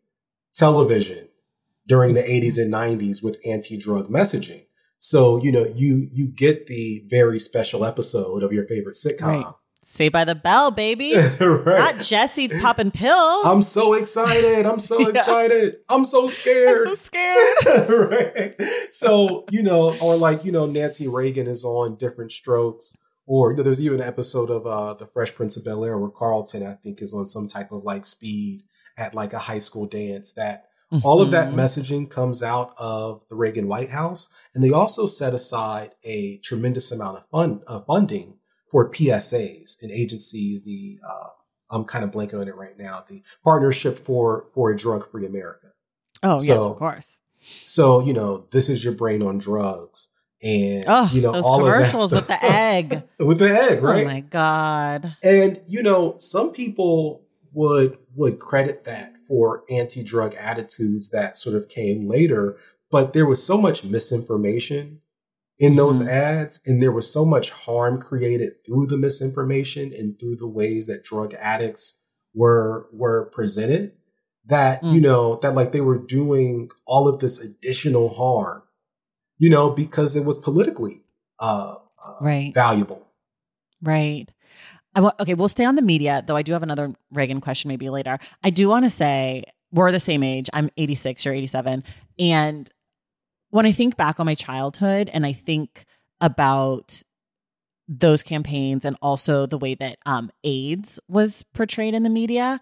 television 0.54 1.28
during 1.88 2.14
the 2.14 2.22
mm-hmm. 2.22 2.46
80s 2.46 2.62
and 2.62 2.74
90s 2.74 3.24
with 3.24 3.38
anti-drug 3.46 4.10
messaging. 4.10 4.66
So, 4.98 5.44
you 5.44 5.52
know, 5.52 5.66
you 5.76 6.08
you 6.12 6.30
get 6.30 6.68
the 6.68 7.04
very 7.10 7.38
special 7.38 7.84
episode 7.84 8.42
of 8.42 8.54
your 8.54 8.66
favorite 8.66 8.96
sitcom. 8.96 9.44
Right. 9.44 9.54
Saved 9.86 10.14
by 10.14 10.24
the 10.24 10.36
Bell, 10.36 10.72
baby. 10.72 11.14
right. 11.40 11.96
Not 11.96 12.00
Jesse's 12.00 12.54
popping 12.62 12.92
pills. 12.92 13.46
I'm 13.46 13.62
so 13.62 13.94
excited. 13.94 14.66
I'm 14.66 14.80
so 14.80 15.00
yeah. 15.02 15.10
excited. 15.10 15.78
I'm 15.90 16.06
so 16.06 16.28
scared. 16.28 16.88
I'm 16.88 16.96
so 16.96 16.96
scared. 16.96 17.90
right. 17.90 18.62
So, 18.92 19.46
you 19.52 19.62
know, 19.62 19.94
or 20.02 20.16
like, 20.16 20.46
you 20.46 20.52
know, 20.52 20.66
Nancy 20.66 21.08
Reagan 21.08 21.48
is 21.48 21.66
on 21.66 21.96
Diff'rent 21.96 22.32
Strokes. 22.32 22.96
Or 23.26 23.52
you 23.52 23.58
know, 23.58 23.64
there's 23.64 23.82
even 23.82 24.02
an 24.02 24.08
episode 24.08 24.50
of 24.50 24.66
uh, 24.66 24.94
The 24.96 25.08
Fresh 25.08 25.36
Prince 25.36 25.56
of 25.56 25.64
Bel 25.64 25.86
Air 25.86 25.98
where 25.98 26.10
Carlton, 26.10 26.66
I 26.66 26.74
think, 26.74 27.02
is 27.02 27.14
on 27.14 27.26
some 27.26 27.48
type 27.48 27.72
of 27.72 27.84
like 27.84 28.06
speed 28.06 28.64
at 28.98 29.14
like 29.14 29.32
a 29.32 29.40
high 29.40 29.60
school 29.60 29.86
dance 29.86 30.34
that 30.34 30.66
Mm-hmm. 30.94 31.08
All 31.08 31.22
of 31.22 31.32
that 31.32 31.50
mm-hmm. 31.50 31.60
messaging 31.60 32.10
comes 32.10 32.44
out 32.44 32.76
of 32.78 33.24
the 33.28 33.36
Reagan 33.36 33.68
White 33.68 33.90
House, 33.90 34.30
and 34.54 34.64
they 34.64 34.70
also 34.70 35.08
set 35.08 35.34
aside 35.34 35.96
a 36.04 36.38
tremendous 36.38 36.92
amount 36.92 37.18
of 37.18 37.28
fund 37.32 37.64
uh, 37.66 37.80
funding 37.80 38.36
for 38.74 38.90
PSAs, 38.90 39.82
an 39.84 39.92
agency. 39.92 40.60
The 40.66 41.00
uh, 41.08 41.28
I'm 41.70 41.86
kind 41.86 42.04
of 42.04 42.10
blanking 42.10 42.42
on 42.42 42.48
it 42.48 42.56
right 42.56 42.78
now. 42.78 43.06
The 43.08 43.22
Partnership 43.44 44.00
for 44.00 44.48
for 44.54 44.72
a 44.72 44.76
Drug 44.76 45.10
Free 45.10 45.28
America. 45.28 45.68
Oh 46.24 46.40
so, 46.40 46.54
yes, 46.54 46.62
of 46.64 46.76
course. 46.78 47.18
So 47.40 48.02
you 48.02 48.14
know, 48.14 48.48
this 48.52 48.68
is 48.70 48.84
your 48.84 48.94
brain 48.94 49.22
on 49.22 49.38
drugs, 49.38 50.10
and 50.42 50.86
oh, 50.88 51.10
you 51.14 51.22
know 51.22 51.34
those 51.34 51.46
all 51.46 51.60
commercials 51.60 52.12
with 52.12 52.28
the 52.28 52.44
egg, 52.44 53.04
with 53.20 53.38
the 53.38 53.50
egg, 53.50 53.84
right? 53.84 54.06
Oh 54.06 54.10
my 54.10 54.22
god! 54.22 55.18
And 55.22 55.62
you 55.68 55.84
know, 55.84 56.16
some 56.18 56.52
people 56.52 57.22
would 57.54 58.00
would 58.16 58.40
credit 58.40 58.86
that 58.86 59.14
for 59.28 59.64
anti 59.70 60.04
drug 60.04 60.34
attitudes 60.34 61.12
that 61.12 61.38
sort 61.38 61.56
of 61.56 61.70
came 61.70 62.08
later. 62.08 62.58
But 62.90 63.14
there 63.14 63.26
was 63.26 63.44
so 63.44 63.60
much 63.60 63.84
misinformation 63.84 65.02
in 65.60 65.76
those 65.76 66.00
mm-hmm. 66.00 66.10
ads, 66.10 66.60
and 66.66 66.82
there 66.82 66.92
was 66.92 67.12
so 67.12 67.26
much 67.26 67.52
harm 67.52 68.02
created 68.02 68.54
through 68.66 68.88
the 68.88 68.98
misinformation 68.98 69.94
and 69.94 70.20
through 70.20 70.36
the 70.36 70.48
ways 70.48 70.88
that 70.88 71.04
drug 71.04 71.34
addicts 71.36 72.00
were 72.34 72.88
were 72.92 73.30
presented 73.32 73.94
that 74.46 74.82
mm. 74.82 74.94
you 74.94 75.02
know 75.02 75.38
that 75.42 75.56
like 75.56 75.72
they 75.72 75.82
were 75.82 75.98
doing 75.98 76.70
all 76.86 77.08
of 77.08 77.20
this 77.20 77.40
additional 77.40 78.16
harm 78.16 78.64
you 79.38 79.50
know 79.50 79.70
because 79.70 80.16
it 80.16 80.26
was 80.26 80.38
politically 80.38 81.04
uh, 81.40 81.76
uh 82.04 82.16
right 82.22 82.54
valuable 82.54 83.08
right 83.82 84.30
I 84.96 85.02
want, 85.02 85.20
okay, 85.20 85.34
we'll 85.34 85.48
stay 85.48 85.66
on 85.66 85.74
the 85.74 85.82
media, 85.82 86.24
though 86.24 86.36
I 86.36 86.44
do 86.44 86.54
have 86.54 86.62
another 86.62 86.94
Reagan 87.12 87.42
question 87.42 87.70
maybe 87.70 87.90
later. 87.90 88.20
I 88.44 88.52
do 88.52 88.70
want 88.70 88.86
to 88.86 88.92
say 88.92 89.44
we're 89.72 89.92
the 89.92 90.00
same 90.00 90.22
age. 90.22 90.52
I'm 90.54 90.70
86, 90.78 91.26
you're 91.26 91.34
87. 91.34 91.84
And 92.20 92.70
when 93.54 93.68
I 93.68 93.72
think 93.72 93.98
back 93.98 94.20
on 94.20 94.26
my 94.26 94.34
childhood 94.34 95.12
and 95.14 95.28
I 95.28 95.32
think 95.32 95.86
about 96.20 97.04
those 97.88 98.24
campaigns 98.24 98.84
and 98.84 98.98
also 99.00 99.46
the 99.46 99.60
way 99.60 99.76
that 99.76 100.00
um, 100.08 100.32
AIDS 100.44 101.00
was 101.08 101.44
portrayed 101.54 101.94
in 101.94 102.02
the 102.02 102.10
media, 102.10 102.60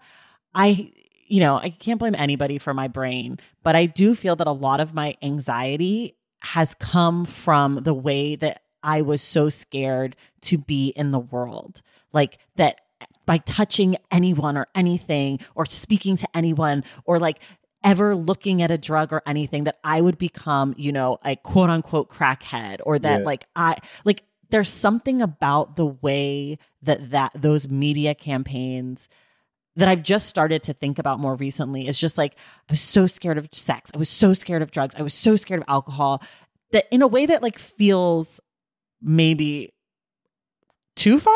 I, 0.54 0.92
you 1.26 1.40
know, 1.40 1.56
I 1.56 1.70
can't 1.70 1.98
blame 1.98 2.14
anybody 2.14 2.58
for 2.58 2.74
my 2.74 2.88
brain, 2.88 3.38
but 3.62 3.74
I 3.74 3.86
do 3.86 4.14
feel 4.14 4.36
that 4.36 4.46
a 4.46 4.52
lot 4.52 4.80
of 4.80 4.92
my 4.92 5.16
anxiety 5.22 6.18
has 6.42 6.74
come 6.74 7.24
from 7.24 7.76
the 7.76 7.94
way 7.94 8.36
that 8.36 8.60
I 8.82 9.00
was 9.00 9.22
so 9.22 9.48
scared 9.48 10.14
to 10.42 10.58
be 10.58 10.88
in 10.88 11.10
the 11.10 11.20
world. 11.20 11.80
Like 12.12 12.36
that 12.56 12.82
by 13.24 13.38
touching 13.38 13.96
anyone 14.10 14.58
or 14.58 14.66
anything 14.74 15.40
or 15.54 15.64
speaking 15.64 16.18
to 16.18 16.28
anyone 16.34 16.84
or 17.06 17.18
like 17.18 17.40
ever 17.84 18.14
looking 18.14 18.62
at 18.62 18.70
a 18.70 18.78
drug 18.78 19.12
or 19.12 19.22
anything 19.26 19.64
that 19.64 19.78
I 19.84 20.00
would 20.00 20.18
become, 20.18 20.74
you 20.76 20.92
know, 20.92 21.18
a 21.24 21.36
quote 21.36 21.70
unquote 21.70 22.08
crackhead 22.08 22.80
or 22.84 22.98
that 22.98 23.20
yeah. 23.20 23.26
like 23.26 23.46
I 23.56 23.76
like 24.04 24.24
there's 24.50 24.68
something 24.68 25.22
about 25.22 25.76
the 25.76 25.86
way 25.86 26.58
that 26.82 27.10
that 27.10 27.32
those 27.34 27.68
media 27.68 28.14
campaigns 28.14 29.08
that 29.76 29.88
I've 29.88 30.02
just 30.02 30.26
started 30.26 30.62
to 30.64 30.74
think 30.74 30.98
about 30.98 31.18
more 31.18 31.34
recently 31.34 31.88
is 31.88 31.98
just 31.98 32.18
like 32.18 32.34
I 32.68 32.72
was 32.72 32.80
so 32.80 33.06
scared 33.06 33.38
of 33.38 33.48
sex. 33.52 33.90
I 33.94 33.98
was 33.98 34.08
so 34.08 34.34
scared 34.34 34.62
of 34.62 34.70
drugs. 34.70 34.94
I 34.96 35.02
was 35.02 35.14
so 35.14 35.36
scared 35.36 35.60
of 35.60 35.66
alcohol 35.68 36.22
that 36.72 36.86
in 36.90 37.02
a 37.02 37.06
way 37.06 37.26
that 37.26 37.42
like 37.42 37.58
feels 37.58 38.40
maybe 39.00 39.72
too 40.96 41.18
far 41.18 41.34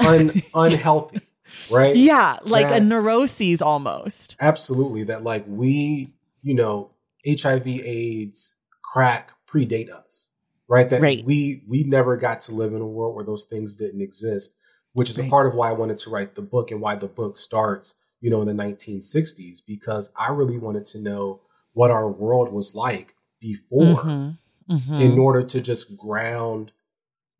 un, 0.00 0.32
unhealthy, 0.54 1.20
right? 1.70 1.94
Yeah, 1.96 2.38
like 2.44 2.68
that, 2.68 2.82
a 2.82 2.84
neuroses 2.84 3.62
almost. 3.62 4.36
Absolutely. 4.40 5.04
That 5.04 5.24
like 5.24 5.44
we, 5.46 6.14
you 6.42 6.54
know, 6.54 6.90
HIV, 7.26 7.66
AIDS, 7.66 8.54
crack 8.82 9.32
predate 9.46 9.90
us, 9.90 10.30
right? 10.68 10.88
That 10.88 11.00
right. 11.00 11.24
we 11.24 11.62
we 11.66 11.84
never 11.84 12.16
got 12.16 12.40
to 12.42 12.54
live 12.54 12.72
in 12.72 12.80
a 12.80 12.86
world 12.86 13.14
where 13.14 13.24
those 13.24 13.44
things 13.44 13.74
didn't 13.74 14.02
exist, 14.02 14.56
which 14.92 15.10
is 15.10 15.18
right. 15.18 15.26
a 15.26 15.30
part 15.30 15.46
of 15.46 15.54
why 15.54 15.70
I 15.70 15.72
wanted 15.72 15.96
to 15.98 16.10
write 16.10 16.34
the 16.34 16.42
book 16.42 16.70
and 16.70 16.80
why 16.80 16.96
the 16.96 17.08
book 17.08 17.36
starts, 17.36 17.94
you 18.20 18.30
know, 18.30 18.42
in 18.42 18.48
the 18.48 18.62
1960s 18.62 19.58
because 19.66 20.12
I 20.18 20.30
really 20.30 20.58
wanted 20.58 20.86
to 20.86 21.00
know 21.00 21.40
what 21.72 21.90
our 21.90 22.10
world 22.10 22.52
was 22.52 22.74
like 22.74 23.14
before 23.40 23.96
mm-hmm. 23.96 24.74
Mm-hmm. 24.74 24.94
in 24.94 25.18
order 25.18 25.42
to 25.42 25.60
just 25.60 25.96
ground 25.96 26.72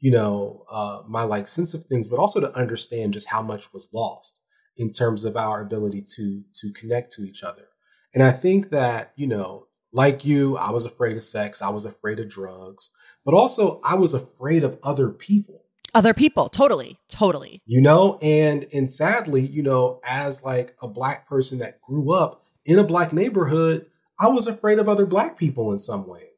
you 0.04 0.10
know, 0.10 0.66
uh, 0.70 1.00
my 1.08 1.22
like 1.22 1.48
sense 1.48 1.72
of 1.72 1.84
things, 1.84 2.08
but 2.08 2.18
also 2.18 2.38
to 2.38 2.54
understand 2.54 3.14
just 3.14 3.30
how 3.30 3.40
much 3.40 3.72
was 3.72 3.88
lost 3.94 4.38
in 4.76 4.92
terms 4.92 5.24
of 5.24 5.34
our 5.34 5.62
ability 5.62 6.02
to 6.02 6.42
to 6.52 6.70
connect 6.74 7.10
to 7.10 7.22
each 7.22 7.42
other. 7.42 7.68
And 8.12 8.22
I 8.22 8.30
think 8.30 8.68
that, 8.68 9.14
you 9.16 9.26
know, 9.26 9.68
like 9.94 10.22
you, 10.22 10.58
I 10.58 10.72
was 10.72 10.84
afraid 10.84 11.16
of 11.16 11.22
sex, 11.22 11.62
I 11.62 11.70
was 11.70 11.86
afraid 11.86 12.20
of 12.20 12.28
drugs, 12.28 12.90
but 13.24 13.32
also 13.32 13.80
I 13.82 13.94
was 13.94 14.12
afraid 14.12 14.62
of 14.62 14.78
other 14.82 15.08
people. 15.08 15.62
Other 15.94 16.12
people, 16.12 16.50
totally, 16.50 16.98
totally. 17.08 17.62
You 17.64 17.80
know, 17.80 18.18
and 18.20 18.66
and 18.74 18.90
sadly, 18.90 19.40
you 19.40 19.62
know, 19.62 20.02
as 20.06 20.44
like 20.44 20.76
a 20.82 20.86
black 20.86 21.26
person 21.26 21.60
that 21.60 21.80
grew 21.80 22.12
up 22.12 22.44
in 22.66 22.78
a 22.78 22.84
black 22.84 23.14
neighborhood, 23.14 23.86
I 24.20 24.28
was 24.28 24.46
afraid 24.46 24.78
of 24.78 24.86
other 24.86 25.06
black 25.06 25.38
people 25.38 25.70
in 25.70 25.78
some 25.78 26.06
ways 26.06 26.33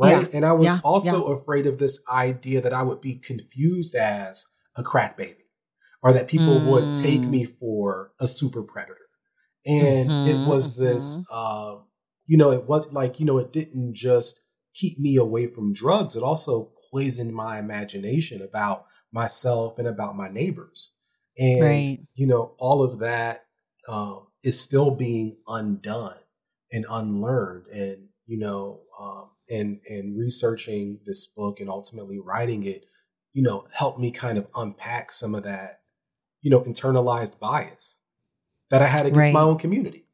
right? 0.00 0.22
Yeah. 0.22 0.36
And 0.36 0.46
I 0.46 0.52
was 0.52 0.66
yeah. 0.66 0.78
also 0.82 1.28
yeah. 1.28 1.36
afraid 1.36 1.66
of 1.66 1.78
this 1.78 2.02
idea 2.10 2.60
that 2.60 2.72
I 2.72 2.82
would 2.82 3.00
be 3.00 3.16
confused 3.16 3.94
as 3.94 4.46
a 4.76 4.82
crack 4.82 5.16
baby 5.16 5.44
or 6.02 6.12
that 6.12 6.28
people 6.28 6.60
mm. 6.60 6.66
would 6.66 6.96
take 6.96 7.22
me 7.22 7.46
mm. 7.46 7.58
for 7.58 8.12
a 8.18 8.26
super 8.26 8.62
predator. 8.62 8.96
And 9.66 10.08
mm-hmm, 10.08 10.28
it 10.28 10.48
was 10.48 10.76
this, 10.76 11.18
mm-hmm. 11.18 11.24
uh, 11.30 11.82
you 12.26 12.38
know, 12.38 12.50
it 12.50 12.64
was 12.64 12.90
like, 12.92 13.20
you 13.20 13.26
know, 13.26 13.36
it 13.38 13.52
didn't 13.52 13.94
just 13.94 14.40
keep 14.74 14.98
me 14.98 15.16
away 15.16 15.46
from 15.46 15.74
drugs, 15.74 16.16
it 16.16 16.22
also 16.22 16.72
poisoned 16.90 17.34
my 17.34 17.58
imagination 17.58 18.40
about 18.40 18.86
myself 19.12 19.78
and 19.78 19.86
about 19.86 20.16
my 20.16 20.28
neighbors. 20.28 20.92
And, 21.36 21.62
right. 21.62 21.98
you 22.14 22.26
know, 22.26 22.54
all 22.58 22.82
of 22.82 23.00
that 23.00 23.44
um, 23.88 24.28
is 24.42 24.60
still 24.60 24.90
being 24.90 25.36
undone 25.46 26.16
and 26.72 26.86
unlearned. 26.88 27.66
And, 27.66 28.08
you 28.26 28.38
know, 28.38 28.80
um, 28.98 29.30
and 29.50 29.80
and 29.88 30.18
researching 30.18 31.00
this 31.06 31.26
book 31.26 31.60
and 31.60 31.68
ultimately 31.68 32.18
writing 32.18 32.64
it, 32.64 32.84
you 33.32 33.42
know, 33.42 33.66
helped 33.72 33.98
me 33.98 34.10
kind 34.10 34.38
of 34.38 34.46
unpack 34.54 35.12
some 35.12 35.34
of 35.34 35.42
that, 35.42 35.82
you 36.42 36.50
know, 36.50 36.60
internalized 36.62 37.38
bias 37.38 37.98
that 38.70 38.82
I 38.82 38.86
had 38.86 39.06
against 39.06 39.18
right. 39.18 39.32
my 39.32 39.42
own 39.42 39.58
community. 39.58 40.06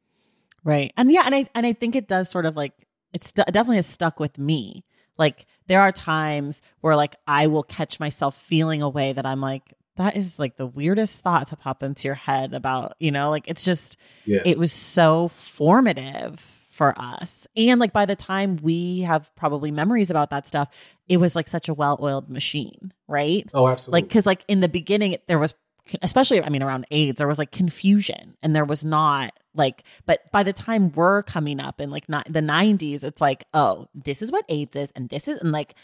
Right. 0.65 0.93
And 0.97 1.13
yeah, 1.13 1.23
and 1.25 1.35
I 1.35 1.49
and 1.55 1.67
I 1.67 1.73
think 1.73 1.95
it 1.95 2.09
does 2.09 2.29
sort 2.29 2.47
of 2.47 2.57
like 2.57 2.73
it's 3.13 3.33
definitely 3.33 3.77
has 3.77 3.87
stuck 3.87 4.19
with 4.19 4.39
me. 4.39 4.85
Like 5.19 5.47
there 5.67 5.81
are 5.81 5.93
times 5.93 6.63
where 6.81 6.97
like 6.97 7.17
I 7.27 7.47
will 7.47 7.63
catch 7.63 8.01
myself 8.01 8.37
feeling 8.37 8.83
a 8.83 8.89
way 8.89 9.13
that 9.13 9.25
I'm 9.25 9.41
like, 9.41 9.75
that 9.97 10.17
is 10.17 10.39
like 10.39 10.57
the 10.57 10.67
weirdest 10.67 11.21
thought 11.21 11.49
to 11.49 11.57
pop 11.57 11.83
into 11.83 12.09
your 12.09 12.15
head 12.15 12.53
about, 12.53 12.97
you 12.99 13.11
know, 13.11 13.31
like 13.31 13.45
it's 13.47 13.65
just, 13.65 13.97
Yeah. 14.25 14.43
it 14.45 14.59
was 14.59 14.73
so 14.73 15.29
formative 15.29 16.41
for 16.77 16.95
us. 16.99 17.47
And 17.57 17.81
like 17.81 17.93
by 17.93 18.05
the 18.05 18.15
time 18.15 18.59
we 18.63 19.01
have 19.01 19.35
probably 19.35 19.71
memories 19.71 20.11
about 20.11 20.31
that 20.31 20.47
stuff, 20.47 20.69
it 21.09 21.17
was 21.17 21.35
like 21.35 21.49
such 21.49 21.69
a 21.69 21.75
well 21.75 21.99
oiled 22.01 22.29
machine, 22.29 22.93
right? 23.09 23.49
oh, 23.55 23.67
absolutely. 23.67 24.03
Like, 24.03 24.11
cause 24.11 24.27
like 24.27 24.45
in 24.47 24.61
the 24.61 24.69
beginning, 24.69 25.17
there 25.27 25.39
was, 25.39 25.55
especially, 26.03 26.43
I 26.43 26.51
mean, 26.51 26.63
around 26.63 26.87
AIDS, 26.91 27.19
there 27.19 27.29
was 27.29 27.39
like 27.39 27.51
confusion 27.51 28.37
and 28.43 28.55
there 28.55 28.65
was 28.65 28.85
not 28.85 29.33
like, 29.55 29.85
but 30.05 30.31
by 30.33 30.43
the 30.43 30.53
time 30.53 30.93
we're 30.93 31.23
coming 31.23 31.61
up 31.61 31.81
in 31.81 31.91
like 31.91 32.09
not 32.09 32.31
the 32.31 32.41
90s, 32.41 33.03
it's 33.03 33.21
like, 33.21 33.47
oh, 33.55 33.87
this 33.95 34.21
is 34.21 34.31
what 34.31 34.45
AIDS 34.49 34.77
is 34.77 34.91
and 34.95 35.09
this 35.09 35.29
is, 35.29 35.41
and 35.41 35.53
like, 35.53 35.75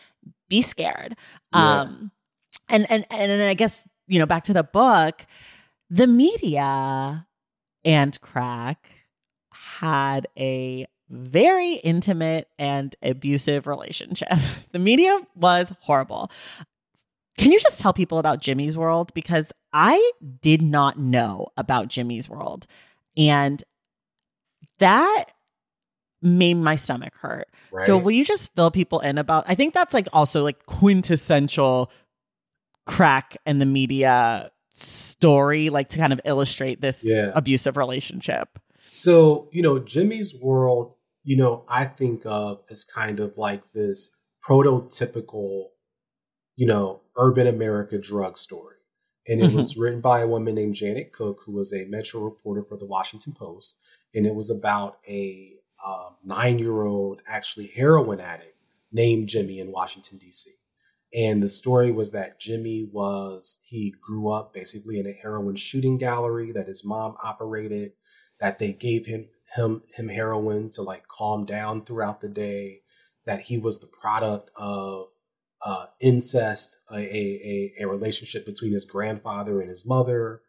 be 0.48 0.60
scared. 0.60 1.16
Yeah. 1.54 1.80
Um, 1.80 2.10
and, 2.68 2.90
and, 2.90 3.06
and 3.10 3.30
then 3.30 3.48
I 3.48 3.54
guess, 3.54 3.84
you 4.08 4.18
know, 4.18 4.26
back 4.26 4.44
to 4.44 4.52
the 4.52 4.64
book, 4.64 5.24
the 5.88 6.06
media 6.06 7.26
and 7.84 8.20
crack 8.20 9.01
had 9.62 10.26
a 10.36 10.86
very 11.08 11.74
intimate 11.74 12.48
and 12.58 12.94
abusive 13.02 13.66
relationship. 13.66 14.28
The 14.72 14.78
media 14.78 15.20
was 15.36 15.72
horrible. 15.80 16.30
Can 17.36 17.52
you 17.52 17.60
just 17.60 17.78
tell 17.80 17.92
people 17.92 18.18
about 18.18 18.40
Jimmy's 18.40 18.76
World? 18.76 19.12
Because 19.14 19.52
I 19.72 20.12
did 20.40 20.62
not 20.62 20.98
know 20.98 21.48
about 21.58 21.88
Jimmy's 21.88 22.28
World. 22.28 22.66
And 23.16 23.62
that 24.78 25.26
made 26.22 26.54
my 26.54 26.76
stomach 26.76 27.14
hurt. 27.20 27.48
So 27.80 27.98
will 27.98 28.12
you 28.12 28.24
just 28.24 28.54
fill 28.54 28.70
people 28.70 29.00
in 29.00 29.18
about 29.18 29.44
I 29.46 29.54
think 29.54 29.74
that's 29.74 29.92
like 29.92 30.08
also 30.12 30.42
like 30.42 30.64
quintessential 30.66 31.90
crack 32.86 33.36
and 33.44 33.60
the 33.60 33.66
media 33.66 34.50
story, 34.70 35.68
like 35.68 35.88
to 35.90 35.98
kind 35.98 36.12
of 36.12 36.20
illustrate 36.24 36.80
this 36.80 37.02
Yeah. 37.04 37.32
abusive 37.34 37.76
relationship. 37.76 38.58
So, 38.94 39.48
you 39.52 39.62
know, 39.62 39.78
Jimmy's 39.78 40.34
World, 40.34 40.92
you 41.24 41.34
know, 41.34 41.64
I 41.66 41.86
think 41.86 42.26
of 42.26 42.60
as 42.68 42.84
kind 42.84 43.20
of 43.20 43.38
like 43.38 43.72
this 43.72 44.10
prototypical, 44.46 45.68
you 46.56 46.66
know, 46.66 47.00
urban 47.16 47.46
America 47.46 47.96
drug 47.98 48.36
story. 48.36 48.76
And 49.26 49.40
it 49.40 49.54
was 49.54 49.78
written 49.78 50.02
by 50.02 50.20
a 50.20 50.28
woman 50.28 50.56
named 50.56 50.74
Janet 50.74 51.10
Cooke, 51.10 51.40
who 51.46 51.52
was 51.52 51.72
a 51.72 51.86
Metro 51.86 52.20
reporter 52.20 52.62
for 52.62 52.76
the 52.76 52.84
Washington 52.84 53.32
Post. 53.32 53.78
And 54.14 54.26
it 54.26 54.34
was 54.34 54.50
about 54.50 54.98
a 55.08 55.54
um, 55.82 56.16
nine 56.22 56.58
year 56.58 56.82
old, 56.82 57.22
actually 57.26 57.68
heroin 57.68 58.20
addict 58.20 58.58
named 58.92 59.30
Jimmy 59.30 59.58
in 59.58 59.72
Washington, 59.72 60.18
D.C. 60.18 60.50
And 61.14 61.42
the 61.42 61.48
story 61.48 61.92
was 61.92 62.12
that 62.12 62.38
Jimmy 62.38 62.86
was, 62.92 63.58
he 63.62 63.94
grew 64.02 64.30
up 64.30 64.52
basically 64.52 64.98
in 64.98 65.06
a 65.06 65.12
heroin 65.12 65.56
shooting 65.56 65.96
gallery 65.96 66.52
that 66.52 66.68
his 66.68 66.84
mom 66.84 67.16
operated 67.24 67.92
that 68.42 68.58
they 68.58 68.72
gave 68.72 69.06
him 69.06 69.28
him 69.56 69.82
him 69.96 70.08
heroin 70.08 70.68
to 70.72 70.82
like 70.82 71.08
calm 71.08 71.46
down 71.46 71.82
throughout 71.84 72.20
the 72.20 72.28
day 72.28 72.80
that 73.24 73.42
he 73.42 73.56
was 73.56 73.78
the 73.80 73.86
product 73.86 74.50
of 74.56 75.06
uh, 75.64 75.86
incest 76.00 76.78
a, 76.90 76.96
a, 76.96 76.98
a, 77.78 77.84
a 77.84 77.88
relationship 77.88 78.44
between 78.44 78.72
his 78.72 78.84
grandfather 78.84 79.60
and 79.60 79.70
his 79.70 79.86
mother 79.86 80.40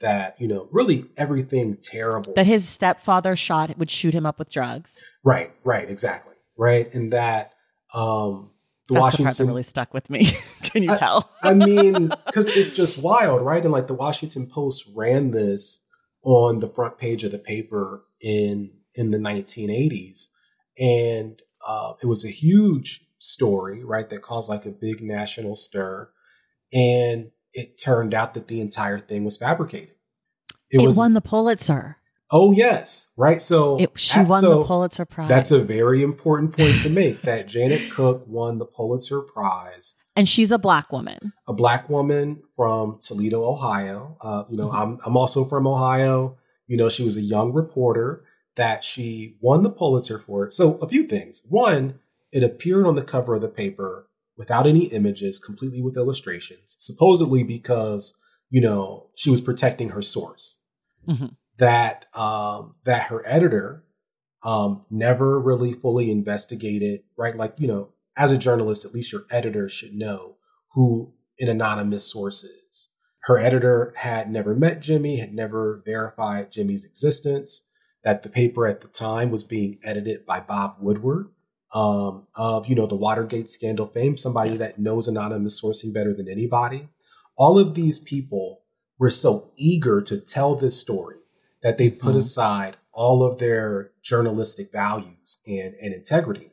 that 0.00 0.40
you 0.40 0.48
know 0.48 0.68
really 0.72 1.04
everything 1.16 1.76
terrible 1.82 2.32
That 2.34 2.46
his 2.46 2.66
stepfather 2.68 3.36
shot 3.36 3.76
would 3.78 3.90
shoot 3.90 4.14
him 4.14 4.24
up 4.26 4.38
with 4.38 4.50
drugs. 4.50 5.00
right 5.22 5.52
right 5.64 5.88
exactly 5.88 6.34
right 6.56 6.92
and 6.94 7.12
that 7.12 7.52
um 7.92 8.50
the 8.88 8.94
That's 8.94 8.94
the 8.94 8.94
part 8.94 9.02
washington 9.02 9.46
that 9.46 9.50
really 9.52 9.62
stuck 9.62 9.94
with 9.94 10.10
me. 10.10 10.26
Can 10.62 10.82
you 10.82 10.92
I- 10.92 10.96
tell? 10.96 11.30
I 11.42 11.54
mean, 11.54 12.08
because 12.26 12.48
it's 12.54 12.76
just 12.76 12.98
wild, 12.98 13.40
right? 13.40 13.62
And 13.62 13.72
like 13.72 13.86
the 13.86 13.94
Washington 13.94 14.46
Post 14.46 14.90
ran 14.94 15.30
this 15.30 15.80
on 16.24 16.58
the 16.58 16.68
front 16.68 16.98
page 16.98 17.22
of 17.22 17.30
the 17.30 17.38
paper 17.38 18.04
in 18.20 18.72
in 18.94 19.10
the 19.10 19.18
1980s, 19.18 20.28
and 20.78 21.42
uh, 21.66 21.94
it 22.02 22.06
was 22.06 22.24
a 22.24 22.30
huge 22.30 23.06
story, 23.18 23.84
right? 23.84 24.08
That 24.08 24.22
caused 24.22 24.48
like 24.48 24.66
a 24.66 24.70
big 24.70 25.02
national 25.02 25.56
stir, 25.56 26.10
and 26.72 27.30
it 27.52 27.80
turned 27.80 28.14
out 28.14 28.34
that 28.34 28.48
the 28.48 28.60
entire 28.60 28.98
thing 28.98 29.24
was 29.24 29.36
fabricated. 29.36 29.94
It, 30.70 30.80
was 30.80 30.96
won 30.96 31.14
the 31.14 31.20
Pulitzer. 31.20 31.98
Oh 32.36 32.50
yes, 32.50 33.06
right. 33.16 33.40
So 33.40 33.78
It, 33.78 33.96
she 33.96 34.20
won 34.24 34.42
so 34.42 34.58
the 34.58 34.64
Pulitzer 34.66 35.04
Prize. 35.04 35.28
That's 35.28 35.52
a 35.52 35.60
very 35.60 36.02
important 36.02 36.56
point 36.56 36.80
to 36.80 36.90
make. 36.90 37.22
that 37.22 37.46
Janet 37.46 37.92
Cooke 37.92 38.24
won 38.26 38.58
the 38.58 38.66
Pulitzer 38.66 39.20
Prize 39.22 39.94
and 40.16 40.28
she's 40.28 40.50
a 40.50 40.58
black 40.58 40.90
woman. 40.90 41.32
a 41.46 41.52
black 41.52 41.88
woman 41.88 42.42
from 42.56 42.98
Toledo, 43.00 43.44
Ohio. 43.48 44.16
Uh, 44.20 44.42
you 44.50 44.56
know, 44.56 44.68
Mhm. 44.68 44.74
I'm 44.80 44.98
I'm 45.06 45.16
also 45.16 45.44
from 45.44 45.64
Ohio. 45.68 46.36
You 46.66 46.76
know, 46.76 46.88
she 46.88 47.04
was 47.04 47.16
a 47.16 47.22
young 47.22 47.52
reporter 47.52 48.24
that 48.56 48.82
she 48.82 49.36
won 49.40 49.62
the 49.62 49.70
Pulitzer 49.70 50.18
for. 50.18 50.50
So 50.50 50.74
a 50.78 50.88
few 50.88 51.04
things. 51.04 51.44
One, 51.48 52.00
it 52.32 52.42
appeared 52.42 52.84
on 52.84 52.96
the 52.96 53.02
cover 53.04 53.36
of 53.36 53.42
the 53.42 53.48
paper 53.48 54.08
without 54.36 54.66
any 54.66 54.86
images, 54.86 55.38
completely 55.38 55.80
with 55.82 55.96
illustrations, 55.96 56.74
supposedly 56.80 57.44
because 57.44 58.14
you 58.50 58.60
know 58.60 59.06
she 59.14 59.30
was 59.30 59.40
protecting 59.40 59.90
her 59.90 60.02
source. 60.02 60.58
Mhm. 61.08 61.36
That 61.58 62.06
um, 62.14 62.72
that 62.84 63.04
her 63.08 63.22
editor 63.26 63.84
um, 64.42 64.84
never 64.90 65.40
really 65.40 65.72
fully 65.72 66.10
investigated, 66.10 67.00
right? 67.16 67.34
Like 67.34 67.54
you 67.58 67.68
know, 67.68 67.90
as 68.16 68.32
a 68.32 68.38
journalist, 68.38 68.84
at 68.84 68.92
least 68.92 69.12
your 69.12 69.24
editor 69.30 69.68
should 69.68 69.94
know 69.94 70.36
who 70.72 71.14
an 71.38 71.48
anonymous 71.48 72.10
source 72.10 72.44
is. 72.44 72.88
Her 73.24 73.38
editor 73.38 73.92
had 73.96 74.30
never 74.30 74.54
met 74.54 74.80
Jimmy, 74.80 75.16
had 75.16 75.32
never 75.32 75.82
verified 75.86 76.52
Jimmy's 76.52 76.84
existence, 76.84 77.66
that 78.02 78.22
the 78.22 78.28
paper 78.28 78.66
at 78.66 78.82
the 78.82 78.88
time 78.88 79.30
was 79.30 79.42
being 79.44 79.78
edited 79.82 80.26
by 80.26 80.40
Bob 80.40 80.76
Woodward 80.78 81.30
um, 81.72 82.26
of, 82.34 82.66
you 82.68 82.74
know, 82.74 82.86
the 82.86 82.96
Watergate 82.96 83.48
scandal 83.48 83.86
fame, 83.86 84.16
somebody 84.16 84.50
Yes. 84.50 84.58
that 84.58 84.78
knows 84.78 85.08
anonymous 85.08 85.60
sourcing 85.60 85.92
better 85.92 86.14
than 86.14 86.28
anybody. 86.28 86.88
All 87.36 87.58
of 87.58 87.74
these 87.74 87.98
people 87.98 88.62
were 88.98 89.10
so 89.10 89.52
eager 89.56 90.00
to 90.02 90.20
tell 90.20 90.54
this 90.54 90.80
story 90.80 91.16
that 91.64 91.76
they 91.78 91.90
put 91.90 92.14
Mhm. 92.14 92.18
aside 92.18 92.76
all 92.92 93.24
of 93.24 93.38
their 93.38 93.90
journalistic 94.02 94.70
values 94.70 95.40
and, 95.48 95.74
and 95.82 95.92
integrity 95.92 96.52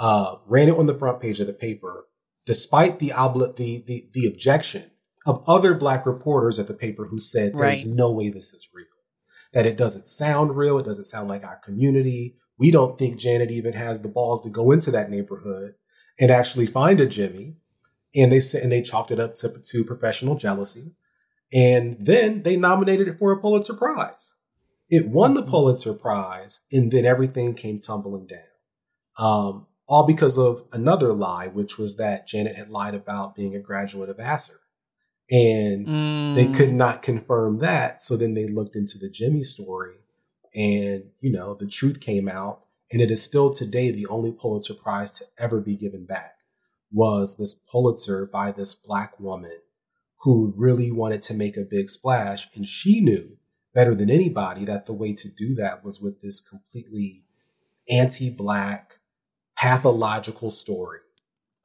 uh, 0.00 0.36
ran 0.46 0.68
it 0.68 0.76
on 0.76 0.86
the 0.86 0.98
front 0.98 1.20
page 1.20 1.38
of 1.40 1.46
the 1.46 1.52
paper, 1.52 2.06
despite 2.46 2.98
the, 2.98 3.10
obli- 3.10 3.54
the, 3.56 3.84
the, 3.86 4.08
the 4.14 4.26
objection 4.26 4.90
of 5.26 5.44
other 5.46 5.74
black 5.74 6.06
reporters 6.06 6.58
at 6.58 6.66
the 6.66 6.74
paper 6.74 7.04
who 7.08 7.20
said 7.20 7.52
there's 7.52 7.84
Right. 7.86 7.94
no 7.94 8.10
way 8.10 8.30
this 8.30 8.52
is 8.54 8.68
real, 8.74 8.86
that 9.52 9.66
it 9.66 9.76
doesn't 9.76 10.06
sound 10.06 10.56
real, 10.56 10.78
it 10.78 10.84
doesn't 10.86 11.04
sound 11.04 11.28
like 11.28 11.44
our 11.44 11.58
community. 11.58 12.36
We 12.58 12.70
don't 12.70 12.98
think 12.98 13.18
Janet 13.18 13.50
even 13.50 13.74
has 13.74 14.00
the 14.00 14.08
balls 14.08 14.40
to 14.42 14.48
go 14.50 14.70
into 14.70 14.90
that 14.90 15.10
neighborhood 15.10 15.74
and 16.18 16.30
actually 16.30 16.66
find 16.66 16.98
a 17.00 17.06
Jimmy. 17.06 17.56
And 18.14 18.32
they 18.32 18.40
said, 18.40 18.62
and 18.62 18.72
they 18.72 18.82
chalked 18.82 19.10
it 19.10 19.20
up 19.20 19.34
to, 19.36 19.50
to 19.50 19.84
professional 19.84 20.34
jealousy. 20.34 20.92
And 21.52 21.96
then 21.98 22.42
they 22.42 22.56
nominated 22.56 23.08
it 23.08 23.18
for 23.18 23.32
a 23.32 23.40
Pulitzer 23.40 23.74
Prize. 23.74 24.34
It 24.88 25.08
won 25.08 25.34
the 25.34 25.42
Mhm. 25.42 25.48
Pulitzer 25.48 25.94
Prize, 25.94 26.62
and 26.72 26.92
then 26.92 27.04
everything 27.04 27.54
came 27.54 27.80
tumbling 27.80 28.26
down. 28.26 28.38
Um, 29.18 29.66
all 29.86 30.06
because 30.06 30.38
of 30.38 30.64
another 30.72 31.12
lie, 31.12 31.48
which 31.48 31.76
was 31.76 31.96
that 31.96 32.26
Janet 32.26 32.56
had 32.56 32.70
lied 32.70 32.94
about 32.94 33.34
being 33.34 33.56
a 33.56 33.60
graduate 33.60 34.08
of 34.08 34.18
Vassar. 34.18 34.60
And 35.30 35.86
they 36.36 36.46
Mm. 36.46 36.54
could 36.54 36.72
not 36.72 37.02
confirm 37.02 37.58
that. 37.58 38.02
So 38.02 38.16
then 38.16 38.34
they 38.34 38.46
looked 38.46 38.76
into 38.76 38.98
the 38.98 39.10
Jimmy 39.10 39.42
story 39.42 39.96
and, 40.54 41.10
you 41.20 41.30
know, 41.30 41.54
the 41.54 41.66
truth 41.66 42.00
came 42.00 42.28
out. 42.28 42.64
And 42.92 43.00
it 43.00 43.10
is 43.10 43.22
still 43.22 43.50
today 43.50 43.90
the 43.90 44.06
only 44.06 44.32
Pulitzer 44.32 44.74
Prize 44.74 45.18
to 45.18 45.26
ever 45.38 45.60
be 45.60 45.76
given 45.76 46.04
back 46.06 46.36
was 46.92 47.36
this 47.36 47.54
Pulitzer 47.54 48.26
by 48.26 48.50
this 48.50 48.74
black 48.74 49.18
woman 49.20 49.58
who 50.22 50.52
really 50.56 50.90
wanted 50.90 51.22
to 51.22 51.34
make 51.34 51.56
a 51.56 51.64
big 51.64 51.88
splash. 51.88 52.48
And 52.54 52.66
she 52.66 53.00
knew 53.00 53.38
better 53.74 53.94
than 53.94 54.10
anybody 54.10 54.64
that 54.66 54.86
the 54.86 54.92
way 54.92 55.14
to 55.14 55.28
do 55.30 55.54
that 55.54 55.84
was 55.84 56.00
with 56.00 56.20
this 56.20 56.40
completely 56.40 57.24
anti-black 57.88 58.98
pathological 59.56 60.50
story 60.50 61.00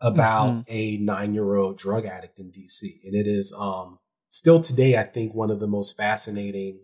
about 0.02 0.54
Mhm. 0.54 0.64
a 0.68 0.98
nine-year-old 0.98 1.78
drug 1.78 2.06
addict 2.06 2.40
in 2.40 2.52
DC. 2.52 3.00
And 3.06 3.16
it 3.16 3.28
is 3.28 3.54
um, 3.58 4.00
still 4.30 4.60
today, 4.60 4.98
I 4.98 5.04
think, 5.04 5.34
one 5.34 5.50
of 5.50 5.60
the 5.60 5.68
most 5.68 5.96
fascinating 5.98 6.80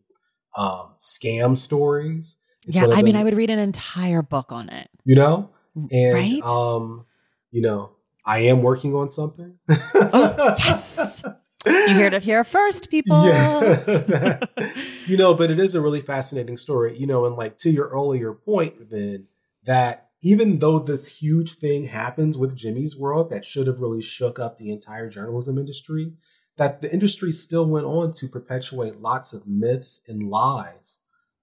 um, 0.58 0.96
scam 1.00 1.58
stories. 1.58 2.38
It's 2.68 2.76
yeah, 2.76 2.88
I 2.88 3.02
mean, 3.02 3.16
I 3.16 3.24
would 3.24 3.36
read 3.36 3.50
an 3.50 3.60
entire 3.60 4.22
book 4.22 4.52
on 4.52 4.70
it. 4.70 4.90
you 5.06 5.16
know, 5.16 5.50
and 5.92 6.14
right? 6.14 6.44
um, 6.44 7.06
you 7.52 7.62
know, 7.62 7.92
I 8.26 8.40
am 8.40 8.62
working 8.62 8.94
on 8.94 9.10
something. 9.10 9.58
Oh, 9.70 10.56
yes. 10.60 11.24
You 11.66 11.94
heard 11.94 12.14
it 12.14 12.24
here 12.24 12.44
first, 12.44 12.90
people. 12.90 13.26
Yeah. 13.26 14.40
you 15.06 15.18
know, 15.18 15.34
but 15.34 15.52
it 15.52 15.60
is 15.60 15.76
a 15.76 15.82
really 15.82 16.02
fascinating 16.02 16.58
story, 16.58 16.98
you 16.98 17.06
know, 17.06 17.26
and 17.26 17.36
like 17.36 17.58
to 17.60 17.72
your 17.72 17.90
earlier 17.90 18.34
point, 18.34 18.90
then 18.90 19.28
that 19.64 20.10
even 20.22 20.60
though 20.60 20.80
this 20.80 21.20
huge 21.20 21.56
thing 21.56 21.86
happens 21.86 22.38
with 22.38 22.56
Jimmy's 22.56 22.98
World 22.98 23.30
that 23.30 23.46
should 23.46 23.68
have 23.68 23.80
really 23.80 24.02
shook 24.02 24.40
up 24.40 24.58
the 24.58 24.72
entire 24.72 25.10
journalism 25.10 25.58
industry, 25.58 26.14
that 26.58 26.82
the 26.82 26.92
industry 26.92 27.32
still 27.32 27.68
went 27.68 27.86
on 27.86 28.12
to 28.14 28.28
perpetuate 28.28 29.02
lots 29.02 29.34
of 29.34 29.48
myths 29.48 30.02
and 30.08 30.24
lies 30.24 31.00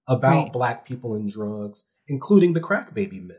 about 0.07 0.45
right. 0.45 0.53
black 0.53 0.87
people 0.87 1.15
and 1.15 1.31
drugs, 1.31 1.87
including 2.07 2.53
the 2.53 2.61
crack 2.61 2.95
baby 2.95 3.21
myth, 3.21 3.37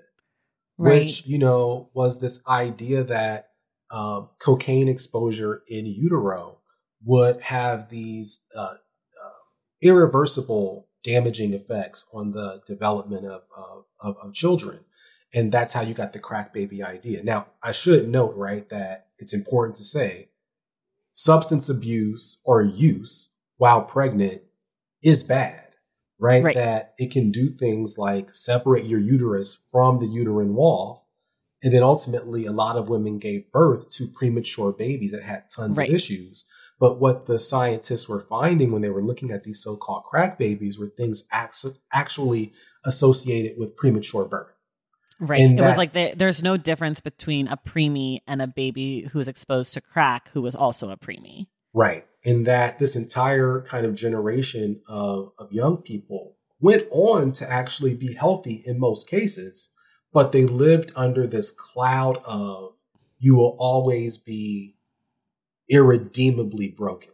right. 0.77 1.01
which, 1.01 1.25
you 1.25 1.37
know, 1.37 1.89
was 1.93 2.19
this 2.19 2.45
idea 2.47 3.03
that 3.03 3.49
um, 3.91 4.29
cocaine 4.39 4.87
exposure 4.87 5.63
in 5.67 5.85
utero 5.85 6.58
would 7.03 7.41
have 7.41 7.89
these 7.89 8.41
uh, 8.55 8.75
uh, 8.75 9.39
irreversible 9.81 10.87
damaging 11.03 11.53
effects 11.53 12.07
on 12.13 12.31
the 12.31 12.61
development 12.65 13.25
of, 13.25 13.43
of, 13.55 13.85
of, 13.99 14.17
of 14.21 14.33
children. 14.33 14.79
And 15.33 15.51
that's 15.51 15.73
how 15.73 15.81
you 15.81 15.93
got 15.93 16.13
the 16.13 16.19
crack 16.19 16.53
baby 16.53 16.83
idea. 16.83 17.23
Now, 17.23 17.47
I 17.61 17.71
should 17.71 18.09
note, 18.09 18.35
right, 18.35 18.67
that 18.69 19.07
it's 19.17 19.33
important 19.33 19.75
to 19.77 19.83
say 19.83 20.29
substance 21.13 21.69
abuse 21.69 22.39
or 22.43 22.61
use 22.61 23.29
while 23.57 23.83
pregnant 23.83 24.41
is 25.03 25.23
bad, 25.23 25.75
right? 26.17 26.43
right? 26.43 26.55
That 26.55 26.93
it 26.97 27.11
can 27.11 27.31
do 27.31 27.49
things 27.49 27.97
like 27.97 28.33
separate 28.33 28.85
your 28.85 28.99
uterus 28.99 29.59
from 29.71 29.99
the 29.99 30.07
uterine 30.07 30.55
wall. 30.55 31.07
And 31.61 31.73
then 31.73 31.83
ultimately, 31.83 32.45
a 32.45 32.53
lot 32.53 32.77
of 32.77 32.89
women 32.89 33.19
gave 33.19 33.51
birth 33.51 33.89
to 33.91 34.07
premature 34.07 34.71
babies 34.71 35.11
that 35.11 35.23
had 35.23 35.49
tons 35.49 35.77
right. 35.77 35.89
of 35.89 35.95
issues. 35.95 36.45
But 36.79 36.99
what 36.99 37.25
the 37.25 37.39
scientists 37.39 38.07
were 38.07 38.21
finding 38.21 38.71
when 38.71 38.81
they 38.81 38.89
were 38.89 39.03
looking 39.03 39.31
at 39.31 39.43
these 39.43 39.61
so 39.61 39.75
called 39.75 40.05
crack 40.05 40.37
babies 40.37 40.79
were 40.79 40.87
things 40.87 41.25
actually 41.91 42.53
associated 42.85 43.57
with 43.57 43.75
premature 43.75 44.25
birth. 44.25 44.53
Right. 45.19 45.41
And 45.41 45.59
it 45.59 45.61
that, 45.61 45.67
was 45.67 45.77
like 45.77 45.91
the, 45.91 46.13
there's 46.15 46.41
no 46.41 46.55
difference 46.55 47.01
between 47.01 47.49
a 47.49 47.57
preemie 47.57 48.19
and 48.25 48.41
a 48.41 48.47
baby 48.47 49.01
who 49.11 49.17
was 49.17 49.27
exposed 49.27 49.73
to 49.73 49.81
crack 49.81 50.29
who 50.29 50.41
was 50.41 50.55
also 50.55 50.89
a 50.89 50.97
preemie. 50.97 51.47
Right. 51.73 52.05
And 52.23 52.47
that 52.47 52.79
this 52.79 52.95
entire 52.95 53.61
kind 53.61 53.85
of 53.85 53.95
generation 53.95 54.81
of, 54.87 55.31
of 55.37 55.51
young 55.51 55.77
people 55.77 56.37
went 56.61 56.83
on 56.91 57.33
to 57.33 57.49
actually 57.49 57.93
be 57.93 58.13
healthy 58.13 58.63
in 58.65 58.79
most 58.79 59.09
cases, 59.09 59.71
but 60.13 60.31
they 60.31 60.45
lived 60.45 60.91
under 60.95 61.27
this 61.27 61.51
cloud 61.51 62.17
of 62.25 62.73
you 63.17 63.35
will 63.35 63.57
always 63.59 64.17
be 64.17 64.75
irredeemably 65.69 66.69
broken. 66.69 67.13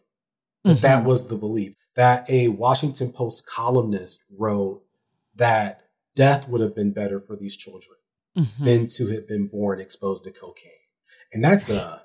Mm-hmm. 0.65 0.81
That 0.81 1.03
was 1.03 1.27
the 1.27 1.37
belief 1.37 1.75
that 1.95 2.29
a 2.29 2.49
Washington 2.49 3.11
Post 3.11 3.45
columnist 3.47 4.23
wrote 4.37 4.83
that 5.35 5.81
death 6.15 6.47
would 6.47 6.61
have 6.61 6.75
been 6.75 6.91
better 6.91 7.19
for 7.19 7.35
these 7.35 7.55
children 7.55 7.97
mm-hmm. 8.37 8.63
than 8.63 8.87
to 8.87 9.07
have 9.07 9.27
been 9.27 9.47
born 9.47 9.79
exposed 9.79 10.23
to 10.23 10.31
cocaine. 10.31 10.71
And 11.33 11.43
that's 11.43 11.69
a, 11.69 12.03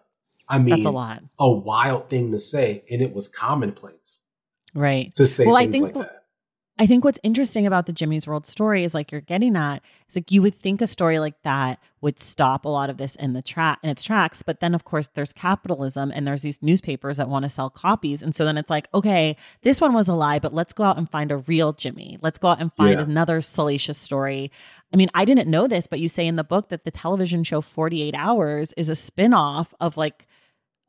I 0.48 0.58
mean, 0.58 0.70
that's 0.70 0.84
a 0.84 0.90
lot, 0.90 1.22
a 1.38 1.50
wild 1.50 2.10
thing 2.10 2.32
to 2.32 2.38
say. 2.38 2.84
And 2.90 3.00
it 3.00 3.14
was 3.14 3.28
commonplace. 3.28 4.22
Right. 4.74 5.14
To 5.16 5.26
say 5.26 5.46
well, 5.46 5.56
things 5.56 5.68
I 5.68 5.72
think 5.72 5.96
like 5.96 6.06
that. 6.06 6.19
I 6.80 6.86
think 6.86 7.04
what's 7.04 7.20
interesting 7.22 7.66
about 7.66 7.84
the 7.84 7.92
Jimmy's 7.92 8.26
World 8.26 8.46
story 8.46 8.84
is 8.84 8.94
like 8.94 9.12
you're 9.12 9.20
getting 9.20 9.54
at 9.54 9.82
is 10.08 10.16
like 10.16 10.32
you 10.32 10.40
would 10.40 10.54
think 10.54 10.80
a 10.80 10.86
story 10.86 11.18
like 11.18 11.34
that 11.42 11.78
would 12.00 12.18
stop 12.18 12.64
a 12.64 12.70
lot 12.70 12.88
of 12.88 12.96
this 12.96 13.16
in 13.16 13.34
the 13.34 13.42
track 13.42 13.78
in 13.82 13.90
its 13.90 14.02
tracks, 14.02 14.42
but 14.42 14.60
then 14.60 14.74
of 14.74 14.84
course 14.84 15.08
there's 15.08 15.34
capitalism 15.34 16.10
and 16.14 16.26
there's 16.26 16.40
these 16.40 16.62
newspapers 16.62 17.18
that 17.18 17.28
want 17.28 17.42
to 17.42 17.50
sell 17.50 17.68
copies, 17.68 18.22
and 18.22 18.34
so 18.34 18.46
then 18.46 18.56
it's 18.56 18.70
like 18.70 18.88
okay, 18.94 19.36
this 19.60 19.78
one 19.78 19.92
was 19.92 20.08
a 20.08 20.14
lie, 20.14 20.38
but 20.38 20.54
let's 20.54 20.72
go 20.72 20.84
out 20.84 20.96
and 20.96 21.10
find 21.10 21.30
a 21.30 21.36
real 21.36 21.74
Jimmy. 21.74 22.16
Let's 22.22 22.38
go 22.38 22.48
out 22.48 22.62
and 22.62 22.72
find 22.72 22.98
yeah. 22.98 23.04
another 23.04 23.42
salacious 23.42 23.98
story. 23.98 24.50
I 24.90 24.96
mean, 24.96 25.10
I 25.12 25.26
didn't 25.26 25.50
know 25.50 25.66
this, 25.66 25.86
but 25.86 26.00
you 26.00 26.08
say 26.08 26.26
in 26.26 26.36
the 26.36 26.44
book 26.44 26.70
that 26.70 26.84
the 26.84 26.90
television 26.90 27.44
show 27.44 27.60
48 27.60 28.14
Hours 28.14 28.72
is 28.78 28.88
a 28.88 28.92
spinoff 28.92 29.66
of 29.80 29.98
like 29.98 30.26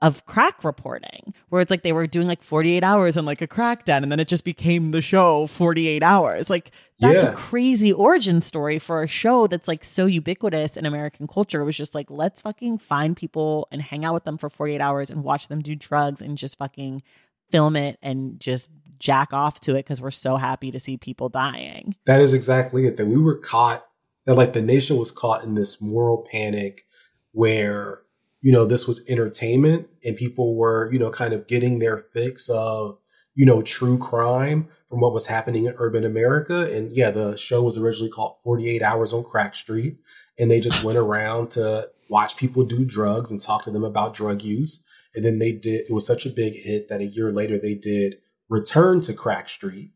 of 0.02 0.26
crack 0.26 0.64
reporting 0.64 1.34
where 1.50 1.62
it's 1.62 1.70
like 1.70 1.84
they 1.84 1.94
were 1.94 2.08
doing 2.08 2.28
like 2.28 2.42
48 2.42 2.84
hours 2.84 3.18
in 3.18 3.26
like 3.26 3.42
a 3.42 3.48
crack 3.48 3.86
den 3.86 4.02
and 4.02 4.12
then 4.12 4.20
it 4.20 4.28
just 4.28 4.44
became 4.44 4.92
the 4.92 5.02
show 5.02 5.46
48 5.46 6.02
hours. 6.02 6.50
Like 6.50 6.72
that's 7.00 7.24
yeah. 7.24 7.32
a 7.32 7.36
crazy 7.36 7.94
origin 7.94 8.42
story 8.42 8.80
for 8.80 9.04
a 9.04 9.08
show 9.08 9.46
that's 9.46 9.68
like 9.68 9.84
so 9.84 10.08
ubiquitous 10.08 10.76
in 10.76 10.86
american 10.86 11.28
culture. 11.28 11.62
It 11.62 11.66
was 11.66 11.78
just 11.78 11.94
like 11.94 12.10
let's 12.10 12.42
fucking 12.42 12.80
find 12.80 13.16
people 13.16 13.68
and 13.72 13.82
hang 13.82 14.04
out 14.04 14.16
with 14.16 14.24
them 14.24 14.38
for 14.38 14.50
48 14.50 14.82
hours 14.82 15.12
and 15.12 15.24
watch 15.24 15.50
them 15.50 15.62
do 15.62 15.76
drugs 15.76 16.22
and 16.22 16.38
just 16.38 16.58
fucking 16.58 17.04
film 17.52 17.76
it 17.76 18.00
and 18.02 18.40
just 18.40 18.70
jack 18.98 19.34
off 19.34 19.60
to 19.60 19.74
it 19.74 19.80
because 19.80 20.02
we're 20.02 20.12
so 20.12 20.38
happy 20.38 20.72
to 20.72 20.80
see 20.80 20.98
people 20.98 21.30
dying. 21.30 21.96
That 22.06 22.22
is 22.22 22.34
exactly 22.34 22.88
it 22.88 22.98
that 22.98 23.08
we 23.08 23.18
were 23.18 23.38
caught 23.38 23.86
that 24.26 24.36
like 24.36 24.54
the 24.54 24.62
nation 24.62 24.98
was 24.98 25.12
caught 25.12 25.44
in 25.44 25.56
this 25.56 25.82
moral 25.82 26.20
panic 26.20 26.86
where 27.34 28.02
you 28.42 28.52
know, 28.52 28.66
this 28.66 28.88
was 28.88 29.06
entertainment 29.08 29.88
and 30.04 30.18
people 30.18 30.56
were, 30.56 30.92
you 30.92 31.00
know, 31.00 31.12
kind 31.12 31.34
of 31.34 31.48
getting 31.48 31.80
their 31.80 31.98
fix 31.98 32.50
of, 32.50 32.98
you 33.36 33.46
know, 33.46 33.62
true 33.62 33.98
crime 33.98 34.68
from 34.90 35.00
what 35.00 35.14
was 35.14 35.28
happening 35.28 35.66
in 35.66 35.74
urban 35.78 36.04
America. 36.04 36.70
And 36.72 36.92
yeah, 36.92 37.12
the 37.12 37.38
show 37.38 37.64
was 37.64 37.78
originally 37.78 38.12
called 38.12 38.38
48 38.44 38.82
Hours 38.82 39.14
on 39.14 39.24
Crack 39.24 39.56
Street. 39.56 39.98
And 40.40 40.50
they 40.50 40.60
just 40.60 40.84
went 40.84 40.98
around 40.98 41.52
to 41.52 41.90
watch 42.10 42.36
people 42.36 42.64
do 42.64 42.84
drugs 42.84 43.32
and 43.32 43.42
talk 43.42 43.64
to 43.64 43.72
them 43.72 43.84
about 43.84 44.14
drug 44.14 44.42
use. 44.42 44.84
And 45.14 45.24
then 45.24 45.40
they 45.40 45.52
did, 45.52 45.86
it 45.88 45.94
was 45.94 46.06
such 46.06 46.26
a 46.26 46.30
big 46.30 46.56
hit 46.56 46.88
that 46.90 47.02
a 47.02 47.06
year 47.06 47.32
later 47.32 47.58
they 47.60 47.76
did 47.76 48.18
Return 48.50 49.00
to 49.02 49.14
Crack 49.14 49.48
Street, 49.48 49.92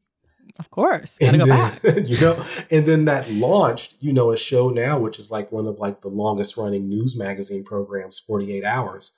of 0.58 0.70
course. 0.72 1.18
Gotta 1.18 1.34
and 1.34 1.40
go 1.42 1.46
then, 1.48 1.96
back. 1.96 2.08
you 2.08 2.20
know, 2.20 2.44
and 2.72 2.86
then 2.86 3.06
that 3.06 3.30
launched, 3.30 3.96
you 4.00 4.14
know, 4.14 4.32
a 4.32 4.38
show 4.38 4.70
now, 4.70 4.98
which 4.98 5.20
is 5.20 5.32
like 5.32 5.52
one 5.52 5.68
of 5.68 5.80
like 5.80 6.02
the 6.02 6.08
longest 6.08 6.56
running 6.56 6.88
news 6.88 7.18
magazine 7.18 7.64
programs, 7.64 8.20
48 8.20 8.64
hours. 8.64 9.12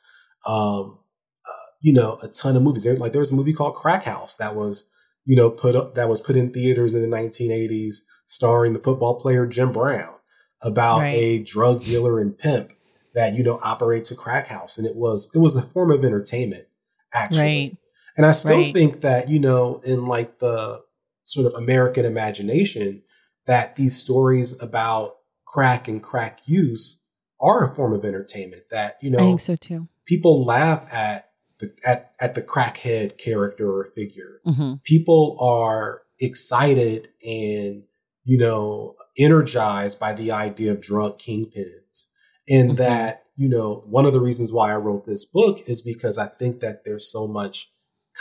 Um, 0.45 0.99
uh, 1.47 1.67
you 1.79 1.93
know, 1.93 2.17
a 2.23 2.27
ton 2.27 2.55
of 2.55 2.63
movies. 2.63 2.83
There, 2.83 2.95
like 2.95 3.11
there 3.11 3.19
was 3.19 3.31
a 3.31 3.35
movie 3.35 3.53
called 3.53 3.75
Crack 3.75 4.03
House 4.03 4.35
that 4.37 4.55
was, 4.55 4.85
you 5.25 5.35
know, 5.35 5.49
put 5.51 5.75
up, 5.75 5.93
that 5.95 6.09
was 6.09 6.21
put 6.21 6.37
in 6.37 6.51
theaters 6.51 6.95
in 6.95 7.07
the 7.07 7.15
1980s, 7.15 7.97
starring 8.25 8.73
the 8.73 8.79
football 8.79 9.19
player 9.19 9.45
Jim 9.45 9.71
Brown 9.71 10.15
about 10.61 11.01
right. 11.01 11.13
a 11.13 11.39
drug 11.39 11.83
dealer 11.83 12.19
and 12.19 12.35
pimp 12.35 12.73
that, 13.13 13.35
you 13.35 13.43
know, 13.43 13.59
operates 13.61 14.09
a 14.09 14.15
crack 14.15 14.47
house. 14.47 14.79
And 14.79 14.87
it 14.87 14.95
was, 14.95 15.29
it 15.35 15.39
was 15.39 15.55
a 15.55 15.61
form 15.61 15.91
of 15.91 16.03
entertainment, 16.03 16.65
actually. 17.13 17.41
Right. 17.41 17.77
And 18.15 18.25
I 18.25 18.31
still 18.31 18.57
right. 18.57 18.73
think 18.73 19.01
that, 19.01 19.29
you 19.29 19.39
know, 19.39 19.81
in 19.85 20.07
like 20.07 20.39
the, 20.39 20.81
sort 21.27 21.45
of 21.45 21.53
American 21.53 22.05
imagination 22.05 23.01
that 23.47 23.75
these 23.75 24.01
stories 24.01 24.59
about 24.61 25.17
crack 25.45 25.87
and 25.87 26.01
crack 26.01 26.39
use 26.45 26.99
are 27.39 27.69
a 27.69 27.75
form 27.75 27.93
of 27.93 28.05
entertainment 28.05 28.63
that, 28.71 28.95
you 29.01 29.09
know, 29.09 29.19
I 29.19 29.23
think 29.23 29.41
so 29.41 29.55
too. 29.57 29.89
People 30.05 30.45
laugh 30.45 30.87
at 30.91 31.31
the, 31.59 31.75
at, 31.85 32.13
at 32.21 32.33
the 32.33 32.41
crackhead 32.41 33.17
character 33.17 33.69
or 33.69 33.91
figure. 33.93 34.39
Mm-hmm. 34.47 34.75
People 34.83 35.37
are 35.41 36.03
excited 36.17 37.09
and, 37.21 37.83
you 38.23 38.37
know, 38.37 38.95
energized 39.17 39.99
by 39.99 40.13
the 40.13 40.31
idea 40.31 40.71
of 40.71 40.81
drug 40.81 41.19
kingpins. 41.19 42.07
And 42.47 42.69
mm-hmm. 42.69 42.75
that, 42.77 43.23
you 43.35 43.49
know, 43.49 43.83
one 43.85 44.05
of 44.05 44.13
the 44.13 44.21
reasons 44.21 44.53
why 44.53 44.71
I 44.71 44.77
wrote 44.77 45.03
this 45.03 45.25
book 45.25 45.59
is 45.67 45.81
because 45.81 46.17
I 46.17 46.27
think 46.27 46.61
that 46.61 46.85
there's 46.85 47.11
so 47.11 47.27
much 47.27 47.69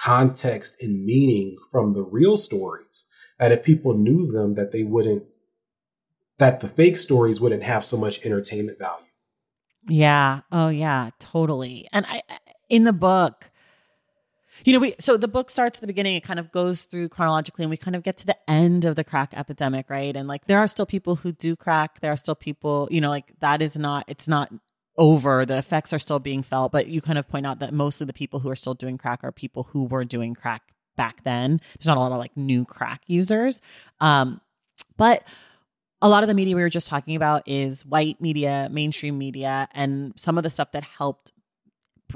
context 0.03 0.77
and 0.83 1.05
meaning 1.05 1.57
from 1.71 1.95
the 1.95 2.03
real 2.03 2.37
stories 2.37 3.07
that 3.39 3.53
if 3.53 3.63
people 3.63 3.95
knew 3.95 4.31
them 4.31 4.55
that 4.55 4.73
they 4.73 4.85
wouldn't 4.85 5.25
that 6.39 6.61
the 6.61 6.69
fake 6.69 6.97
stories 6.97 7.41
wouldn't 7.41 7.63
have 7.63 7.85
so 7.85 7.97
much 7.97 8.25
entertainment 8.25 8.79
value. 8.79 9.07
Yeah. 9.89 10.41
Oh 10.53 10.69
yeah. 10.69 11.11
Totally. 11.19 11.89
And 11.93 12.05
i 12.07 12.23
in 12.69 12.83
the 12.83 12.93
book 12.93 13.51
you 14.65 14.73
know 14.73 14.81
we 14.81 14.95
so 14.99 15.17
the 15.17 15.29
book 15.29 15.51
starts 15.51 15.79
at 15.79 15.81
the 15.81 15.87
beginning. 15.87 16.17
It 16.17 16.25
kind 16.25 16.41
of 16.41 16.51
goes 16.51 16.83
through 16.83 17.11
chronologically 17.11 17.65
and 17.65 17.71
we 17.71 17.77
kind 17.77 17.95
of 17.95 18.03
get 18.03 18.17
to 18.19 18.27
the 18.27 18.37
end 18.51 18.85
of 18.85 18.97
the 18.97 19.05
crack 19.05 19.33
epidemic 19.35 19.89
right? 19.89 20.17
And 20.17 20.27
like 20.29 20.47
there 20.47 20.59
are 20.59 20.67
still 20.67 20.87
people 20.87 21.17
who 21.17 21.33
do 21.33 21.57
crack. 21.57 22.01
There 22.01 22.13
are 22.13 22.17
still 22.17 22.35
people 22.35 22.89
you 22.91 23.01
know 23.01 23.11
like 23.11 23.33
that 23.41 23.63
is 23.63 23.79
not 23.79 24.05
it's 24.09 24.27
not 24.29 24.53
over. 24.99 25.45
The 25.45 25.59
effects 25.59 25.93
are 25.93 25.99
still 25.99 26.19
being 26.19 26.43
felt, 26.43 26.73
but 26.73 26.87
you 26.89 27.01
kind 27.01 27.19
of 27.19 27.29
point 27.29 27.47
out 27.47 27.61
that 27.61 27.73
mostly 27.73 28.07
the 28.07 28.13
people 28.13 28.41
who 28.41 28.51
are 28.51 28.57
still 28.57 28.75
doing 28.75 28.99
crack 28.99 29.23
are 29.23 29.33
people 29.33 29.65
who 29.65 29.85
were 29.85 30.05
doing 30.05 30.35
crack 30.35 30.63
back 30.97 31.23
then. 31.25 31.61
There's 31.79 31.87
not 31.87 31.97
a 31.97 32.01
lot 32.01 32.13
of 32.13 32.19
like 32.19 32.37
new 32.37 32.65
crack 32.65 33.03
users. 33.07 33.61
Um, 34.01 34.41
but 34.97 35.25
a 36.03 36.09
lot 36.09 36.23
of 36.23 36.29
the 36.29 36.35
media 36.35 36.55
we 36.55 36.63
were 36.63 36.69
just 36.69 36.89
talking 36.89 37.17
about 37.17 37.43
is 37.47 37.85
white 37.87 38.21
media, 38.21 38.69
mainstream 38.71 39.19
media, 39.19 39.69
and 39.73 40.13
some 40.17 40.37
of 40.37 40.45
the 40.45 40.51
stuff 40.51 40.73
that 40.73 40.85
helped 40.85 41.33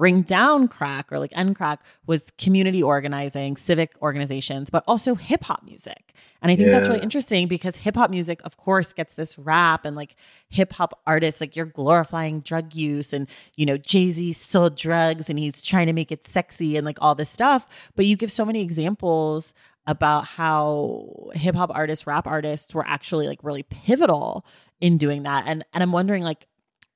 bring 0.00 0.22
down 0.22 0.66
crack 0.66 1.12
or 1.12 1.18
like 1.18 1.30
end 1.34 1.54
crack 1.54 1.84
was 2.06 2.32
community 2.38 2.82
organizing, 2.82 3.54
civic 3.54 3.92
organizations, 4.00 4.70
but 4.70 4.82
also 4.88 5.14
hip 5.14 5.44
hop 5.44 5.62
music. 5.62 6.14
And 6.40 6.50
I 6.50 6.56
think 6.56 6.68
yeah. 6.68 6.72
that's 6.72 6.88
really 6.88 7.02
interesting 7.02 7.48
because 7.48 7.76
hip 7.76 7.96
hop 7.96 8.10
music, 8.10 8.40
of 8.42 8.56
course, 8.56 8.94
gets 8.94 9.12
this 9.12 9.38
rap 9.38 9.84
and 9.84 9.96
like 9.96 10.16
hip 10.48 10.72
hop 10.72 10.98
artists, 11.06 11.38
like 11.38 11.54
you're 11.54 11.66
glorifying 11.66 12.40
drug 12.40 12.74
use 12.74 13.12
and, 13.12 13.28
you 13.56 13.66
know, 13.66 13.76
Jay 13.76 14.10
Z 14.10 14.32
sold 14.32 14.74
drugs 14.74 15.28
and 15.28 15.38
he's 15.38 15.60
trying 15.60 15.86
to 15.86 15.92
make 15.92 16.10
it 16.10 16.26
sexy 16.26 16.78
and 16.78 16.86
like 16.86 16.96
all 17.02 17.14
this 17.14 17.28
stuff. 17.28 17.90
But 17.94 18.06
you 18.06 18.16
give 18.16 18.32
so 18.32 18.46
many 18.46 18.62
examples 18.62 19.52
about 19.86 20.24
how 20.24 21.30
hip 21.34 21.54
hop 21.54 21.70
artists, 21.74 22.06
rap 22.06 22.26
artists 22.26 22.72
were 22.72 22.86
actually 22.86 23.28
like 23.28 23.40
really 23.42 23.64
pivotal 23.64 24.46
in 24.80 24.96
doing 24.96 25.24
that. 25.24 25.44
And 25.46 25.62
and 25.74 25.82
I'm 25.82 25.92
wondering 25.92 26.22
like 26.22 26.46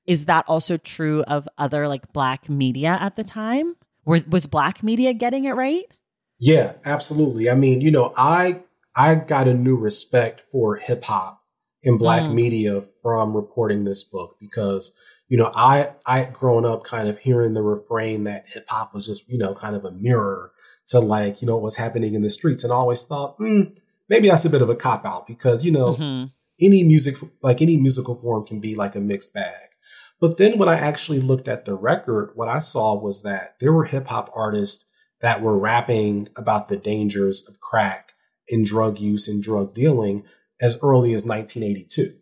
is 0.06 0.26
that 0.26 0.44
also 0.48 0.76
true 0.76 1.22
of 1.24 1.48
other 1.58 1.88
like 1.88 2.12
black 2.12 2.48
media 2.48 2.98
at 3.00 3.16
the 3.16 3.24
time? 3.24 3.76
Were, 4.04 4.20
was 4.28 4.46
black 4.46 4.82
media 4.82 5.14
getting 5.14 5.44
it 5.44 5.52
right? 5.52 5.84
Yeah, 6.38 6.74
absolutely. 6.84 7.48
I 7.48 7.54
mean, 7.54 7.80
you 7.80 7.90
know, 7.90 8.12
I 8.16 8.60
I 8.94 9.14
got 9.14 9.48
a 9.48 9.54
new 9.54 9.76
respect 9.76 10.42
for 10.50 10.76
hip 10.76 11.04
hop 11.04 11.42
in 11.82 11.98
black 11.98 12.22
mm. 12.22 12.34
media 12.34 12.82
from 13.02 13.34
reporting 13.34 13.84
this 13.84 14.04
book 14.04 14.36
because 14.40 14.92
you 15.28 15.36
know 15.36 15.52
I 15.54 15.92
I 16.06 16.20
had 16.20 16.32
grown 16.32 16.64
up 16.64 16.84
kind 16.84 17.08
of 17.08 17.18
hearing 17.18 17.54
the 17.54 17.62
refrain 17.62 18.24
that 18.24 18.46
hip 18.48 18.66
hop 18.68 18.94
was 18.94 19.06
just 19.06 19.28
you 19.28 19.38
know 19.38 19.54
kind 19.54 19.76
of 19.76 19.84
a 19.84 19.90
mirror 19.90 20.52
to 20.88 21.00
like 21.00 21.40
you 21.40 21.46
know 21.46 21.58
what's 21.58 21.76
happening 21.76 22.14
in 22.14 22.22
the 22.22 22.30
streets, 22.30 22.64
and 22.64 22.72
I 22.72 22.76
always 22.76 23.04
thought 23.04 23.38
mm, 23.38 23.76
maybe 24.08 24.28
that's 24.28 24.44
a 24.44 24.50
bit 24.50 24.62
of 24.62 24.70
a 24.70 24.76
cop 24.76 25.04
out 25.04 25.26
because 25.26 25.64
you 25.64 25.72
know 25.72 25.94
mm-hmm. 25.94 26.26
any 26.60 26.82
music 26.82 27.16
like 27.42 27.62
any 27.62 27.76
musical 27.76 28.16
form 28.16 28.46
can 28.46 28.60
be 28.60 28.74
like 28.74 28.94
a 28.96 29.00
mixed 29.00 29.34
bag. 29.34 29.70
But 30.20 30.38
then 30.38 30.58
when 30.58 30.68
I 30.68 30.78
actually 30.78 31.20
looked 31.20 31.48
at 31.48 31.64
the 31.64 31.74
record, 31.74 32.32
what 32.34 32.48
I 32.48 32.58
saw 32.58 32.98
was 32.98 33.22
that 33.22 33.56
there 33.60 33.72
were 33.72 33.84
hip 33.84 34.06
hop 34.06 34.30
artists 34.34 34.86
that 35.20 35.42
were 35.42 35.58
rapping 35.58 36.28
about 36.36 36.68
the 36.68 36.76
dangers 36.76 37.46
of 37.48 37.60
crack 37.60 38.12
and 38.48 38.64
drug 38.64 38.98
use 38.98 39.26
and 39.28 39.42
drug 39.42 39.74
dealing 39.74 40.22
as 40.60 40.78
early 40.82 41.12
as 41.14 41.24
1982. 41.24 42.14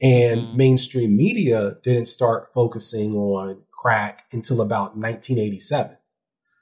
And 0.00 0.40
mm. 0.40 0.54
mainstream 0.54 1.16
media 1.16 1.76
didn't 1.82 2.06
start 2.06 2.52
focusing 2.52 3.14
on 3.14 3.62
crack 3.72 4.24
until 4.32 4.60
about 4.60 4.96
1987. 4.96 5.96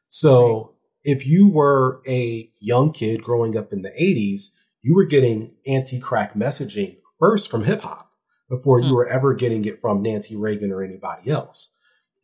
So 0.08 0.56
right. 0.56 1.16
if 1.16 1.26
you 1.26 1.48
were 1.48 2.00
a 2.06 2.50
young 2.60 2.92
kid 2.92 3.22
growing 3.22 3.56
up 3.56 3.72
in 3.72 3.82
the 3.82 3.90
80s, 3.90 4.50
you 4.82 4.94
were 4.94 5.04
getting 5.04 5.56
anti 5.66 5.98
crack 5.98 6.34
messaging 6.34 6.96
first 7.18 7.50
from 7.50 7.64
hip 7.64 7.80
hop 7.80 8.05
before 8.48 8.80
you 8.80 8.88
hmm. 8.88 8.94
were 8.94 9.08
ever 9.08 9.34
getting 9.34 9.64
it 9.64 9.80
from 9.80 10.02
Nancy 10.02 10.36
Reagan 10.36 10.72
or 10.72 10.82
anybody 10.82 11.30
else. 11.30 11.70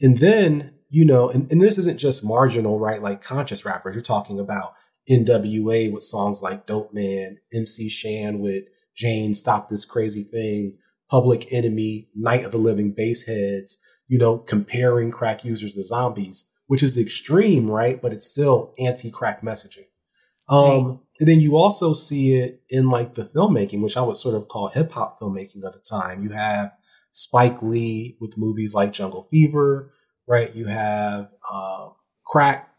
And 0.00 0.18
then, 0.18 0.74
you 0.88 1.04
know, 1.04 1.28
and, 1.28 1.50
and 1.50 1.60
this 1.60 1.78
isn't 1.78 1.98
just 1.98 2.24
marginal, 2.24 2.78
right? 2.78 3.00
Like 3.00 3.22
conscious 3.22 3.64
rappers. 3.64 3.94
You're 3.94 4.02
talking 4.02 4.38
about 4.38 4.74
NWA 5.10 5.92
with 5.92 6.02
songs 6.02 6.42
like 6.42 6.66
Dope 6.66 6.92
Man, 6.92 7.38
MC 7.52 7.88
Shan 7.88 8.38
with 8.40 8.64
Jane, 8.94 9.34
Stop 9.34 9.68
This 9.68 9.84
Crazy 9.84 10.22
Thing, 10.22 10.78
Public 11.10 11.52
Enemy, 11.52 12.08
Night 12.14 12.44
of 12.44 12.52
the 12.52 12.58
Living 12.58 12.92
Baseheads, 12.92 13.78
you 14.06 14.18
know, 14.18 14.38
comparing 14.38 15.10
crack 15.10 15.44
users 15.44 15.74
to 15.74 15.82
zombies, 15.82 16.48
which 16.66 16.82
is 16.82 16.98
extreme, 16.98 17.70
right? 17.70 18.00
But 18.00 18.12
it's 18.12 18.26
still 18.26 18.74
anti 18.78 19.10
crack 19.10 19.42
messaging. 19.42 19.86
Um, 20.48 20.86
right. 20.86 20.98
And 21.20 21.28
then 21.28 21.40
you 21.40 21.56
also 21.56 21.92
see 21.92 22.34
it 22.34 22.62
in 22.68 22.88
like 22.88 23.14
the 23.14 23.24
filmmaking, 23.24 23.80
which 23.82 23.96
I 23.96 24.02
would 24.02 24.18
sort 24.18 24.34
of 24.34 24.48
call 24.48 24.68
hip 24.68 24.92
hop 24.92 25.20
filmmaking 25.20 25.64
at 25.64 25.72
the 25.72 25.78
time. 25.78 26.22
You 26.22 26.30
have 26.30 26.72
Spike 27.10 27.62
Lee 27.62 28.16
with 28.20 28.36
movies 28.36 28.74
like 28.74 28.92
Jungle 28.92 29.28
Fever, 29.30 29.92
right? 30.26 30.54
You 30.54 30.66
have 30.66 31.30
uh, 31.50 31.90
crack 32.24 32.70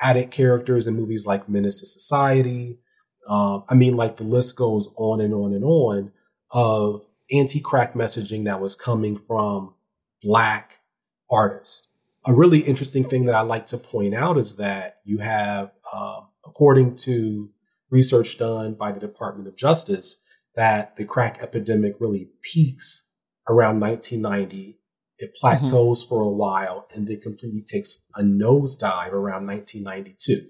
addict 0.00 0.30
characters 0.30 0.86
in 0.86 0.94
movies 0.94 1.26
like 1.26 1.48
Menace 1.48 1.80
to 1.80 1.86
Society. 1.86 2.78
Um, 3.28 3.64
I 3.68 3.74
mean, 3.74 3.96
like 3.96 4.16
the 4.16 4.24
list 4.24 4.56
goes 4.56 4.92
on 4.96 5.20
and 5.20 5.34
on 5.34 5.52
and 5.52 5.64
on 5.64 6.12
of 6.52 7.02
anti-crack 7.32 7.94
messaging 7.94 8.44
that 8.44 8.60
was 8.60 8.76
coming 8.76 9.16
from 9.16 9.74
black 10.22 10.80
artists. 11.30 11.88
A 12.26 12.32
really 12.32 12.60
interesting 12.60 13.04
thing 13.04 13.26
that 13.26 13.34
I 13.34 13.40
like 13.40 13.66
to 13.66 13.78
point 13.78 14.14
out 14.14 14.36
is 14.36 14.56
that 14.56 14.98
you 15.04 15.18
have, 15.18 15.72
um, 15.92 16.28
according 16.46 16.96
to 16.96 17.50
research 17.90 18.38
done 18.38 18.74
by 18.74 18.92
the 18.92 19.00
Department 19.00 19.48
of 19.48 19.56
Justice, 19.56 20.20
that 20.54 20.96
the 20.96 21.04
crack 21.04 21.38
epidemic 21.40 21.96
really 22.00 22.30
peaks 22.42 23.04
around 23.48 23.80
1990. 23.80 24.78
It 25.18 25.34
plateaus 25.34 26.02
mm-hmm. 26.02 26.08
for 26.08 26.22
a 26.22 26.30
while 26.30 26.86
and 26.94 27.06
then 27.06 27.20
completely 27.20 27.62
takes 27.62 28.02
a 28.14 28.22
nosedive 28.22 29.12
around 29.12 29.46
1992. 29.46 30.48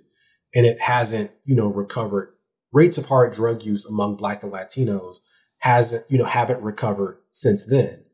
And 0.54 0.66
it 0.66 0.80
hasn't, 0.80 1.32
you 1.44 1.54
know, 1.54 1.68
recovered. 1.68 2.34
Rates 2.72 2.98
of 2.98 3.06
hard 3.06 3.32
drug 3.32 3.62
use 3.62 3.86
among 3.86 4.16
Black 4.16 4.42
and 4.42 4.52
Latinos 4.52 5.20
hasn't, 5.58 6.04
you 6.10 6.18
know, 6.18 6.24
haven't 6.24 6.62
recovered 6.62 7.18
since 7.30 7.66
then. 7.66 8.04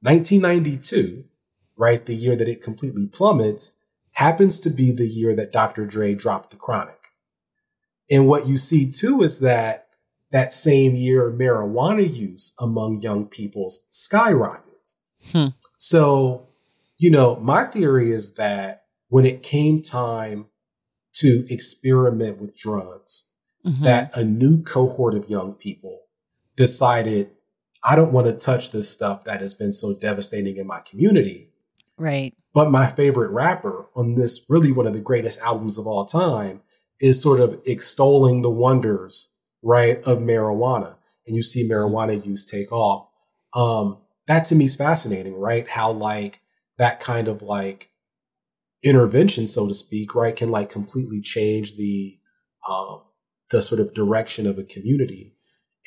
1992, 0.00 1.24
right, 1.76 2.04
the 2.04 2.14
year 2.14 2.36
that 2.36 2.48
it 2.48 2.62
completely 2.62 3.06
plummets, 3.06 3.72
happens 4.12 4.60
to 4.60 4.70
be 4.70 4.92
the 4.92 5.08
year 5.08 5.34
that 5.34 5.52
Dr. 5.52 5.86
Dre 5.86 6.14
dropped 6.14 6.50
the 6.50 6.56
chronic. 6.56 6.95
And 8.10 8.26
what 8.26 8.46
you 8.46 8.56
see 8.56 8.90
too 8.90 9.22
is 9.22 9.40
that 9.40 9.86
that 10.30 10.52
same 10.52 10.94
year, 10.94 11.32
marijuana 11.32 12.12
use 12.12 12.52
among 12.58 13.00
young 13.00 13.26
people 13.26 13.72
skyrockets. 13.90 15.00
Hmm. 15.32 15.48
So, 15.76 16.48
you 16.98 17.10
know, 17.10 17.36
my 17.36 17.64
theory 17.64 18.10
is 18.10 18.34
that 18.34 18.84
when 19.08 19.24
it 19.24 19.42
came 19.42 19.82
time 19.82 20.46
to 21.14 21.46
experiment 21.48 22.40
with 22.40 22.56
drugs, 22.56 23.26
mm-hmm. 23.64 23.84
that 23.84 24.16
a 24.16 24.24
new 24.24 24.62
cohort 24.62 25.14
of 25.14 25.30
young 25.30 25.54
people 25.54 26.02
decided, 26.56 27.30
I 27.82 27.96
don't 27.96 28.12
want 28.12 28.26
to 28.26 28.32
touch 28.32 28.72
this 28.72 28.90
stuff 28.90 29.24
that 29.24 29.40
has 29.40 29.54
been 29.54 29.72
so 29.72 29.94
devastating 29.94 30.56
in 30.56 30.66
my 30.66 30.80
community. 30.80 31.50
Right. 31.96 32.34
But 32.52 32.70
my 32.70 32.86
favorite 32.86 33.30
rapper 33.30 33.88
on 33.94 34.14
this 34.14 34.44
really 34.48 34.72
one 34.72 34.86
of 34.86 34.92
the 34.92 35.00
greatest 35.00 35.40
albums 35.40 35.78
of 35.78 35.86
all 35.86 36.04
time 36.04 36.62
is 37.00 37.22
sort 37.22 37.40
of 37.40 37.60
extolling 37.66 38.42
the 38.42 38.50
wonders, 38.50 39.30
right, 39.62 40.02
of 40.04 40.18
marijuana. 40.18 40.94
And 41.26 41.36
you 41.36 41.42
see 41.42 41.68
marijuana 41.68 42.24
use 42.24 42.44
take 42.44 42.72
off. 42.72 43.08
Um, 43.54 43.98
that 44.26 44.44
to 44.46 44.54
me 44.54 44.66
is 44.66 44.76
fascinating, 44.76 45.34
right? 45.34 45.68
How 45.68 45.90
like 45.90 46.40
that 46.78 47.00
kind 47.00 47.28
of 47.28 47.42
like 47.42 47.90
intervention, 48.82 49.46
so 49.46 49.66
to 49.68 49.74
speak, 49.74 50.14
right, 50.14 50.36
can 50.36 50.50
like 50.50 50.68
completely 50.70 51.20
change 51.20 51.76
the, 51.76 52.18
um, 52.68 53.02
the 53.50 53.62
sort 53.62 53.80
of 53.80 53.94
direction 53.94 54.46
of 54.46 54.58
a 54.58 54.64
community. 54.64 55.34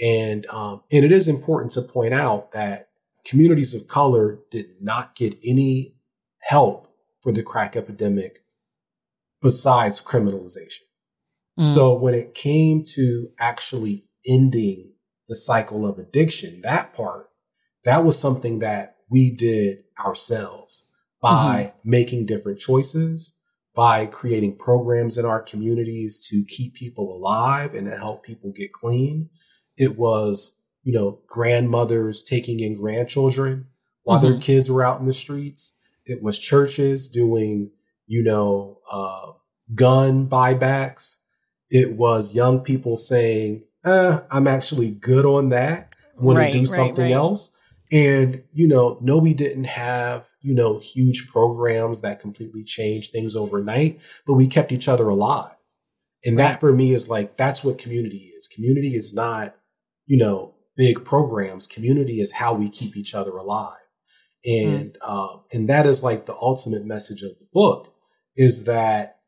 And, 0.01 0.45
um, 0.47 0.81
and 0.91 1.03
it 1.03 1.11
is 1.11 1.27
important 1.27 1.73
to 1.73 1.81
point 1.81 2.13
out 2.13 2.51
that 2.51 2.89
communities 3.25 3.75
of 3.75 3.87
color 3.87 4.39
did 4.49 4.81
not 4.81 5.15
get 5.15 5.37
any 5.43 5.95
help 6.39 6.87
for 7.21 7.31
the 7.31 7.43
crack 7.43 7.75
epidemic 7.75 8.43
besides 9.41 10.01
criminalization. 10.01 10.81
Mm. 11.59 11.67
So 11.67 11.97
when 11.97 12.13
it 12.13 12.33
came 12.33 12.83
to 12.95 13.27
actually 13.37 14.05
ending 14.25 14.93
the 15.27 15.35
cycle 15.35 15.85
of 15.85 15.99
addiction, 15.99 16.61
that 16.63 16.93
part, 16.93 17.29
that 17.83 18.03
was 18.03 18.17
something 18.17 18.59
that 18.59 18.97
we 19.09 19.31
did 19.31 19.79
ourselves 19.99 20.85
by 21.21 21.73
mm-hmm. 21.75 21.89
making 21.89 22.25
different 22.25 22.59
choices, 22.59 23.35
by 23.75 24.05
creating 24.05 24.57
programs 24.57 25.17
in 25.17 25.25
our 25.25 25.41
communities 25.41 26.25
to 26.29 26.45
keep 26.47 26.75
people 26.75 27.15
alive 27.15 27.73
and 27.73 27.87
to 27.87 27.97
help 27.97 28.23
people 28.23 28.51
get 28.51 28.71
clean. 28.71 29.29
It 29.77 29.97
was, 29.97 30.55
you 30.83 30.93
know, 30.93 31.19
grandmothers 31.27 32.23
taking 32.23 32.59
in 32.59 32.75
grandchildren 32.75 33.67
while 34.03 34.19
mm-hmm. 34.19 34.31
their 34.31 34.41
kids 34.41 34.69
were 34.69 34.83
out 34.83 34.99
in 34.99 35.05
the 35.05 35.13
streets. 35.13 35.73
It 36.05 36.23
was 36.23 36.39
churches 36.39 37.09
doing, 37.09 37.71
you 38.07 38.23
know, 38.23 38.79
uh, 38.91 39.33
gun 39.75 40.27
buybacks 40.27 41.17
it 41.69 41.97
was 41.97 42.35
young 42.35 42.61
people 42.61 42.97
saying, 42.97 43.63
eh, 43.85 44.19
I'm 44.31 44.47
actually 44.47 44.91
good 44.91 45.25
on 45.25 45.49
that. 45.49 45.93
I 46.17 46.21
want 46.21 46.37
right, 46.37 46.51
to 46.51 46.59
do 46.59 46.65
something 46.65 47.05
right, 47.05 47.11
right. 47.11 47.17
else. 47.17 47.51
And, 47.91 48.43
you 48.51 48.67
know, 48.67 48.99
no, 49.01 49.17
we 49.17 49.33
didn't 49.33 49.63
have, 49.63 50.29
you 50.41 50.53
know, 50.53 50.79
huge 50.79 51.27
programs 51.27 52.01
that 52.01 52.19
completely 52.19 52.63
changed 52.63 53.11
things 53.11 53.35
overnight, 53.35 53.99
but 54.27 54.35
we 54.35 54.47
kept 54.47 54.71
each 54.71 54.87
other 54.87 55.09
alive. 55.09 55.55
And 56.23 56.37
that 56.37 56.59
for 56.59 56.73
me 56.73 56.93
is 56.93 57.09
like, 57.09 57.37
that's 57.37 57.63
what 57.63 57.77
community 57.77 58.33
is. 58.37 58.47
Community 58.47 58.95
is 58.95 59.13
not, 59.13 59.55
you 60.05 60.17
know, 60.17 60.55
big 60.75 61.03
programs. 61.03 61.65
Community 61.65 62.19
is 62.19 62.33
how 62.33 62.53
we 62.53 62.69
keep 62.69 62.95
each 62.95 63.15
other 63.15 63.31
alive. 63.31 63.77
And, 64.45 64.97
mm. 65.01 65.09
um, 65.09 65.41
and 65.51 65.67
that 65.69 65.85
is 65.85 66.03
like 66.03 66.25
the 66.25 66.35
ultimate 66.35 66.85
message 66.85 67.21
of 67.21 67.31
the 67.39 67.47
book 67.51 67.93
is 68.35 68.65
that 68.65 69.19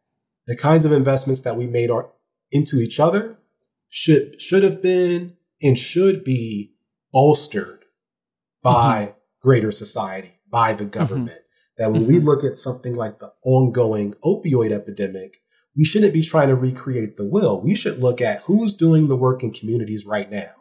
the 0.48 0.56
kinds 0.56 0.86
of 0.86 0.92
investments 0.92 1.42
that 1.42 1.56
we 1.56 1.66
made 1.66 1.90
are 1.90 2.12
into 2.52 2.78
each 2.78 3.00
other 3.00 3.38
should 3.90 4.40
should 4.42 4.64
have 4.64 4.82
been 4.82 5.36
and 5.62 5.78
should 5.78 6.24
be 6.24 6.74
bolstered 7.12 7.86
by 8.62 9.04
mm-hmm. 9.04 9.12
greater 9.42 9.72
society, 9.72 10.40
by 10.50 10.74
the 10.74 10.84
mm-hmm. 10.84 10.92
government. 10.92 11.30
Mm-hmm. 11.30 11.38
That 11.78 11.92
when 11.92 12.02
mm-hmm. 12.04 12.14
we 12.14 12.20
look 12.20 12.44
at 12.44 12.58
something 12.58 12.96
like 12.96 13.20
the 13.20 13.34
ongoing 13.44 14.14
opioid 14.24 14.72
epidemic, 14.72 15.38
we 15.76 15.86
shouldn't 15.86 16.14
be 16.14 16.22
trying 16.22 16.50
to 16.50 16.56
recreate 16.56 17.18
the 17.18 17.26
will. 17.26 17.62
We 17.62 17.76
should 17.76 18.00
look 18.00 18.22
at 18.22 18.44
who's 18.44 18.76
doing 18.76 19.08
the 19.08 19.16
work 19.16 19.42
in 19.42 19.52
communities 19.52 20.06
right 20.06 20.30
now 20.30 20.52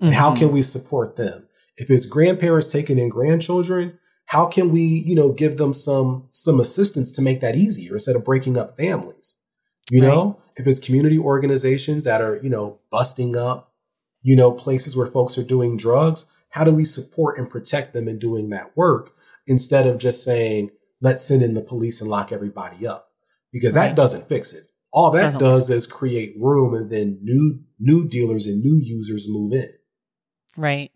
and 0.00 0.14
how 0.14 0.34
can 0.34 0.46
mm-hmm. 0.46 0.54
we 0.54 0.62
support 0.62 1.16
them. 1.16 1.46
If 1.76 1.90
it's 1.90 2.06
grandparents 2.06 2.70
taking 2.70 2.98
in 2.98 3.08
grandchildren, 3.08 3.98
how 4.26 4.46
can 4.46 4.70
we, 4.70 4.82
you 4.82 5.14
know, 5.14 5.32
give 5.32 5.56
them 5.56 5.74
some 5.74 6.26
some 6.30 6.60
assistance 6.60 7.12
to 7.14 7.22
make 7.22 7.40
that 7.40 7.56
easier 7.56 7.94
instead 7.94 8.16
of 8.16 8.24
breaking 8.24 8.56
up 8.56 8.76
families? 8.76 9.36
You 9.90 10.02
right. 10.02 10.08
know, 10.08 10.41
if 10.56 10.66
it's 10.66 10.78
community 10.78 11.18
organizations 11.18 12.04
that 12.04 12.20
are, 12.20 12.40
you 12.42 12.50
know, 12.50 12.80
busting 12.90 13.36
up, 13.36 13.72
you 14.22 14.36
know, 14.36 14.52
places 14.52 14.96
where 14.96 15.06
folks 15.06 15.36
are 15.36 15.44
doing 15.44 15.76
drugs, 15.76 16.26
how 16.50 16.64
do 16.64 16.72
we 16.72 16.84
support 16.84 17.38
and 17.38 17.48
protect 17.48 17.92
them 17.92 18.08
in 18.08 18.18
doing 18.18 18.50
that 18.50 18.76
work 18.76 19.14
instead 19.46 19.86
of 19.86 19.98
just 19.98 20.22
saying, 20.24 20.70
let's 21.00 21.24
send 21.24 21.42
in 21.42 21.54
the 21.54 21.62
police 21.62 22.00
and 22.00 22.10
lock 22.10 22.30
everybody 22.32 22.86
up? 22.86 23.10
Because 23.52 23.74
right. 23.74 23.88
that 23.88 23.96
doesn't 23.96 24.28
fix 24.28 24.52
it. 24.52 24.70
All 24.92 25.10
that 25.12 25.22
doesn't 25.22 25.40
does 25.40 25.70
work. 25.70 25.76
is 25.76 25.86
create 25.86 26.34
room 26.38 26.74
and 26.74 26.90
then 26.90 27.18
new 27.22 27.60
new 27.80 28.06
dealers 28.06 28.46
and 28.46 28.62
new 28.62 28.76
users 28.76 29.26
move 29.28 29.52
in. 29.52 29.70
Right. 30.56 30.92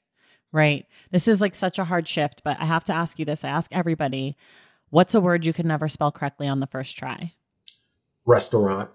Right. 0.52 0.86
This 1.10 1.28
is 1.28 1.40
like 1.40 1.54
such 1.54 1.78
a 1.78 1.84
hard 1.84 2.06
shift, 2.06 2.42
but 2.44 2.60
I 2.60 2.66
have 2.66 2.84
to 2.84 2.92
ask 2.92 3.18
you 3.18 3.24
this. 3.24 3.44
I 3.44 3.48
ask 3.48 3.72
everybody, 3.74 4.36
what's 4.90 5.14
a 5.14 5.20
word 5.20 5.44
you 5.44 5.52
could 5.52 5.66
never 5.66 5.88
spell 5.88 6.12
correctly 6.12 6.46
on 6.46 6.60
the 6.60 6.66
first 6.66 6.96
try? 6.96 7.32
Restaurant. 8.26 8.90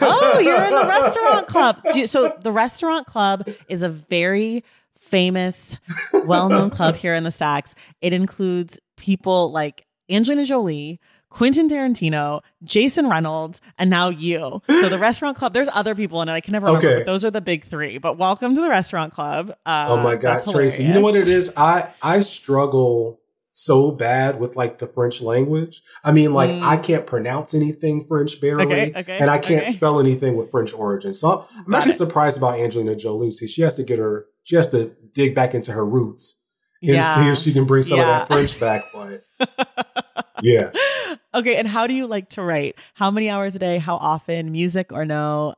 Oh, 0.00 0.38
you're 0.42 0.64
in 0.64 0.70
the 0.70 0.86
restaurant 0.88 1.46
club. 1.46 1.80
So 2.06 2.36
the 2.40 2.52
restaurant 2.52 3.06
club 3.06 3.48
is 3.68 3.82
a 3.82 3.88
very 3.88 4.64
famous, 4.98 5.76
well-known 6.12 6.70
club 6.70 6.96
here 6.96 7.14
in 7.14 7.24
the 7.24 7.30
stacks. 7.30 7.74
It 8.00 8.12
includes 8.12 8.78
people 8.96 9.50
like 9.52 9.86
Angelina 10.10 10.44
Jolie, 10.44 11.00
Quentin 11.30 11.68
Tarantino, 11.68 12.40
Jason 12.64 13.08
Reynolds, 13.08 13.60
and 13.78 13.90
now 13.90 14.08
you. 14.08 14.62
So 14.68 14.88
the 14.88 14.98
restaurant 14.98 15.36
club. 15.36 15.52
There's 15.52 15.68
other 15.72 15.94
people 15.94 16.22
in 16.22 16.28
it. 16.28 16.32
I 16.32 16.40
can 16.40 16.52
never 16.52 16.66
remember. 16.66 16.88
Okay. 16.88 17.02
Those 17.04 17.24
are 17.24 17.30
the 17.30 17.40
big 17.40 17.64
three. 17.64 17.98
But 17.98 18.16
welcome 18.18 18.54
to 18.54 18.60
the 18.60 18.70
restaurant 18.70 19.12
club. 19.12 19.50
Uh, 19.66 19.86
oh 19.90 20.02
my 20.02 20.16
god, 20.16 20.42
Tracy! 20.50 20.84
You 20.84 20.94
know 20.94 21.00
what 21.00 21.16
it 21.16 21.28
is? 21.28 21.52
I 21.56 21.90
I 22.02 22.20
struggle 22.20 23.20
so 23.58 23.90
bad 23.90 24.38
with 24.38 24.54
like 24.54 24.78
the 24.78 24.86
French 24.86 25.20
language. 25.20 25.82
I 26.04 26.12
mean, 26.12 26.32
like 26.32 26.50
mm. 26.50 26.62
I 26.62 26.76
can't 26.76 27.04
pronounce 27.04 27.54
anything 27.54 28.04
French 28.06 28.40
barely, 28.40 28.64
okay, 28.66 28.92
okay, 28.94 29.18
and 29.18 29.28
I 29.28 29.38
can't 29.38 29.64
okay. 29.64 29.72
spell 29.72 29.98
anything 29.98 30.36
with 30.36 30.52
French 30.52 30.72
origin. 30.72 31.12
So 31.12 31.44
I'm 31.56 31.64
Got 31.64 31.78
actually 31.78 31.94
it. 31.94 31.96
surprised 31.96 32.38
about 32.38 32.60
Angelina 32.60 32.94
Jolie. 32.94 33.32
See, 33.32 33.48
she 33.48 33.62
has 33.62 33.74
to 33.74 33.82
get 33.82 33.98
her, 33.98 34.26
she 34.44 34.54
has 34.54 34.68
to 34.70 34.94
dig 35.12 35.34
back 35.34 35.54
into 35.54 35.72
her 35.72 35.84
roots 35.84 36.36
and 36.82 36.92
yeah. 36.92 37.16
see 37.16 37.32
if 37.32 37.38
she 37.38 37.52
can 37.52 37.64
bring 37.64 37.82
some 37.82 37.98
yeah. 37.98 38.22
of 38.22 38.28
that 38.28 38.34
French 38.34 38.60
back. 38.60 38.84
But 38.92 39.24
yeah. 40.42 40.70
Okay, 41.34 41.56
and 41.56 41.66
how 41.66 41.88
do 41.88 41.94
you 41.94 42.06
like 42.06 42.28
to 42.30 42.42
write? 42.42 42.78
How 42.94 43.10
many 43.10 43.28
hours 43.28 43.56
a 43.56 43.58
day? 43.58 43.78
How 43.78 43.96
often? 43.96 44.52
Music 44.52 44.92
or 44.92 45.04
no? 45.04 45.56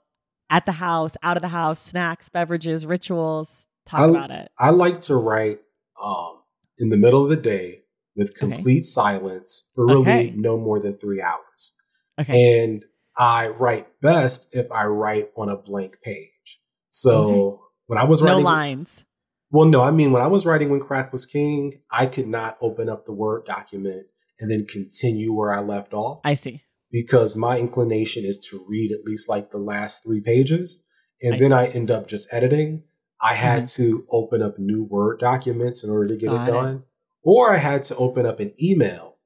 At 0.48 0.64
the 0.64 0.72
house, 0.72 1.18
out 1.22 1.36
of 1.36 1.42
the 1.42 1.48
house, 1.48 1.78
snacks, 1.78 2.30
beverages, 2.30 2.86
rituals. 2.86 3.66
Talk 3.84 4.00
I, 4.00 4.08
about 4.08 4.30
it. 4.30 4.50
I 4.58 4.70
like 4.70 5.02
to 5.02 5.16
write 5.16 5.60
um, 6.02 6.38
in 6.78 6.88
the 6.88 6.96
middle 6.96 7.22
of 7.22 7.28
the 7.28 7.36
day 7.36 7.80
with 8.16 8.36
complete 8.36 8.78
okay. 8.78 8.82
silence 8.82 9.64
for 9.74 9.86
really 9.86 10.00
okay. 10.02 10.32
no 10.36 10.58
more 10.58 10.80
than 10.80 10.98
three 10.98 11.22
hours. 11.22 11.74
Okay. 12.18 12.62
And 12.62 12.84
I 13.16 13.48
write 13.48 14.00
best 14.00 14.48
if 14.52 14.70
I 14.70 14.84
write 14.86 15.30
on 15.36 15.48
a 15.48 15.56
blank 15.56 15.98
page. 16.02 16.60
So 16.88 17.62
when 17.86 17.98
I 17.98 18.04
was 18.04 18.22
writing, 18.22 18.42
no 18.42 18.44
lines. 18.44 19.04
Well, 19.50 19.66
no, 19.66 19.80
I 19.80 19.90
mean 19.90 20.12
when 20.12 20.22
I 20.22 20.26
was 20.26 20.46
writing 20.46 20.70
when 20.70 20.80
crack 20.80 21.12
was 21.12 21.26
king, 21.26 21.74
I 21.90 22.06
could 22.06 22.28
not 22.28 22.56
open 22.60 22.88
up 22.88 23.06
the 23.06 23.12
word 23.12 23.44
document 23.44 24.06
and 24.38 24.50
then 24.50 24.66
continue 24.66 25.32
where 25.32 25.52
I 25.52 25.60
left 25.60 25.92
off. 25.92 26.20
I 26.24 26.34
see. 26.34 26.62
Because 26.90 27.36
my 27.36 27.58
inclination 27.58 28.24
is 28.24 28.38
to 28.50 28.64
read 28.68 28.90
at 28.90 29.04
least 29.04 29.28
like 29.28 29.50
the 29.50 29.58
last 29.58 30.02
three 30.02 30.20
pages, 30.20 30.82
and 31.22 31.34
I 31.34 31.38
then 31.38 31.50
see. 31.50 31.54
I 31.54 31.66
end 31.66 31.90
up 31.90 32.08
just 32.08 32.32
editing. 32.32 32.82
I 33.22 33.34
had 33.34 33.64
mm-hmm. 33.64 33.82
to 33.82 34.04
open 34.10 34.42
up 34.42 34.58
new 34.58 34.84
Word 34.84 35.20
documents 35.20 35.84
in 35.84 35.90
order 35.90 36.08
to 36.08 36.16
get 36.16 36.30
Got 36.30 36.48
it 36.48 36.52
done. 36.52 36.74
It 36.76 36.82
or 37.22 37.54
I 37.54 37.58
had 37.58 37.84
to 37.84 37.96
open 37.96 38.26
up 38.26 38.40
an 38.40 38.52
email 38.62 39.16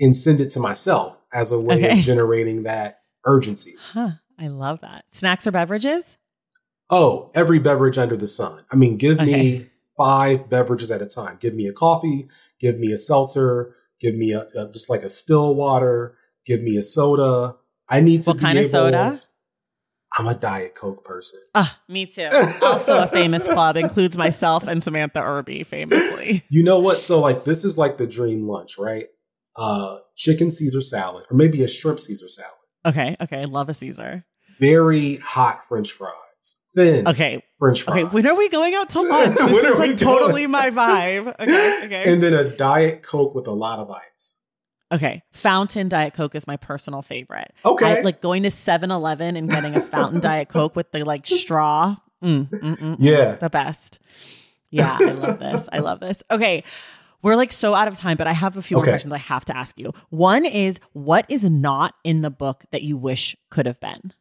and 0.00 0.16
send 0.16 0.40
it 0.40 0.50
to 0.50 0.60
myself 0.60 1.20
as 1.32 1.52
a 1.52 1.60
way 1.60 1.76
okay. 1.76 1.98
of 1.98 1.98
generating 2.04 2.64
that 2.64 3.00
urgency. 3.24 3.74
Huh. 3.92 4.12
I 4.38 4.48
love 4.48 4.80
that. 4.80 5.04
Snacks 5.10 5.46
or 5.46 5.52
beverages? 5.52 6.18
Oh, 6.90 7.30
every 7.34 7.58
beverage 7.58 7.98
under 7.98 8.16
the 8.16 8.26
sun. 8.26 8.62
I 8.70 8.76
mean, 8.76 8.96
give 8.96 9.20
okay. 9.20 9.32
me 9.32 9.70
five 9.96 10.48
beverages 10.48 10.90
at 10.90 11.02
a 11.02 11.06
time. 11.06 11.38
Give 11.40 11.54
me 11.54 11.66
a 11.66 11.72
coffee, 11.72 12.28
give 12.60 12.78
me 12.78 12.92
a 12.92 12.98
seltzer, 12.98 13.74
give 14.00 14.14
me 14.14 14.32
a, 14.32 14.46
a 14.56 14.70
just 14.72 14.90
like 14.90 15.02
a 15.02 15.08
still 15.08 15.54
water, 15.54 16.16
give 16.44 16.62
me 16.62 16.76
a 16.76 16.82
soda. 16.82 17.56
I 17.88 18.00
need 18.00 18.22
to 18.24 18.30
what 18.30 18.40
kind 18.40 18.58
able, 18.58 18.66
of 18.66 18.70
soda? 18.70 19.22
I'm 20.16 20.26
a 20.26 20.34
Diet 20.34 20.74
Coke 20.74 21.04
person. 21.04 21.40
Ah, 21.54 21.80
me 21.88 22.06
too. 22.06 22.28
also 22.62 23.02
a 23.02 23.08
famous 23.08 23.48
club 23.48 23.76
includes 23.76 24.16
myself 24.16 24.66
and 24.66 24.82
Samantha 24.82 25.20
Irby, 25.20 25.64
famously. 25.64 26.44
You 26.48 26.62
know 26.62 26.78
what? 26.80 26.98
So 26.98 27.20
like 27.20 27.44
this 27.44 27.64
is 27.64 27.76
like 27.76 27.96
the 27.96 28.06
dream 28.06 28.46
lunch, 28.48 28.78
right? 28.78 29.06
Uh 29.56 29.98
chicken 30.16 30.50
Caesar 30.50 30.80
salad, 30.80 31.24
or 31.30 31.36
maybe 31.36 31.62
a 31.64 31.68
shrimp 31.68 32.00
Caesar 32.00 32.28
salad. 32.28 32.52
Okay, 32.86 33.16
okay. 33.20 33.46
Love 33.46 33.68
a 33.68 33.74
Caesar. 33.74 34.24
Very 34.60 35.16
hot 35.16 35.62
French 35.68 35.90
fries. 35.92 36.12
Thin. 36.76 37.06
Okay. 37.08 37.42
French 37.58 37.82
fries. 37.82 38.04
Okay, 38.04 38.14
when 38.14 38.26
are 38.26 38.36
we 38.36 38.48
going 38.48 38.74
out 38.74 38.90
to 38.90 39.00
lunch? 39.08 39.36
This 39.36 39.64
is 39.64 39.78
like 39.78 39.96
totally 39.96 40.46
my 40.46 40.70
vibe. 40.70 41.28
Okay, 41.40 41.80
okay. 41.84 42.12
And 42.12 42.22
then 42.22 42.34
a 42.34 42.44
Diet 42.44 43.02
Coke 43.02 43.34
with 43.34 43.46
a 43.46 43.52
lot 43.52 43.78
of 43.78 43.90
ice. 43.90 44.36
Okay. 44.94 45.22
Fountain 45.32 45.88
Diet 45.88 46.14
Coke 46.14 46.36
is 46.36 46.46
my 46.46 46.56
personal 46.56 47.02
favorite. 47.02 47.52
Okay. 47.64 47.98
I, 47.98 48.00
like 48.02 48.20
going 48.20 48.44
to 48.44 48.50
7 48.50 48.92
Eleven 48.92 49.36
and 49.36 49.50
getting 49.50 49.74
a 49.74 49.80
fountain 49.80 50.20
Diet 50.20 50.48
Coke 50.48 50.76
with 50.76 50.92
the 50.92 51.04
like 51.04 51.26
straw. 51.26 51.96
Mm, 52.22 52.48
mm, 52.48 52.60
mm, 52.60 52.76
mm, 52.76 52.96
yeah. 53.00 53.34
The 53.34 53.50
best. 53.50 53.98
Yeah. 54.70 54.96
I 55.00 55.10
love 55.10 55.38
this. 55.40 55.68
I 55.72 55.78
love 55.80 56.00
this. 56.00 56.22
Okay. 56.30 56.62
We're 57.22 57.36
like 57.36 57.52
so 57.52 57.74
out 57.74 57.88
of 57.88 57.98
time, 57.98 58.16
but 58.16 58.26
I 58.26 58.32
have 58.32 58.56
a 58.56 58.62
few 58.62 58.76
okay. 58.76 58.84
more 58.84 58.92
questions 58.92 59.12
I 59.12 59.18
have 59.18 59.44
to 59.46 59.56
ask 59.56 59.78
you. 59.78 59.92
One 60.10 60.44
is 60.44 60.78
what 60.92 61.26
is 61.28 61.48
not 61.48 61.94
in 62.04 62.22
the 62.22 62.30
book 62.30 62.64
that 62.70 62.82
you 62.82 62.96
wish 62.96 63.34
could 63.50 63.66
have 63.66 63.80
been? 63.80 64.12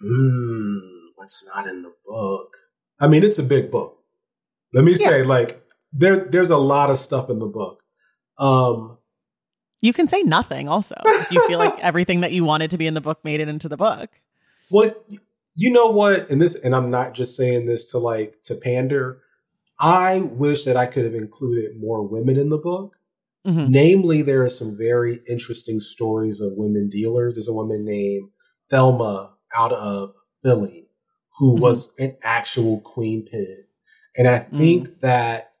Hmm. 0.00 0.78
What's 1.16 1.44
not 1.54 1.66
in 1.66 1.82
the 1.82 1.92
book? 2.04 2.56
I 3.00 3.08
mean, 3.08 3.24
it's 3.24 3.38
a 3.38 3.42
big 3.42 3.70
book. 3.70 3.98
Let 4.74 4.84
me 4.84 4.92
yeah. 4.92 5.08
say, 5.08 5.22
like, 5.22 5.64
there, 5.92 6.16
there's 6.16 6.50
a 6.50 6.58
lot 6.58 6.90
of 6.90 6.96
stuff 6.96 7.30
in 7.30 7.38
the 7.38 7.46
book. 7.46 7.82
Um, 8.38 8.98
you 9.82 9.92
can 9.92 10.08
say 10.08 10.22
nothing 10.22 10.68
also. 10.68 10.94
If 11.04 11.32
you 11.32 11.46
feel 11.46 11.58
like 11.58 11.78
everything 11.80 12.20
that 12.20 12.32
you 12.32 12.44
wanted 12.44 12.70
to 12.70 12.78
be 12.78 12.86
in 12.86 12.94
the 12.94 13.00
book 13.00 13.22
made 13.24 13.40
it 13.40 13.48
into 13.48 13.68
the 13.68 13.76
book. 13.76 14.08
Well, 14.70 14.94
you 15.54 15.70
know 15.70 15.88
what? 15.88 16.30
And 16.30 16.40
this, 16.40 16.54
and 16.54 16.74
I'm 16.74 16.90
not 16.90 17.14
just 17.14 17.36
saying 17.36 17.66
this 17.66 17.84
to 17.90 17.98
like, 17.98 18.40
to 18.44 18.54
pander. 18.54 19.20
I 19.78 20.20
wish 20.20 20.64
that 20.64 20.76
I 20.76 20.86
could 20.86 21.04
have 21.04 21.14
included 21.14 21.78
more 21.78 22.06
women 22.06 22.38
in 22.38 22.48
the 22.48 22.58
book. 22.58 22.96
Mm-hmm. 23.46 23.72
Namely, 23.72 24.22
there 24.22 24.44
are 24.44 24.48
some 24.48 24.78
very 24.78 25.18
interesting 25.28 25.80
stories 25.80 26.40
of 26.40 26.52
women 26.54 26.88
dealers. 26.88 27.34
There's 27.34 27.48
a 27.48 27.52
woman 27.52 27.84
named 27.84 28.30
Thelma 28.70 29.34
out 29.54 29.72
of 29.72 30.14
Philly 30.44 30.88
who 31.38 31.54
mm-hmm. 31.54 31.62
was 31.62 31.92
an 31.98 32.16
actual 32.22 32.80
queen 32.80 33.26
pin. 33.26 33.64
And 34.16 34.28
I 34.28 34.38
think 34.38 34.88
mm-hmm. 34.88 35.00
that, 35.00 35.54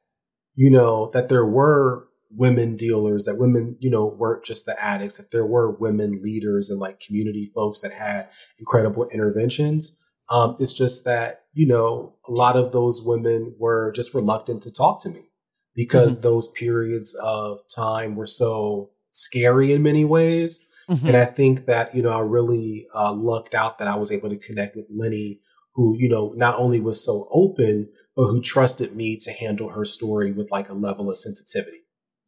you 0.54 0.70
know, 0.70 1.10
that 1.12 1.28
there 1.28 1.46
were 1.46 2.06
women 2.34 2.76
dealers, 2.76 3.24
that 3.24 3.38
women, 3.38 3.76
you 3.78 3.90
know, 3.90 4.16
weren't 4.18 4.44
just 4.44 4.66
the 4.66 4.76
addicts, 4.82 5.16
that 5.16 5.30
there 5.30 5.46
were 5.46 5.76
women 5.78 6.20
leaders 6.22 6.70
and 6.70 6.80
like 6.80 7.00
community 7.00 7.50
folks 7.54 7.80
that 7.80 7.92
had 7.92 8.28
incredible 8.58 9.08
interventions. 9.10 9.96
Um, 10.30 10.56
it's 10.58 10.72
just 10.72 11.04
that, 11.04 11.42
you 11.52 11.66
know, 11.66 12.16
a 12.26 12.32
lot 12.32 12.56
of 12.56 12.72
those 12.72 13.02
women 13.04 13.54
were 13.58 13.92
just 13.92 14.14
reluctant 14.14 14.62
to 14.62 14.72
talk 14.72 15.02
to 15.02 15.10
me 15.10 15.28
because 15.74 16.14
mm-hmm. 16.14 16.22
those 16.22 16.50
periods 16.52 17.14
of 17.22 17.60
time 17.74 18.14
were 18.14 18.26
so 18.26 18.90
scary 19.10 19.72
in 19.72 19.82
many 19.82 20.04
ways. 20.04 20.64
Mm-hmm. 20.88 21.06
And 21.06 21.16
I 21.16 21.26
think 21.26 21.66
that, 21.66 21.94
you 21.94 22.02
know, 22.02 22.10
I 22.10 22.20
really 22.20 22.86
uh, 22.94 23.12
lucked 23.12 23.54
out 23.54 23.78
that 23.78 23.88
I 23.88 23.96
was 23.96 24.10
able 24.10 24.30
to 24.30 24.38
connect 24.38 24.74
with 24.74 24.86
Lenny, 24.90 25.40
who, 25.74 25.96
you 25.98 26.08
know, 26.08 26.32
not 26.36 26.58
only 26.58 26.80
was 26.80 27.04
so 27.04 27.26
open, 27.32 27.88
but 28.16 28.24
who 28.24 28.40
trusted 28.40 28.94
me 28.94 29.16
to 29.18 29.32
handle 29.32 29.70
her 29.70 29.84
story 29.84 30.32
with 30.32 30.50
like 30.50 30.68
a 30.68 30.74
level 30.74 31.10
of 31.10 31.16
sensitivity. 31.16 31.81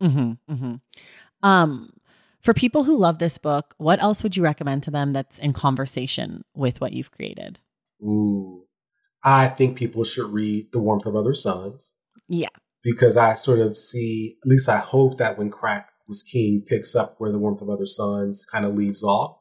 Mm-hmm, 0.04 0.52
mm-hmm. 0.52 0.74
Um, 1.42 1.90
for 2.40 2.52
people 2.52 2.84
who 2.84 2.98
love 2.98 3.18
this 3.18 3.38
book, 3.38 3.74
what 3.78 4.02
else 4.02 4.22
would 4.22 4.36
you 4.36 4.42
recommend 4.42 4.82
to 4.84 4.90
them 4.90 5.12
that's 5.12 5.38
in 5.38 5.52
conversation 5.52 6.44
with 6.54 6.80
what 6.80 6.92
you've 6.92 7.10
created? 7.10 7.58
Ooh, 8.02 8.66
I 9.22 9.48
think 9.48 9.78
people 9.78 10.04
should 10.04 10.30
read 10.30 10.70
The 10.72 10.80
Warmth 10.80 11.06
of 11.06 11.16
Other 11.16 11.32
Suns. 11.32 11.94
Yeah. 12.28 12.48
Because 12.82 13.16
I 13.16 13.32
sort 13.32 13.60
of 13.60 13.78
see, 13.78 14.36
at 14.42 14.48
least 14.48 14.68
I 14.68 14.76
hope 14.76 15.16
that 15.16 15.38
when 15.38 15.50
Crack 15.50 15.90
was 16.06 16.22
King 16.22 16.62
picks 16.66 16.94
up 16.94 17.14
where 17.16 17.32
The 17.32 17.38
Warmth 17.38 17.62
of 17.62 17.70
Other 17.70 17.86
Suns 17.86 18.44
kind 18.44 18.66
of 18.66 18.74
leaves 18.74 19.02
off, 19.02 19.38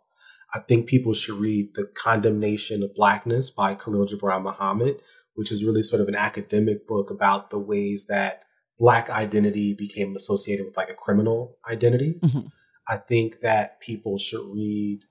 I 0.53 0.59
think 0.59 0.87
people 0.87 1.13
should 1.13 1.39
read 1.39 1.73
The 1.73 1.87
Condemnation 1.95 2.83
of 2.83 2.95
Blackness 2.95 3.49
by 3.49 3.75
Khalil 3.75 4.05
Gibran 4.05 4.43
Muhammad, 4.43 5.01
which 5.33 5.51
is 5.51 5.65
really 5.65 5.83
sort 5.83 6.01
of 6.01 6.07
an 6.07 6.15
academic 6.15 6.87
book 6.87 7.09
about 7.09 7.49
the 7.49 7.59
ways 7.59 8.05
that 8.07 8.43
black 8.83 9.09
identity 9.09 9.73
became 9.73 10.13
associated 10.13 10.65
with 10.65 10.75
like 10.75 10.89
a 10.89 10.93
criminal 10.93 11.57
identity. 11.71 12.15
Mm-hmm. 12.19 12.47
I 12.85 12.97
think 12.97 13.39
that 13.39 13.79
people 13.79 14.17
should 14.17 14.45
read 14.53 15.05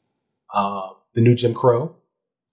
uh, 0.52 0.90
the 1.14 1.22
new 1.22 1.34
Jim 1.34 1.54
Crow 1.54 1.96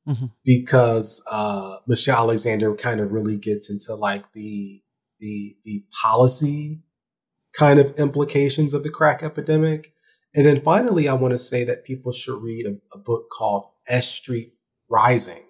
mm-hmm. 0.07 0.28
because 0.45 1.22
uh, 1.30 1.80
Michelle 1.86 2.24
Alexander 2.24 2.74
kind 2.74 3.01
of 3.01 3.11
really 3.11 3.38
gets 3.38 3.70
into 3.70 3.95
like 3.95 4.32
the 4.32 4.82
the 5.20 5.57
the 5.65 5.84
policy 6.01 6.84
kind 7.51 7.80
of 7.80 7.91
implications 7.99 8.74
of 8.74 8.84
the 8.84 8.89
crack 8.89 9.22
epidemic. 9.22 9.91
And 10.34 10.45
then 10.45 10.61
finally, 10.61 11.09
I 11.09 11.15
want 11.15 11.34
to 11.34 11.38
say 11.38 11.65
that 11.65 11.84
people 11.84 12.13
should 12.13 12.41
read 12.41 12.65
a, 12.65 12.78
a 12.93 12.97
book 12.97 13.30
called 13.30 13.65
S 13.89 14.07
Street 14.07 14.53
Rising, 14.89 15.47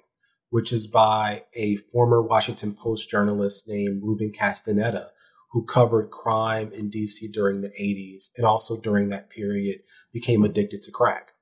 which 0.49 0.73
is 0.73 0.87
by 0.87 1.43
a 1.53 1.75
former 1.91 2.23
Washington 2.23 2.73
Post 2.73 3.07
journalist 3.07 3.67
named 3.67 4.01
Ruben 4.01 4.31
Castaneda, 4.31 5.11
who 5.51 5.65
covered 5.65 6.11
crime 6.11 6.71
in 6.71 6.89
DC 6.91 7.31
during 7.31 7.61
the 7.61 7.69
80s 7.69 8.29
and 8.37 8.45
also 8.45 8.79
during 8.79 9.09
that 9.09 9.29
period 9.29 9.79
became 10.13 10.43
addicted 10.43 10.81
to 10.83 10.91
crack. 10.91 11.33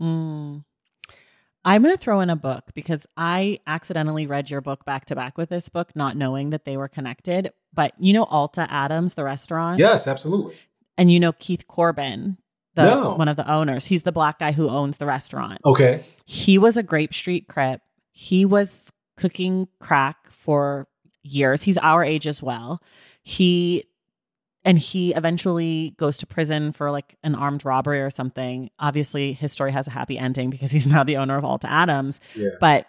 Mm. 0.00 0.64
I'm 1.64 1.82
going 1.82 1.94
to 1.94 1.98
throw 2.00 2.20
in 2.20 2.30
a 2.30 2.36
book 2.36 2.64
because 2.74 3.06
I 3.16 3.58
accidentally 3.66 4.26
read 4.26 4.50
your 4.50 4.60
book 4.60 4.84
back 4.84 5.06
to 5.06 5.16
back 5.16 5.36
with 5.36 5.48
this 5.48 5.68
book, 5.68 5.96
not 5.96 6.16
knowing 6.16 6.50
that 6.50 6.64
they 6.64 6.76
were 6.76 6.86
connected. 6.86 7.52
But 7.74 7.92
you 7.98 8.12
know 8.12 8.24
Alta 8.24 8.66
Adams, 8.70 9.14
the 9.14 9.24
restaurant? 9.24 9.78
Yes, 9.78 10.06
absolutely. 10.06 10.54
And 10.96 11.10
you 11.10 11.18
know 11.18 11.32
Keith 11.32 11.66
Corbin, 11.66 12.36
the 12.74 12.84
No. 12.84 13.14
one 13.14 13.26
of 13.28 13.36
the 13.36 13.50
owners. 13.50 13.86
He's 13.86 14.04
the 14.04 14.12
black 14.12 14.38
guy 14.38 14.52
who 14.52 14.68
owns 14.68 14.98
the 14.98 15.06
restaurant. 15.06 15.60
Okay. 15.64 16.04
He 16.24 16.56
was 16.56 16.76
a 16.76 16.82
Grape 16.84 17.12
Street 17.12 17.48
Crip. 17.48 17.80
He 18.12 18.44
was 18.44 18.90
cooking 19.16 19.66
crack 19.80 20.30
for 20.30 20.86
years. 21.24 21.64
He's 21.64 21.78
our 21.78 22.04
age 22.04 22.26
as 22.28 22.42
well. 22.42 22.80
He 23.28 23.82
and 24.64 24.78
he 24.78 25.12
eventually 25.14 25.94
goes 25.96 26.16
to 26.18 26.26
prison 26.28 26.70
for 26.70 26.92
like 26.92 27.16
an 27.24 27.34
armed 27.34 27.64
robbery 27.64 28.00
or 28.00 28.08
something. 28.08 28.70
Obviously, 28.78 29.32
his 29.32 29.50
story 29.50 29.72
has 29.72 29.88
a 29.88 29.90
happy 29.90 30.16
ending 30.16 30.48
because 30.48 30.70
he's 30.70 30.86
now 30.86 31.02
the 31.02 31.16
owner 31.16 31.36
of 31.36 31.44
Alta 31.44 31.68
Adams. 31.68 32.20
Yeah. 32.36 32.50
But 32.60 32.86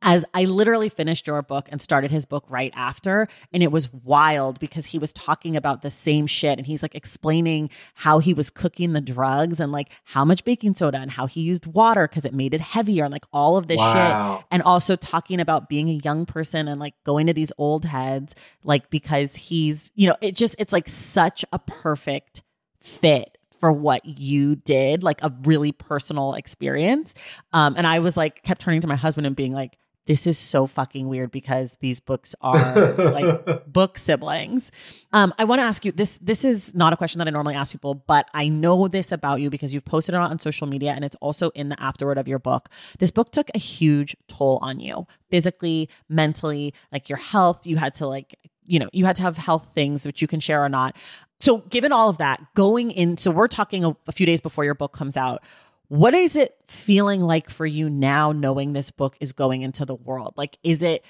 as 0.00 0.24
I 0.32 0.44
literally 0.44 0.88
finished 0.88 1.26
your 1.26 1.42
book 1.42 1.68
and 1.70 1.82
started 1.82 2.10
his 2.10 2.24
book 2.24 2.44
right 2.48 2.72
after, 2.76 3.26
and 3.52 3.62
it 3.62 3.72
was 3.72 3.92
wild 3.92 4.60
because 4.60 4.86
he 4.86 4.98
was 4.98 5.12
talking 5.12 5.56
about 5.56 5.82
the 5.82 5.90
same 5.90 6.26
shit 6.26 6.56
and 6.56 6.66
he's 6.66 6.82
like 6.82 6.94
explaining 6.94 7.68
how 7.94 8.20
he 8.20 8.32
was 8.32 8.48
cooking 8.48 8.92
the 8.92 9.00
drugs 9.00 9.58
and 9.58 9.72
like 9.72 9.90
how 10.04 10.24
much 10.24 10.44
baking 10.44 10.74
soda 10.76 10.98
and 10.98 11.10
how 11.10 11.26
he 11.26 11.40
used 11.40 11.66
water 11.66 12.06
because 12.06 12.24
it 12.24 12.32
made 12.32 12.54
it 12.54 12.60
heavier 12.60 13.04
and 13.04 13.12
like 13.12 13.24
all 13.32 13.56
of 13.56 13.66
this 13.66 13.78
Wow. 13.78 13.92
shit. 13.92 14.46
And 14.50 14.62
also 14.62 14.94
talking 14.94 15.40
about 15.40 15.68
being 15.68 15.88
a 15.90 15.94
young 15.94 16.26
person 16.26 16.68
and 16.68 16.80
like 16.80 16.94
going 17.04 17.26
to 17.26 17.32
these 17.32 17.52
old 17.58 17.84
heads, 17.84 18.34
like 18.62 18.90
because 18.90 19.34
he's, 19.34 19.90
you 19.96 20.06
know, 20.06 20.16
it 20.20 20.36
just, 20.36 20.54
it's 20.58 20.72
like 20.72 20.88
such 20.88 21.44
a 21.52 21.58
perfect 21.58 22.42
fit 22.80 23.36
for 23.58 23.72
what 23.72 24.04
you 24.04 24.54
did, 24.54 25.02
like 25.02 25.20
a 25.24 25.32
really 25.42 25.72
personal 25.72 26.34
experience. 26.34 27.14
Um, 27.52 27.74
and 27.76 27.86
I 27.88 27.98
was 27.98 28.16
like, 28.16 28.44
kept 28.44 28.60
turning 28.60 28.80
to 28.82 28.86
my 28.86 28.94
husband 28.94 29.26
and 29.26 29.34
being 29.34 29.52
like, 29.52 29.76
this 30.08 30.26
is 30.26 30.38
so 30.38 30.66
fucking 30.66 31.06
weird 31.06 31.30
because 31.30 31.76
these 31.76 32.00
books 32.00 32.34
are 32.40 32.94
like 32.94 33.66
book 33.72 33.98
siblings. 33.98 34.72
Um, 35.12 35.34
I 35.38 35.44
want 35.44 35.58
to 35.58 35.64
ask 35.64 35.84
you 35.84 35.92
this. 35.92 36.18
This 36.22 36.46
is 36.46 36.74
not 36.74 36.94
a 36.94 36.96
question 36.96 37.18
that 37.18 37.28
I 37.28 37.30
normally 37.30 37.54
ask 37.54 37.70
people, 37.70 37.94
but 37.94 38.26
I 38.32 38.48
know 38.48 38.88
this 38.88 39.12
about 39.12 39.42
you 39.42 39.50
because 39.50 39.74
you've 39.74 39.84
posted 39.84 40.14
it 40.14 40.18
on 40.18 40.38
social 40.38 40.66
media 40.66 40.92
and 40.92 41.04
it's 41.04 41.16
also 41.16 41.50
in 41.50 41.68
the 41.68 41.80
afterword 41.80 42.16
of 42.16 42.26
your 42.26 42.38
book. 42.38 42.70
This 42.98 43.10
book 43.10 43.32
took 43.32 43.50
a 43.54 43.58
huge 43.58 44.16
toll 44.28 44.58
on 44.62 44.80
you 44.80 45.06
physically, 45.30 45.90
mentally, 46.08 46.72
like 46.90 47.10
your 47.10 47.18
health. 47.18 47.66
You 47.66 47.76
had 47.76 47.92
to 47.94 48.06
like, 48.06 48.34
you 48.64 48.78
know, 48.78 48.88
you 48.94 49.04
had 49.04 49.16
to 49.16 49.22
have 49.22 49.36
health 49.36 49.72
things 49.74 50.06
which 50.06 50.22
you 50.22 50.26
can 50.26 50.40
share 50.40 50.64
or 50.64 50.70
not. 50.70 50.96
So, 51.40 51.58
given 51.58 51.92
all 51.92 52.08
of 52.08 52.18
that, 52.18 52.42
going 52.54 52.90
in, 52.90 53.16
so 53.16 53.30
we're 53.30 53.46
talking 53.46 53.84
a, 53.84 53.94
a 54.06 54.12
few 54.12 54.26
days 54.26 54.40
before 54.40 54.64
your 54.64 54.74
book 54.74 54.92
comes 54.92 55.16
out. 55.16 55.42
What 55.88 56.14
is 56.14 56.36
it 56.36 56.54
feeling 56.68 57.20
like 57.20 57.48
for 57.48 57.64
you 57.66 57.88
now, 57.88 58.32
knowing 58.32 58.72
this 58.72 58.90
book 58.90 59.16
is 59.20 59.32
going 59.32 59.62
into 59.62 59.84
the 59.84 59.94
world? 59.94 60.34
Like, 60.36 60.58
is 60.62 60.82
it 60.82 61.04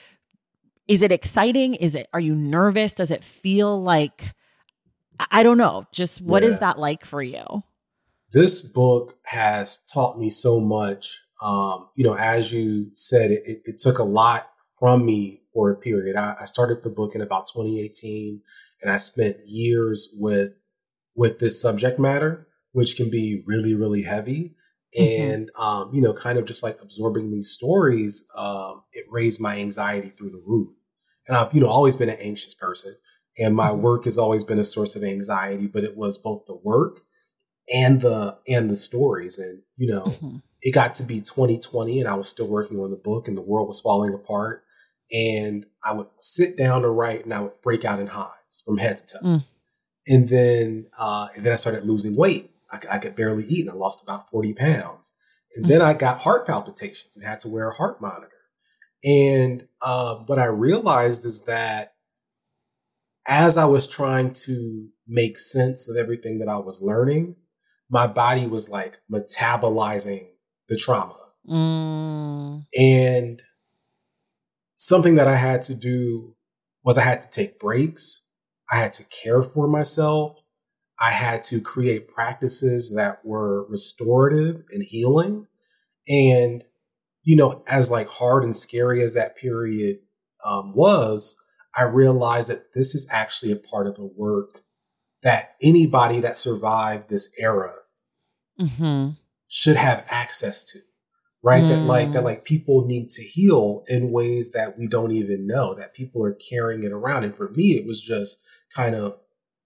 is 0.87 1.03
it 1.03 1.13
exciting? 1.13 1.75
Is 1.75 1.95
it 1.95 2.09
are 2.13 2.21
you 2.21 2.35
nervous? 2.35 2.95
Does 2.95 3.11
it 3.11 3.23
feel 3.25 3.83
like 3.83 4.35
I- 5.33 5.43
don't 5.43 5.59
know. 5.59 5.85
Just 5.93 6.21
what 6.21 6.45
is 6.45 6.55
Yeah. 6.57 6.61
that 6.61 6.79
like 6.79 7.05
for 7.05 7.23
you? 7.23 7.45
this 8.31 8.61
book 8.61 9.15
has 9.25 9.79
taught 9.91 10.19
me 10.19 10.29
so 10.29 10.61
much. 10.61 11.19
Um, 11.41 11.89
you 11.97 12.05
know, 12.05 12.15
as 12.15 12.53
you 12.53 12.91
said, 12.95 13.31
it, 13.31 13.43
it, 13.47 13.63
it 13.65 13.79
took 13.79 13.99
a 13.99 14.03
lot 14.05 14.51
from 14.79 15.07
me 15.07 15.41
for 15.55 15.71
a 15.71 15.77
period. 15.77 16.15
I, 16.15 16.37
I 16.39 16.45
started 16.45 16.83
the 16.83 16.91
book 16.91 17.15
in 17.15 17.23
about 17.23 17.47
2018 17.47 18.43
and 18.83 18.91
I 18.93 18.99
spent 18.99 19.39
years 19.47 20.11
with, 20.13 20.53
with 21.17 21.39
this 21.39 21.59
subject 21.59 21.99
matter, 21.99 22.47
which 22.73 22.97
can 22.97 23.09
be 23.09 23.43
really, 23.47 23.75
really 23.75 24.03
heavy. 24.03 24.55
Mhm. 24.97 25.21
And, 25.35 25.51
um, 25.59 25.95
you 25.95 26.01
know, 26.01 26.13
kind 26.13 26.39
of 26.39 26.45
just 26.47 26.63
like 26.63 26.79
absorbing 26.81 27.31
these 27.31 27.51
stories, 27.51 28.25
um, 28.37 28.83
it 28.93 29.05
raised 29.11 29.41
my 29.41 29.59
anxiety 29.59 30.11
through 30.17 30.31
the 30.31 30.43
roof. 30.47 30.71
And 31.27 31.37
I've, 31.37 31.53
you 31.55 31.61
know, 31.61 31.69
always 31.69 31.97
been 31.97 32.09
an 32.09 32.19
anxious 32.21 32.55
person 32.55 32.97
and 33.39 33.55
my 33.55 33.69
Mhm. 33.71 33.81
work 33.81 34.05
has 34.07 34.17
always 34.19 34.45
been 34.45 34.59
a 34.59 34.65
source 34.65 34.97
of 34.97 35.05
anxiety, 35.05 35.67
but 35.67 35.85
it 35.85 35.97
was 35.97 36.17
both 36.19 36.47
the 36.47 36.57
work 36.57 37.03
and 37.73 38.01
the 38.01 38.39
and 38.49 38.71
the 38.71 38.77
stories 38.77 39.39
and 39.39 39.63
you 39.77 39.87
know 39.93 40.05
Mhm. 40.07 40.43
it 40.63 40.73
got 40.73 40.95
to 40.95 41.03
be 41.05 41.21
2020 41.21 42.01
and 42.01 42.09
i 42.09 42.15
was 42.15 42.27
still 42.27 42.47
working 42.49 42.81
on 42.81 42.91
the 42.91 42.97
book 42.97 43.29
and 43.29 43.37
the 43.37 43.43
world 43.43 43.69
was 43.69 43.79
falling 43.79 44.15
apart 44.15 44.65
and 45.13 45.67
i 45.85 45.93
would 45.93 46.07
sit 46.23 46.57
down 46.57 46.81
to 46.81 46.89
write 46.89 47.25
and 47.25 47.35
i 47.35 47.41
would 47.41 47.61
break 47.63 47.85
out 47.85 48.01
in 48.01 48.07
hives 48.07 48.63
from 48.65 48.79
head 48.79 48.97
to 48.97 49.07
toe 49.07 49.19
Mm. 49.23 49.45
and 50.07 50.29
then 50.31 50.87
uh 50.99 51.29
and 51.37 51.45
then 51.45 51.53
i 51.53 51.57
started 51.57 51.85
losing 51.85 52.17
weight 52.17 52.51
I, 52.71 52.81
I 52.91 52.99
could 52.99 53.17
barely 53.17 53.45
eat 53.45 53.63
and 53.63 53.71
i 53.71 53.75
lost 53.75 54.03
about 54.03 54.31
40 54.31 54.55
pounds 54.55 55.15
and 55.57 55.69
then 55.69 55.83
i 55.83 55.95
got 55.95 56.21
heart 56.21 56.47
palpitations 56.47 57.17
and 57.17 57.25
had 57.25 57.41
to 57.41 57.49
wear 57.49 57.71
a 57.71 57.75
heart 57.75 58.01
monitor 58.01 58.31
and 59.05 59.67
uh, 59.83 60.17
what 60.27 60.39
i 60.39 60.45
realized 60.45 61.25
is 61.25 61.45
that 61.45 61.95
as 63.29 63.59
I 63.59 63.67
was 63.67 63.87
trying 63.87 64.33
to 64.47 64.89
make 65.07 65.39
sense 65.39 65.89
of 65.89 65.97
everything 65.97 66.39
that 66.39 66.49
I 66.49 66.57
was 66.57 66.83
learning, 66.83 67.37
my 67.91 68.07
body 68.07 68.47
was 68.47 68.71
like 68.71 69.01
metabolizing 69.13 70.29
the 70.69 70.77
trauma. 70.77 71.15
Mm, 71.47 72.67
And 72.77 73.43
something 74.75 75.15
that 75.17 75.29
I 75.29 75.37
had 75.37 75.63
to 75.63 75.75
do 75.75 76.37
was 76.83 76.97
I 76.97 77.03
had 77.03 77.23
to 77.23 77.29
take 77.29 77.61
breaks. 77.61 78.23
I 78.73 78.79
had 78.79 78.93
to 78.93 79.05
care 79.05 79.43
for 79.43 79.69
myself. 79.69 80.41
I 81.01 81.13
had 81.13 81.43
to 81.45 81.61
create 81.61 82.09
practices 82.09 82.95
that 82.95 83.25
were 83.25 83.67
restorative 83.69 84.63
and 84.71 84.83
healing. 84.83 85.47
And, 86.09 86.65
you 87.23 87.37
know, 87.37 87.63
as 87.67 87.91
like 87.91 88.09
hard 88.09 88.43
and 88.45 88.57
scary 88.57 89.03
as 89.03 89.15
that 89.15 89.37
period 89.37 89.99
um, 90.45 90.75
was, 90.75 91.37
I 91.77 91.85
realized 91.85 92.51
that 92.51 92.75
this 92.75 92.95
is 92.95 93.07
actually 93.11 93.53
a 93.53 93.57
part 93.57 93.87
of 93.87 93.95
the 93.95 94.11
work 94.17 94.63
that 95.23 95.55
anybody 95.63 96.21
that 96.21 96.39
survived 96.39 97.09
this 97.09 97.31
era 97.39 97.75
mhm. 98.59 99.17
should 99.47 99.77
have 99.77 100.07
access 100.09 100.65
to 100.65 100.79
right 101.43 101.67
that 101.69 101.83
like 101.83 102.13
that 102.13 102.23
Mm. 102.23 102.27
like 102.27 102.45
people 102.45 102.85
need 102.87 103.09
to 103.11 103.23
heal 103.23 103.85
in 103.87 104.11
ways 104.11 104.53
that 104.53 104.79
we 104.79 104.87
don't 104.87 105.13
even 105.13 105.47
know 105.47 105.75
that 105.75 105.95
people 105.95 106.25
are 106.25 106.35
carrying 106.35 106.83
it 106.83 106.93
around 106.93 107.25
and 107.25 107.37
for 107.37 107.51
me 107.51 107.77
it 107.77 107.87
was 107.87 108.01
just 108.01 108.39
kind 108.75 108.95
of 108.95 109.19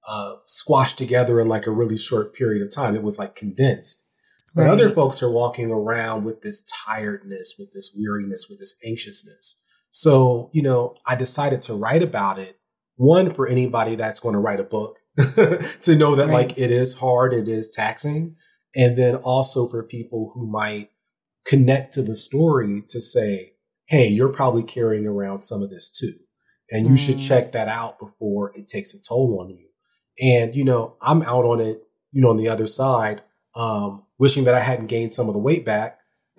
uh 0.07 0.35
squashed 0.47 0.99
together 0.99 1.41
in 1.41 1.49
like 1.49 1.67
a 1.67 1.71
really 1.71 1.97
short 1.97 2.35
period 2.35 2.63
of 2.63 2.75
time. 2.75 2.95
It 2.95 3.03
was 3.03 3.19
like 3.19 3.35
condensed. 3.37 4.05
But 4.55 4.67
other 4.67 4.91
folks 4.91 5.23
are 5.23 5.31
walking 5.31 5.71
around 5.71 6.25
with 6.25 6.43
this 6.43 6.63
tiredness 6.87 7.55
with 7.59 7.73
this 7.73 7.95
weariness 7.97 8.47
with 8.51 8.59
this 8.59 8.77
anxiousness. 8.85 9.59
So 9.91 10.51
you 10.53 10.63
know 10.63 10.95
i 11.07 11.15
decided 11.15 11.61
to 11.63 11.75
write 11.75 12.03
about 12.03 12.39
it 12.39 12.59
one 12.97 13.33
for 13.33 13.47
anybody 13.49 13.95
that's 13.97 14.21
going 14.21 14.35
to 14.35 14.39
write 14.39 14.61
a 14.61 14.65
book 14.65 14.99
to 15.87 15.97
know 15.97 16.15
that 16.17 16.29
Right. 16.29 16.49
like 16.49 16.59
it 16.59 16.71
is 16.71 16.99
hard 16.99 17.33
it 17.35 17.49
is 17.49 17.69
taxing 17.71 18.37
and 18.75 18.97
then 18.97 19.17
also 19.17 19.67
for 19.67 19.83
people 19.83 20.33
who 20.35 20.47
might 20.47 20.91
connect 21.45 21.93
to 21.95 22.03
the 22.03 22.15
story 22.15 22.83
to 22.89 23.01
say 23.01 23.53
hey 23.87 24.09
you're 24.09 24.33
probably 24.33 24.63
carrying 24.63 25.07
around 25.07 25.43
some 25.43 25.63
of 25.63 25.71
this 25.71 25.91
too 25.91 26.15
and 26.71 26.87
you 26.87 26.97
should 26.97 27.17
Mm. 27.19 27.27
check 27.29 27.53
that 27.53 27.69
out 27.69 27.99
before 27.99 28.53
it 28.57 28.67
takes 28.69 28.95
a 28.95 29.01
toll 29.01 29.39
on 29.41 29.51
you 29.51 29.69
and 30.21 30.55
you 30.55 30.65
know 30.65 30.97
i'm 31.01 31.23
out 31.23 31.45
on 31.45 31.61
it 31.61 31.83
you 32.13 32.21
know 32.21 32.31
on 32.31 32.37
the 32.37 32.49
other 32.49 32.67
side 32.67 33.23
um 33.55 34.03
wishing 34.19 34.45
that 34.45 34.55
i 34.55 34.61
hadn't 34.61 34.87
gained 34.87 35.13
some 35.13 35.29
of 35.29 35.35
the 35.35 35.41
weight 35.41 35.65
back. 35.65 35.99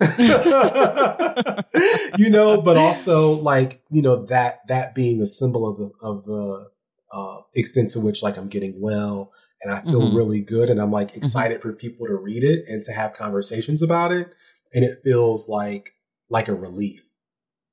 You 2.16 2.30
know 2.30 2.60
but 2.60 2.76
also 2.76 3.32
like 3.32 3.82
you 3.90 4.00
know 4.02 4.24
that 4.26 4.60
that 4.68 4.94
being 4.94 5.20
a 5.20 5.26
symbol 5.26 5.68
of 5.68 5.76
the 5.76 5.90
of 6.00 6.24
the 6.24 6.68
uh 7.12 7.38
extent 7.54 7.90
to 7.92 8.00
which 8.00 8.22
like 8.22 8.36
i'm 8.36 8.48
getting 8.48 8.80
well 8.80 9.32
and 9.62 9.72
i 9.74 9.80
feel 9.82 10.02
Mhm. 10.02 10.14
really 10.16 10.40
good 10.40 10.70
and 10.70 10.80
i'm 10.80 10.90
like 10.92 11.16
excited 11.16 11.60
for 11.60 11.72
people 11.72 12.06
to 12.06 12.14
read 12.14 12.44
it 12.44 12.64
and 12.68 12.82
to 12.84 12.92
have 12.92 13.12
conversations 13.12 13.82
about 13.82 14.12
it. 14.12 14.28
And 14.72 14.84
it 14.84 15.00
feels 15.04 15.48
like 15.48 15.94
like 16.28 16.48
a 16.48 16.54
relief. 16.54 17.04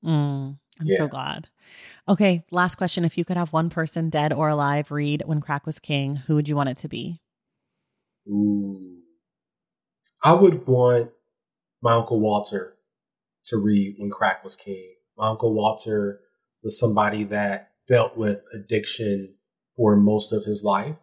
Mm, 0.03 0.57
I'm 0.79 0.87
so 0.89 1.07
glad. 1.07 1.47
Okay, 2.07 2.43
last 2.51 2.75
question. 2.75 3.05
If 3.05 3.17
you 3.17 3.25
could 3.25 3.37
have 3.37 3.53
one 3.53 3.69
person, 3.69 4.09
dead 4.09 4.33
or 4.33 4.49
alive, 4.49 4.91
read 4.91 5.23
When 5.25 5.41
Crack 5.41 5.65
Was 5.65 5.79
King, 5.79 6.15
who 6.15 6.35
would 6.35 6.47
you 6.47 6.55
want 6.55 6.69
it 6.69 6.77
to 6.77 6.87
be? 6.87 7.21
Ooh. 8.27 8.99
I 10.23 10.33
would 10.33 10.67
want 10.67 11.11
my 11.81 11.93
Uncle 11.93 12.19
Walter 12.19 12.75
to 13.45 13.57
read 13.57 13.95
When 13.97 14.09
Crack 14.09 14.43
Was 14.43 14.55
King. 14.55 14.95
My 15.17 15.29
Uncle 15.29 15.53
Walter 15.53 16.21
was 16.63 16.79
somebody 16.79 17.23
that 17.25 17.71
dealt 17.87 18.17
with 18.17 18.41
addiction 18.53 19.35
for 19.75 19.95
most 19.95 20.31
of 20.31 20.45
his 20.45 20.63
life. 20.63 20.95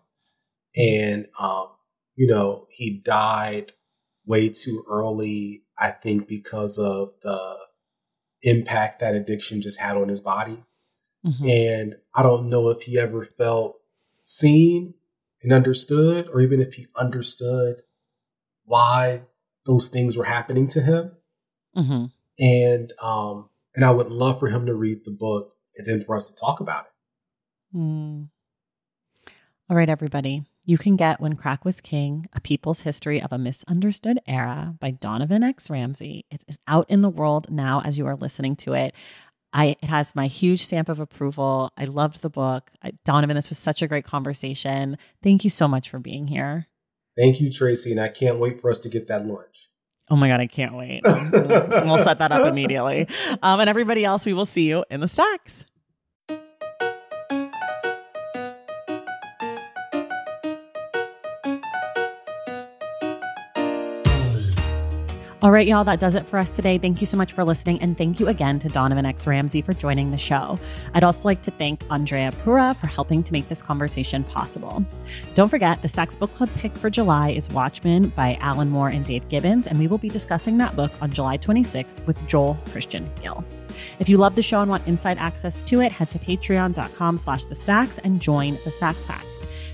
And, 0.76 1.26
um, 1.38 1.68
you 2.14 2.26
know, 2.26 2.66
he 2.70 2.98
died 2.98 3.72
way 4.26 4.48
too 4.48 4.84
early, 4.88 5.64
I 5.78 5.90
think, 5.90 6.28
because 6.28 6.78
of 6.78 7.12
the 7.22 7.56
impact 8.42 9.00
that 9.00 9.14
addiction 9.14 9.62
just 9.62 9.80
had 9.80 9.96
on 9.96 10.08
his 10.08 10.20
body. 10.20 10.64
Mm-hmm. 11.28 11.44
And 11.44 11.94
I 12.14 12.22
don't 12.22 12.48
know 12.48 12.68
if 12.70 12.82
he 12.82 12.98
ever 12.98 13.24
felt 13.24 13.76
seen 14.24 14.94
and 15.42 15.52
understood, 15.52 16.28
or 16.32 16.40
even 16.40 16.60
if 16.60 16.74
he 16.74 16.86
understood 16.96 17.82
why 18.64 19.22
those 19.66 19.88
things 19.88 20.16
were 20.16 20.24
happening 20.24 20.68
to 20.68 20.80
him. 20.80 21.12
Mm-hmm. 21.76 22.06
And 22.40 22.92
um, 23.02 23.48
and 23.74 23.84
I 23.84 23.90
would 23.90 24.10
love 24.10 24.40
for 24.40 24.48
him 24.48 24.66
to 24.66 24.74
read 24.74 25.04
the 25.04 25.10
book 25.10 25.54
and 25.76 25.86
then 25.86 26.00
for 26.00 26.16
us 26.16 26.28
to 26.30 26.34
talk 26.34 26.60
about 26.60 26.86
it. 26.86 27.76
Mm. 27.76 28.28
All 29.70 29.76
right, 29.76 29.88
everybody. 29.88 30.44
You 30.64 30.76
can 30.76 30.96
get 30.96 31.20
When 31.20 31.34
Crack 31.34 31.64
Was 31.64 31.80
King, 31.80 32.26
A 32.34 32.40
People's 32.40 32.80
History 32.80 33.22
of 33.22 33.32
a 33.32 33.38
Misunderstood 33.38 34.20
Era 34.26 34.74
by 34.80 34.90
Donovan 34.90 35.42
X. 35.42 35.70
Ramsey. 35.70 36.26
It 36.30 36.44
is 36.46 36.58
out 36.66 36.90
in 36.90 37.00
the 37.00 37.08
world 37.08 37.50
now 37.50 37.80
as 37.84 37.96
you 37.96 38.06
are 38.06 38.16
listening 38.16 38.56
to 38.56 38.74
it. 38.74 38.94
I, 39.52 39.76
it 39.80 39.84
has 39.84 40.14
my 40.14 40.26
huge 40.26 40.62
stamp 40.62 40.88
of 40.88 41.00
approval. 41.00 41.70
I 41.76 41.86
loved 41.86 42.22
the 42.22 42.30
book. 42.30 42.70
I, 42.82 42.92
Donovan, 43.04 43.34
this 43.34 43.48
was 43.48 43.58
such 43.58 43.82
a 43.82 43.88
great 43.88 44.04
conversation. 44.04 44.98
Thank 45.22 45.44
you 45.44 45.50
so 45.50 45.66
much 45.66 45.88
for 45.88 45.98
being 45.98 46.26
here. 46.26 46.66
Thank 47.16 47.40
you, 47.40 47.50
Tracy. 47.50 47.90
And 47.90 48.00
I 48.00 48.08
can't 48.08 48.38
wait 48.38 48.60
for 48.60 48.70
us 48.70 48.78
to 48.80 48.88
get 48.88 49.08
that 49.08 49.26
lunch. 49.26 49.68
Oh 50.10 50.16
my 50.16 50.28
God, 50.28 50.40
I 50.40 50.46
can't 50.46 50.74
wait. 50.74 51.02
we'll, 51.04 51.68
we'll 51.84 51.98
set 51.98 52.18
that 52.18 52.32
up 52.32 52.46
immediately. 52.46 53.08
Um, 53.42 53.60
and 53.60 53.68
everybody 53.68 54.04
else, 54.04 54.24
we 54.24 54.32
will 54.32 54.46
see 54.46 54.68
you 54.68 54.84
in 54.90 55.00
the 55.00 55.08
stacks. 55.08 55.64
All 65.40 65.52
right, 65.52 65.68
y'all, 65.68 65.84
that 65.84 66.00
does 66.00 66.16
it 66.16 66.26
for 66.26 66.36
us 66.36 66.50
today. 66.50 66.78
Thank 66.78 67.00
you 67.00 67.06
so 67.06 67.16
much 67.16 67.32
for 67.32 67.44
listening. 67.44 67.80
And 67.80 67.96
thank 67.96 68.18
you 68.18 68.26
again 68.26 68.58
to 68.58 68.68
Donovan 68.68 69.06
X. 69.06 69.24
Ramsey 69.24 69.62
for 69.62 69.72
joining 69.72 70.10
the 70.10 70.18
show. 70.18 70.58
I'd 70.94 71.04
also 71.04 71.28
like 71.28 71.42
to 71.42 71.52
thank 71.52 71.80
Andrea 71.92 72.32
Pura 72.42 72.74
for 72.74 72.88
helping 72.88 73.22
to 73.22 73.32
make 73.32 73.48
this 73.48 73.62
conversation 73.62 74.24
possible. 74.24 74.84
Don't 75.36 75.48
forget, 75.48 75.80
the 75.80 75.86
Stacks 75.86 76.16
Book 76.16 76.34
Club 76.34 76.50
pick 76.56 76.74
for 76.74 76.90
July 76.90 77.30
is 77.30 77.48
Watchmen 77.50 78.08
by 78.08 78.36
Alan 78.40 78.68
Moore 78.68 78.88
and 78.88 79.04
Dave 79.04 79.28
Gibbons, 79.28 79.68
and 79.68 79.78
we 79.78 79.86
will 79.86 79.98
be 79.98 80.08
discussing 80.08 80.58
that 80.58 80.74
book 80.74 80.90
on 81.00 81.12
July 81.12 81.38
26th 81.38 82.04
with 82.04 82.18
Joel 82.26 82.58
Christian 82.72 83.08
Gill. 83.22 83.44
If 84.00 84.08
you 84.08 84.16
love 84.16 84.34
the 84.34 84.42
show 84.42 84.60
and 84.60 84.68
want 84.68 84.88
inside 84.88 85.18
access 85.18 85.62
to 85.62 85.80
it, 85.82 85.92
head 85.92 86.10
to 86.10 86.18
patreon.com 86.18 87.16
slash 87.16 87.44
the 87.44 87.54
stacks 87.54 87.98
and 87.98 88.20
join 88.20 88.58
the 88.64 88.72
Stacks 88.72 89.06
Pack. 89.06 89.24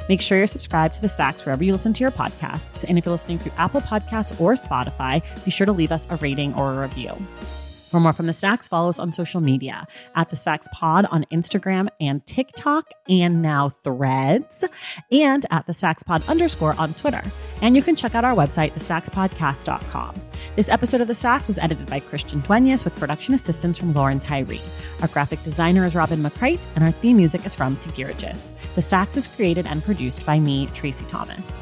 Make 0.09 0.21
sure 0.21 0.39
you're 0.39 0.47
subscribed 0.47 0.95
to 0.95 1.03
the 1.03 1.09
Stacks 1.09 1.45
wherever 1.45 1.65
you 1.65 1.73
listen 1.73 1.93
to 1.95 2.01
your 2.01 2.11
podcasts. 2.11 2.85
And 2.89 2.99
if 2.99 3.07
you're 3.07 3.13
listening 3.13 3.39
through 3.39 3.53
Apple 3.57 3.81
Podcasts 3.81 4.39
or 4.41 4.53
Spotify, 4.55 5.23
be 5.45 5.51
sure 5.51 5.67
to 5.67 5.73
leave 5.73 5.93
us 5.93 6.07
a 6.11 6.17
rating 6.17 6.55
or 6.55 6.75
a 6.75 6.81
review. 6.81 7.15
For 7.95 8.01
more 8.01 8.13
from 8.13 8.27
the 8.27 8.33
Stacks, 8.33 8.67
follow 8.67 8.89
us 8.89 8.99
on 8.99 9.13
social 9.13 9.41
media 9.41 9.87
at 10.17 10.29
the 10.29 10.35
Stacks 10.35 10.67
Pod 10.73 11.07
on 11.13 11.25
Instagram 11.31 11.87
and 12.01 12.27
TikTok, 12.27 12.89
and 13.09 13.41
now 13.41 13.69
Threads, 13.69 14.65
and 15.13 15.47
at 15.53 15.69
the 15.69 15.73
Stacks 15.73 16.03
Pod 16.03 16.27
underscore 16.27 16.75
on 16.77 16.95
Twitter. 16.95 17.23
And 17.63 17.77
you 17.77 17.85
can 17.85 17.95
check 17.95 18.17
out 18.17 18.25
our 18.25 18.35
website, 18.35 18.73
thestackspodcast.com. 18.73 20.17
This 20.57 20.69
episode 20.69 21.03
of 21.03 21.07
The 21.07 21.15
Stacks 21.15 21.47
was 21.47 21.57
edited 21.57 21.87
by 21.87 22.01
Christian 22.01 22.41
Duenas 22.41 22.85
with 22.85 22.97
production 22.97 23.33
assistance 23.33 23.79
from 23.79 23.95
Lauren 23.95 24.19
Tyree. 24.19 24.61
Our 25.01 25.07
graphic 25.07 25.45
designer 25.45 25.87
is 25.87 25.95
Robin 25.95 26.21
McCrite, 26.21 26.67
and 26.75 26.83
our 26.83 26.91
theme 26.91 27.19
music 27.19 27.47
is 27.47 27.55
from 27.55 27.77
Tagirijus. 27.77 28.51
The 28.75 28.83
Stacks 28.83 29.17
is 29.17 29.29
created 29.29 29.69
and 29.69 29.85
produced 29.85 30.27
by 30.27 30.41
me, 30.41 30.67
Tracy 30.75 31.07
Thomas. 31.07 31.57